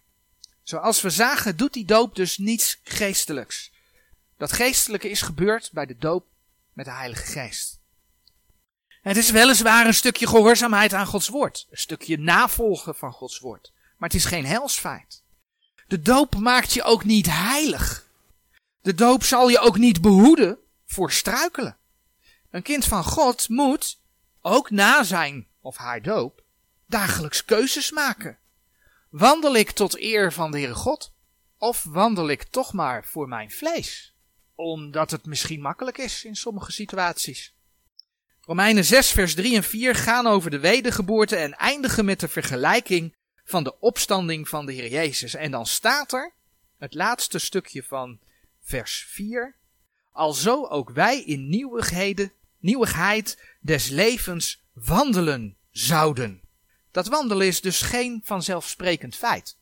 Zoals 0.63 1.01
we 1.01 1.09
zagen, 1.09 1.57
doet 1.57 1.73
die 1.73 1.85
doop 1.85 2.15
dus 2.15 2.37
niets 2.37 2.79
geestelijks. 2.83 3.71
Dat 4.37 4.51
geestelijke 4.51 5.09
is 5.09 5.21
gebeurd 5.21 5.69
bij 5.73 5.85
de 5.85 5.97
doop 5.97 6.25
met 6.73 6.85
de 6.85 6.91
Heilige 6.91 7.25
Geest. 7.25 7.79
Het 9.05 9.17
is 9.17 9.31
weliswaar 9.31 9.85
een 9.85 9.93
stukje 9.93 10.27
gehoorzaamheid 10.27 10.93
aan 10.93 11.05
Gods 11.05 11.27
woord, 11.27 11.67
een 11.69 11.77
stukje 11.77 12.17
navolgen 12.17 12.95
van 12.95 13.11
Gods 13.11 13.39
woord, 13.39 13.73
maar 13.97 14.09
het 14.09 14.17
is 14.17 14.25
geen 14.25 14.45
helsfeit. 14.45 15.23
De 15.87 16.01
doop 16.01 16.35
maakt 16.35 16.73
je 16.73 16.83
ook 16.83 17.03
niet 17.03 17.25
heilig. 17.29 18.07
De 18.81 18.93
doop 18.93 19.23
zal 19.23 19.49
je 19.49 19.59
ook 19.59 19.77
niet 19.77 20.01
behoeden 20.01 20.57
voor 20.85 21.11
struikelen. 21.11 21.77
Een 22.49 22.61
kind 22.61 22.85
van 22.85 23.03
God 23.03 23.49
moet, 23.49 24.01
ook 24.41 24.69
na 24.69 25.03
zijn 25.03 25.47
of 25.61 25.77
haar 25.77 26.01
doop, 26.01 26.43
dagelijks 26.87 27.45
keuzes 27.45 27.91
maken. 27.91 28.37
Wandel 29.09 29.55
ik 29.55 29.71
tot 29.71 29.99
eer 29.99 30.33
van 30.33 30.51
de 30.51 30.57
Heere 30.57 30.73
God? 30.73 31.13
Of 31.57 31.83
wandel 31.83 32.29
ik 32.29 32.43
toch 32.43 32.73
maar 32.73 33.05
voor 33.05 33.27
mijn 33.27 33.51
vlees? 33.51 34.15
Omdat 34.55 35.11
het 35.11 35.25
misschien 35.25 35.61
makkelijk 35.61 35.97
is 35.97 36.23
in 36.23 36.35
sommige 36.35 36.71
situaties. 36.71 37.54
Romeinen 38.45 38.85
6, 38.85 39.11
vers 39.11 39.33
3 39.33 39.55
en 39.55 39.63
4 39.63 39.95
gaan 39.95 40.27
over 40.27 40.51
de 40.51 40.59
wedergeboorte 40.59 41.35
en 41.35 41.53
eindigen 41.53 42.05
met 42.05 42.19
de 42.19 42.27
vergelijking 42.27 43.15
van 43.45 43.63
de 43.63 43.79
opstanding 43.79 44.49
van 44.49 44.65
de 44.65 44.73
Heer 44.73 44.89
Jezus. 44.89 45.33
En 45.33 45.51
dan 45.51 45.65
staat 45.65 46.13
er, 46.13 46.33
het 46.77 46.93
laatste 46.93 47.39
stukje 47.39 47.83
van 47.83 48.19
vers 48.63 49.05
4, 49.09 49.55
alzo 50.11 50.65
ook 50.65 50.89
wij 50.89 51.21
in 51.21 51.49
nieuwigheden, 51.49 52.31
nieuwigheid 52.59 53.41
des 53.59 53.87
levens 53.89 54.63
wandelen 54.73 55.57
zouden. 55.71 56.41
Dat 56.91 57.07
wandelen 57.07 57.47
is 57.47 57.61
dus 57.61 57.81
geen 57.81 58.21
vanzelfsprekend 58.23 59.15
feit. 59.15 59.57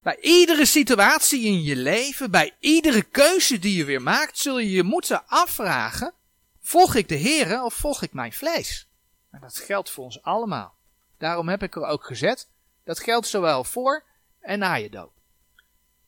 Bij 0.00 0.18
iedere 0.20 0.66
situatie 0.66 1.42
in 1.42 1.62
je 1.62 1.76
leven, 1.76 2.30
bij 2.30 2.56
iedere 2.58 3.02
keuze 3.02 3.58
die 3.58 3.76
je 3.76 3.84
weer 3.84 4.02
maakt, 4.02 4.38
zul 4.38 4.58
je 4.58 4.70
je 4.70 4.82
moeten 4.82 5.26
afvragen, 5.26 6.14
volg 6.62 6.94
ik 6.94 7.08
de 7.08 7.18
Here 7.18 7.64
of 7.64 7.74
volg 7.74 8.02
ik 8.02 8.12
mijn 8.12 8.32
vlees? 8.32 8.88
En 9.30 9.40
dat 9.40 9.56
geldt 9.56 9.90
voor 9.90 10.04
ons 10.04 10.22
allemaal. 10.22 10.74
Daarom 11.18 11.48
heb 11.48 11.62
ik 11.62 11.76
er 11.76 11.84
ook 11.84 12.04
gezet, 12.04 12.48
dat 12.84 13.00
geldt 13.00 13.26
zowel 13.26 13.64
voor 13.64 14.04
en 14.40 14.58
na 14.58 14.74
je 14.74 14.90
doop. 14.90 15.12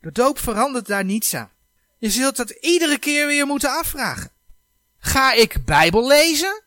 De 0.00 0.12
doop 0.12 0.38
verandert 0.38 0.86
daar 0.86 1.04
niets 1.04 1.34
aan. 1.34 1.50
Je 1.98 2.10
zult 2.10 2.36
dat 2.36 2.50
iedere 2.50 2.98
keer 2.98 3.26
weer 3.26 3.46
moeten 3.46 3.70
afvragen. 3.70 4.30
Ga 4.98 5.32
ik 5.32 5.64
Bijbel 5.64 6.06
lezen? 6.06 6.62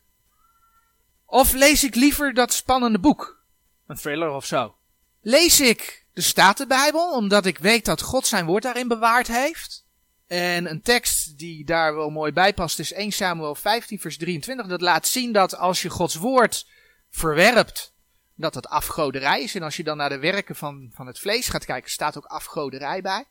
Of 1.26 1.54
lees 1.54 1.84
ik 1.84 1.96
liever 1.96 2.34
dat 2.34 2.54
spannende 2.54 3.00
boek? 3.00 3.44
Een 3.88 3.96
thriller 3.96 4.30
of 4.30 4.46
zo. 4.46 4.76
Lees 5.22 5.60
ik 5.60 6.06
de 6.14 6.22
Statenbijbel, 6.22 7.12
omdat 7.12 7.46
ik 7.46 7.58
weet 7.58 7.86
dat 7.86 8.02
God 8.02 8.28
zijn 8.28 8.46
woord 8.46 8.64
daarin 8.64 8.88
bewaard 8.88 9.28
heeft? 9.28 9.86
En 10.28 10.70
een 10.70 10.82
tekst 10.82 11.38
die 11.38 11.66
daar 11.66 11.96
wel 11.96 12.10
mooi 12.10 12.32
bij 12.32 12.54
past 12.54 12.80
is 12.80 12.94
1 12.94 13.12
Samuel 13.12 13.56
15 13.56 14.00
vers 14.00 14.18
23. 14.18 14.68
Dat 14.68 14.82
laat 14.82 15.08
zien 15.08 15.32
dat 15.32 15.58
als 15.58 15.82
je 15.82 15.90
Gods 15.90 16.16
woord 16.16 16.68
verwerpt, 17.10 17.94
dat 18.36 18.56
het 18.56 18.68
afgoderij 18.68 19.44
is. 19.44 19.56
En 19.56 19.64
als 19.64 19.78
je 19.78 19.84
dan 19.84 19.98
naar 19.98 20.10
de 20.10 20.20
werken 20.20 20.56
van, 20.56 20.92
van 20.94 21.08
het 21.08 21.20
vlees 21.20 21.48
gaat 21.48 21.66
kijken, 21.66 21.92
staat 21.92 22.18
ook 22.18 22.26
afgoderij 22.26 23.02
bij. 23.02 23.26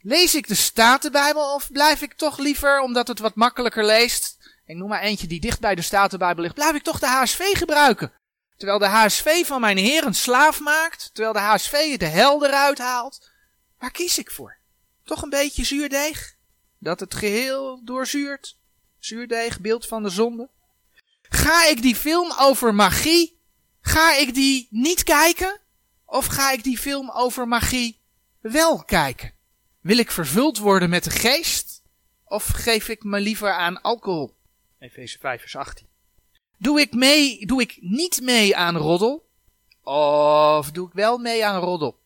Lees 0.00 0.34
ik 0.34 0.48
de 0.48 0.54
Statenbijbel 0.54 1.54
of 1.54 1.72
blijf 1.72 2.02
ik 2.02 2.12
toch 2.12 2.38
liever, 2.38 2.80
omdat 2.80 3.08
het 3.08 3.18
wat 3.18 3.34
makkelijker 3.34 3.84
leest, 3.84 4.52
ik 4.66 4.76
noem 4.76 4.88
maar 4.88 5.00
eentje 5.00 5.26
die 5.26 5.40
dicht 5.40 5.60
bij 5.60 5.74
de 5.74 5.82
Statenbijbel 5.82 6.42
ligt, 6.42 6.54
blijf 6.54 6.74
ik 6.74 6.82
toch 6.82 6.98
de 6.98 7.06
HSV 7.06 7.42
gebruiken? 7.42 8.12
Terwijl 8.56 8.78
de 8.78 8.86
HSV 8.86 9.46
van 9.46 9.60
mijn 9.60 9.76
heer 9.76 10.06
een 10.06 10.14
slaaf 10.14 10.60
maakt, 10.60 11.10
terwijl 11.12 11.34
de 11.34 11.40
HSV 11.40 11.96
de 11.96 12.06
hel 12.06 12.46
eruit 12.46 12.78
haalt. 12.78 13.30
Waar 13.78 13.90
kies 13.90 14.18
ik 14.18 14.30
voor? 14.30 14.56
Toch 15.04 15.22
een 15.22 15.30
beetje 15.30 15.64
zuurdeeg? 15.64 16.36
Dat 16.78 17.00
het 17.00 17.14
geheel 17.14 17.84
doorzuurt? 17.84 18.58
Zuurdeeg, 18.98 19.60
beeld 19.60 19.86
van 19.86 20.02
de 20.02 20.08
zonde? 20.08 20.50
Ga 21.22 21.66
ik 21.66 21.82
die 21.82 21.96
film 21.96 22.32
over 22.38 22.74
magie, 22.74 23.40
ga 23.80 24.16
ik 24.16 24.34
die 24.34 24.68
niet 24.70 25.02
kijken? 25.02 25.60
Of 26.04 26.26
ga 26.26 26.50
ik 26.50 26.62
die 26.62 26.78
film 26.78 27.10
over 27.10 27.48
magie 27.48 28.00
wel 28.40 28.84
kijken? 28.84 29.32
Wil 29.80 29.98
ik 29.98 30.10
vervuld 30.10 30.58
worden 30.58 30.90
met 30.90 31.04
de 31.04 31.10
geest? 31.10 31.82
Of 32.24 32.46
geef 32.46 32.88
ik 32.88 33.02
me 33.02 33.20
liever 33.20 33.52
aan 33.52 33.80
alcohol? 33.80 34.36
Efeze 34.78 35.18
5 35.18 35.40
vers 35.40 35.56
18. 35.56 35.86
Doe 36.58 36.80
ik 36.80 36.92
mee, 36.92 37.46
doe 37.46 37.60
ik 37.60 37.76
niet 37.80 38.20
mee 38.20 38.56
aan 38.56 38.76
roddel? 38.76 39.28
Of 39.82 40.70
doe 40.70 40.86
ik 40.86 40.92
wel 40.92 41.18
mee 41.18 41.46
aan 41.46 41.60
roddel? 41.60 41.98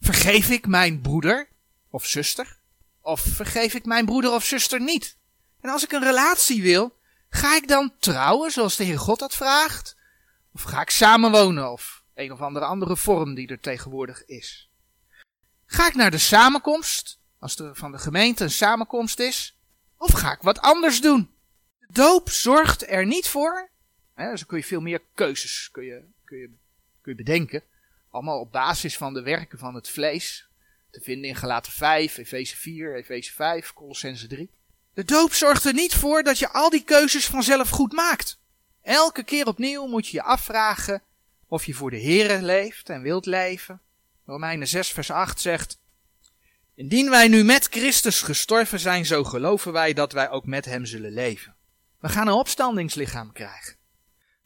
Vergeef 0.00 0.50
ik 0.50 0.66
mijn 0.66 1.00
broeder 1.00 1.48
of 1.90 2.06
zuster? 2.06 2.58
Of 3.00 3.20
vergeef 3.20 3.74
ik 3.74 3.84
mijn 3.84 4.06
broeder 4.06 4.32
of 4.32 4.44
zuster 4.44 4.80
niet? 4.80 5.16
En 5.60 5.70
als 5.70 5.84
ik 5.84 5.92
een 5.92 6.02
relatie 6.02 6.62
wil, 6.62 6.96
ga 7.28 7.56
ik 7.56 7.68
dan 7.68 7.92
trouwen 7.98 8.50
zoals 8.50 8.76
de 8.76 8.84
Heer 8.84 8.98
God 8.98 9.18
dat 9.18 9.34
vraagt? 9.34 9.96
Of 10.52 10.62
ga 10.62 10.80
ik 10.80 10.90
samenwonen 10.90 11.72
of 11.72 12.02
een 12.14 12.32
of 12.32 12.40
andere 12.40 12.64
andere 12.64 12.96
vorm 12.96 13.34
die 13.34 13.48
er 13.48 13.60
tegenwoordig 13.60 14.24
is? 14.24 14.70
Ga 15.66 15.86
ik 15.86 15.94
naar 15.94 16.10
de 16.10 16.18
samenkomst, 16.18 17.18
als 17.38 17.58
er 17.58 17.76
van 17.76 17.92
de 17.92 17.98
gemeente 17.98 18.44
een 18.44 18.50
samenkomst 18.50 19.18
is? 19.18 19.56
Of 19.96 20.12
ga 20.12 20.32
ik 20.32 20.42
wat 20.42 20.60
anders 20.60 21.00
doen? 21.00 21.30
De 21.78 21.86
doop 21.92 22.30
zorgt 22.30 22.90
er 22.90 23.06
niet 23.06 23.28
voor. 23.28 23.68
Hè, 24.14 24.30
dus 24.30 24.46
kun 24.46 24.58
je 24.58 24.64
veel 24.64 24.80
meer 24.80 25.02
keuzes 25.14 25.68
kun 25.70 25.84
je, 25.84 26.04
kun 26.24 26.38
je, 26.38 26.50
kun 27.00 27.12
je 27.12 27.24
bedenken. 27.24 27.62
Allemaal 28.10 28.40
op 28.40 28.52
basis 28.52 28.96
van 28.96 29.14
de 29.14 29.22
werken 29.22 29.58
van 29.58 29.74
het 29.74 29.88
vlees. 29.88 30.47
Te 30.90 31.00
vinden 31.00 31.28
in 31.28 31.36
Galaten 31.36 31.72
5, 31.72 32.16
Efeze 32.16 32.56
4, 32.56 32.96
Efeze 32.96 33.32
5, 33.32 33.72
Colossense 33.72 34.26
3. 34.26 34.50
De 34.94 35.04
doop 35.04 35.32
zorgt 35.32 35.64
er 35.64 35.74
niet 35.74 35.94
voor 35.94 36.22
dat 36.22 36.38
je 36.38 36.48
al 36.48 36.70
die 36.70 36.84
keuzes 36.84 37.26
vanzelf 37.26 37.68
goed 37.68 37.92
maakt. 37.92 38.40
Elke 38.82 39.22
keer 39.22 39.46
opnieuw 39.46 39.86
moet 39.86 40.06
je 40.06 40.16
je 40.16 40.22
afvragen 40.22 41.02
of 41.46 41.64
je 41.64 41.74
voor 41.74 41.90
de 41.90 42.02
Here 42.02 42.42
leeft 42.42 42.88
en 42.88 43.02
wilt 43.02 43.26
leven. 43.26 43.80
Romeinen 44.26 44.68
6 44.68 44.88
vers 44.88 45.10
8 45.10 45.40
zegt, 45.40 45.80
Indien 46.74 47.10
wij 47.10 47.28
nu 47.28 47.44
met 47.44 47.66
Christus 47.70 48.22
gestorven 48.22 48.80
zijn, 48.80 49.06
zo 49.06 49.24
geloven 49.24 49.72
wij 49.72 49.92
dat 49.92 50.12
wij 50.12 50.30
ook 50.30 50.46
met 50.46 50.64
hem 50.64 50.86
zullen 50.86 51.12
leven. 51.12 51.54
We 52.00 52.08
gaan 52.08 52.26
een 52.26 52.34
opstandingslichaam 52.34 53.32
krijgen. 53.32 53.77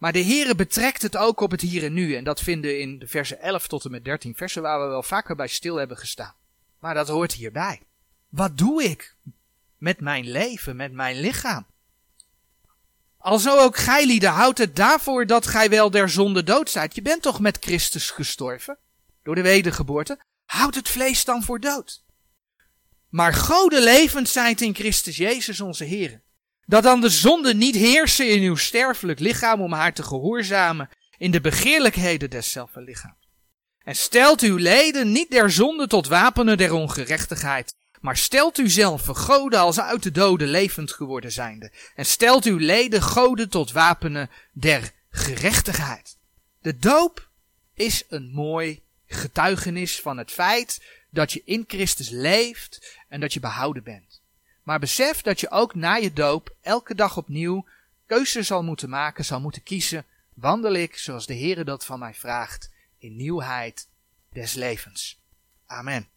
Maar 0.03 0.13
de 0.13 0.25
Heere 0.25 0.55
betrekt 0.55 1.03
het 1.03 1.17
ook 1.17 1.41
op 1.41 1.51
het 1.51 1.61
hier 1.61 1.85
en 1.85 1.93
nu. 1.93 2.15
En 2.15 2.25
dat 2.25 2.41
vinden 2.41 2.81
in 2.81 2.99
de 2.99 3.07
versen 3.07 3.41
11 3.41 3.67
tot 3.67 3.85
en 3.85 3.91
met 3.91 4.05
13 4.05 4.35
versen 4.35 4.63
waar 4.63 4.81
we 4.81 4.87
wel 4.87 5.03
vaker 5.03 5.37
bij 5.37 5.47
stil 5.47 5.77
hebben 5.77 5.97
gestaan. 5.97 6.35
Maar 6.79 6.95
dat 6.95 7.09
hoort 7.09 7.33
hierbij. 7.33 7.83
Wat 8.29 8.59
doe 8.59 8.85
ik 8.85 9.17
met 9.79 10.01
mijn 10.01 10.31
leven, 10.31 10.77
met 10.77 10.93
mijn 10.93 11.21
lichaam? 11.21 11.67
Alzo 13.19 13.59
ook 13.59 13.77
gij 13.77 14.07
lieden 14.07 14.31
houdt 14.31 14.59
het 14.59 14.77
daarvoor 14.77 15.27
dat 15.27 15.47
gij 15.47 15.71
wel 15.71 15.91
der 15.91 16.09
zonde 16.09 16.43
dood 16.43 16.71
zijt. 16.71 16.95
Je 16.95 17.03
bent 17.03 17.23
toch 17.23 17.41
met 17.41 17.59
Christus 17.61 18.11
gestorven? 18.11 18.79
Door 19.23 19.35
de 19.35 19.43
wedergeboorte. 19.43 20.19
Houd 20.45 20.75
het 20.75 20.89
vlees 20.89 21.25
dan 21.25 21.43
voor 21.43 21.61
dood. 21.61 22.05
Maar 23.09 23.35
gode 23.35 23.83
levend 23.83 24.29
zijt 24.29 24.61
in 24.61 24.75
Christus 24.75 25.17
Jezus 25.17 25.61
onze 25.61 25.85
Heer. 25.85 26.22
Dat 26.67 26.83
dan 26.83 27.01
de 27.01 27.09
zonde 27.09 27.55
niet 27.55 27.75
heersen 27.75 28.31
in 28.31 28.43
uw 28.43 28.57
sterfelijk 28.57 29.19
lichaam 29.19 29.61
om 29.61 29.73
haar 29.73 29.93
te 29.93 30.03
gehoorzamen 30.03 30.89
in 31.19 31.31
de 31.31 31.41
begeerlijkheden 31.41 32.31
deszelfde 32.31 32.81
lichaam. 32.81 33.17
En 33.85 33.97
stelt 33.97 34.41
uw 34.41 34.57
leden 34.57 35.13
niet 35.13 35.31
der 35.31 35.51
zonde 35.51 35.87
tot 35.87 36.07
wapenen 36.07 36.57
der 36.57 36.73
ongerechtigheid, 36.73 37.75
maar 38.01 38.17
stelt 38.17 38.59
u 38.59 38.69
zelf 38.69 39.07
goden 39.07 39.61
als 39.61 39.81
uit 39.81 40.03
de 40.03 40.11
doden 40.11 40.49
levend 40.49 40.93
geworden 40.93 41.33
zijnde. 41.33 41.73
En 41.95 42.07
stelt 42.07 42.45
uw 42.45 42.59
leden 42.59 43.03
goden 43.03 43.49
tot 43.49 43.73
wapenen 43.73 44.31
der 44.53 44.91
gerechtigheid. 45.11 46.17
De 46.61 46.77
doop 46.77 47.29
is 47.75 48.05
een 48.09 48.31
mooi 48.31 48.83
getuigenis 49.07 50.01
van 50.01 50.19
het 50.19 50.31
feit 50.31 50.83
dat 51.11 51.33
je 51.33 51.43
in 51.45 51.65
Christus 51.67 52.09
leeft 52.09 52.99
en 53.09 53.21
dat 53.21 53.33
je 53.33 53.41
behouden 53.41 53.83
bent. 53.83 54.12
Maar 54.63 54.79
besef 54.79 55.21
dat 55.21 55.41
je 55.41 55.51
ook 55.51 55.75
na 55.75 55.95
je 55.95 56.13
doop 56.13 56.55
elke 56.61 56.95
dag 56.95 57.17
opnieuw 57.17 57.67
keuze 58.07 58.43
zal 58.43 58.63
moeten 58.63 58.89
maken, 58.89 59.25
zal 59.25 59.41
moeten 59.41 59.63
kiezen. 59.63 60.07
Wandel 60.35 60.73
ik 60.73 60.97
zoals 60.97 61.27
de 61.27 61.35
Heere 61.39 61.65
dat 61.65 61.85
van 61.85 61.99
mij 61.99 62.15
vraagt 62.15 62.71
in 62.99 63.17
nieuwheid 63.17 63.89
des 64.33 64.55
levens. 64.55 65.21
Amen. 65.67 66.09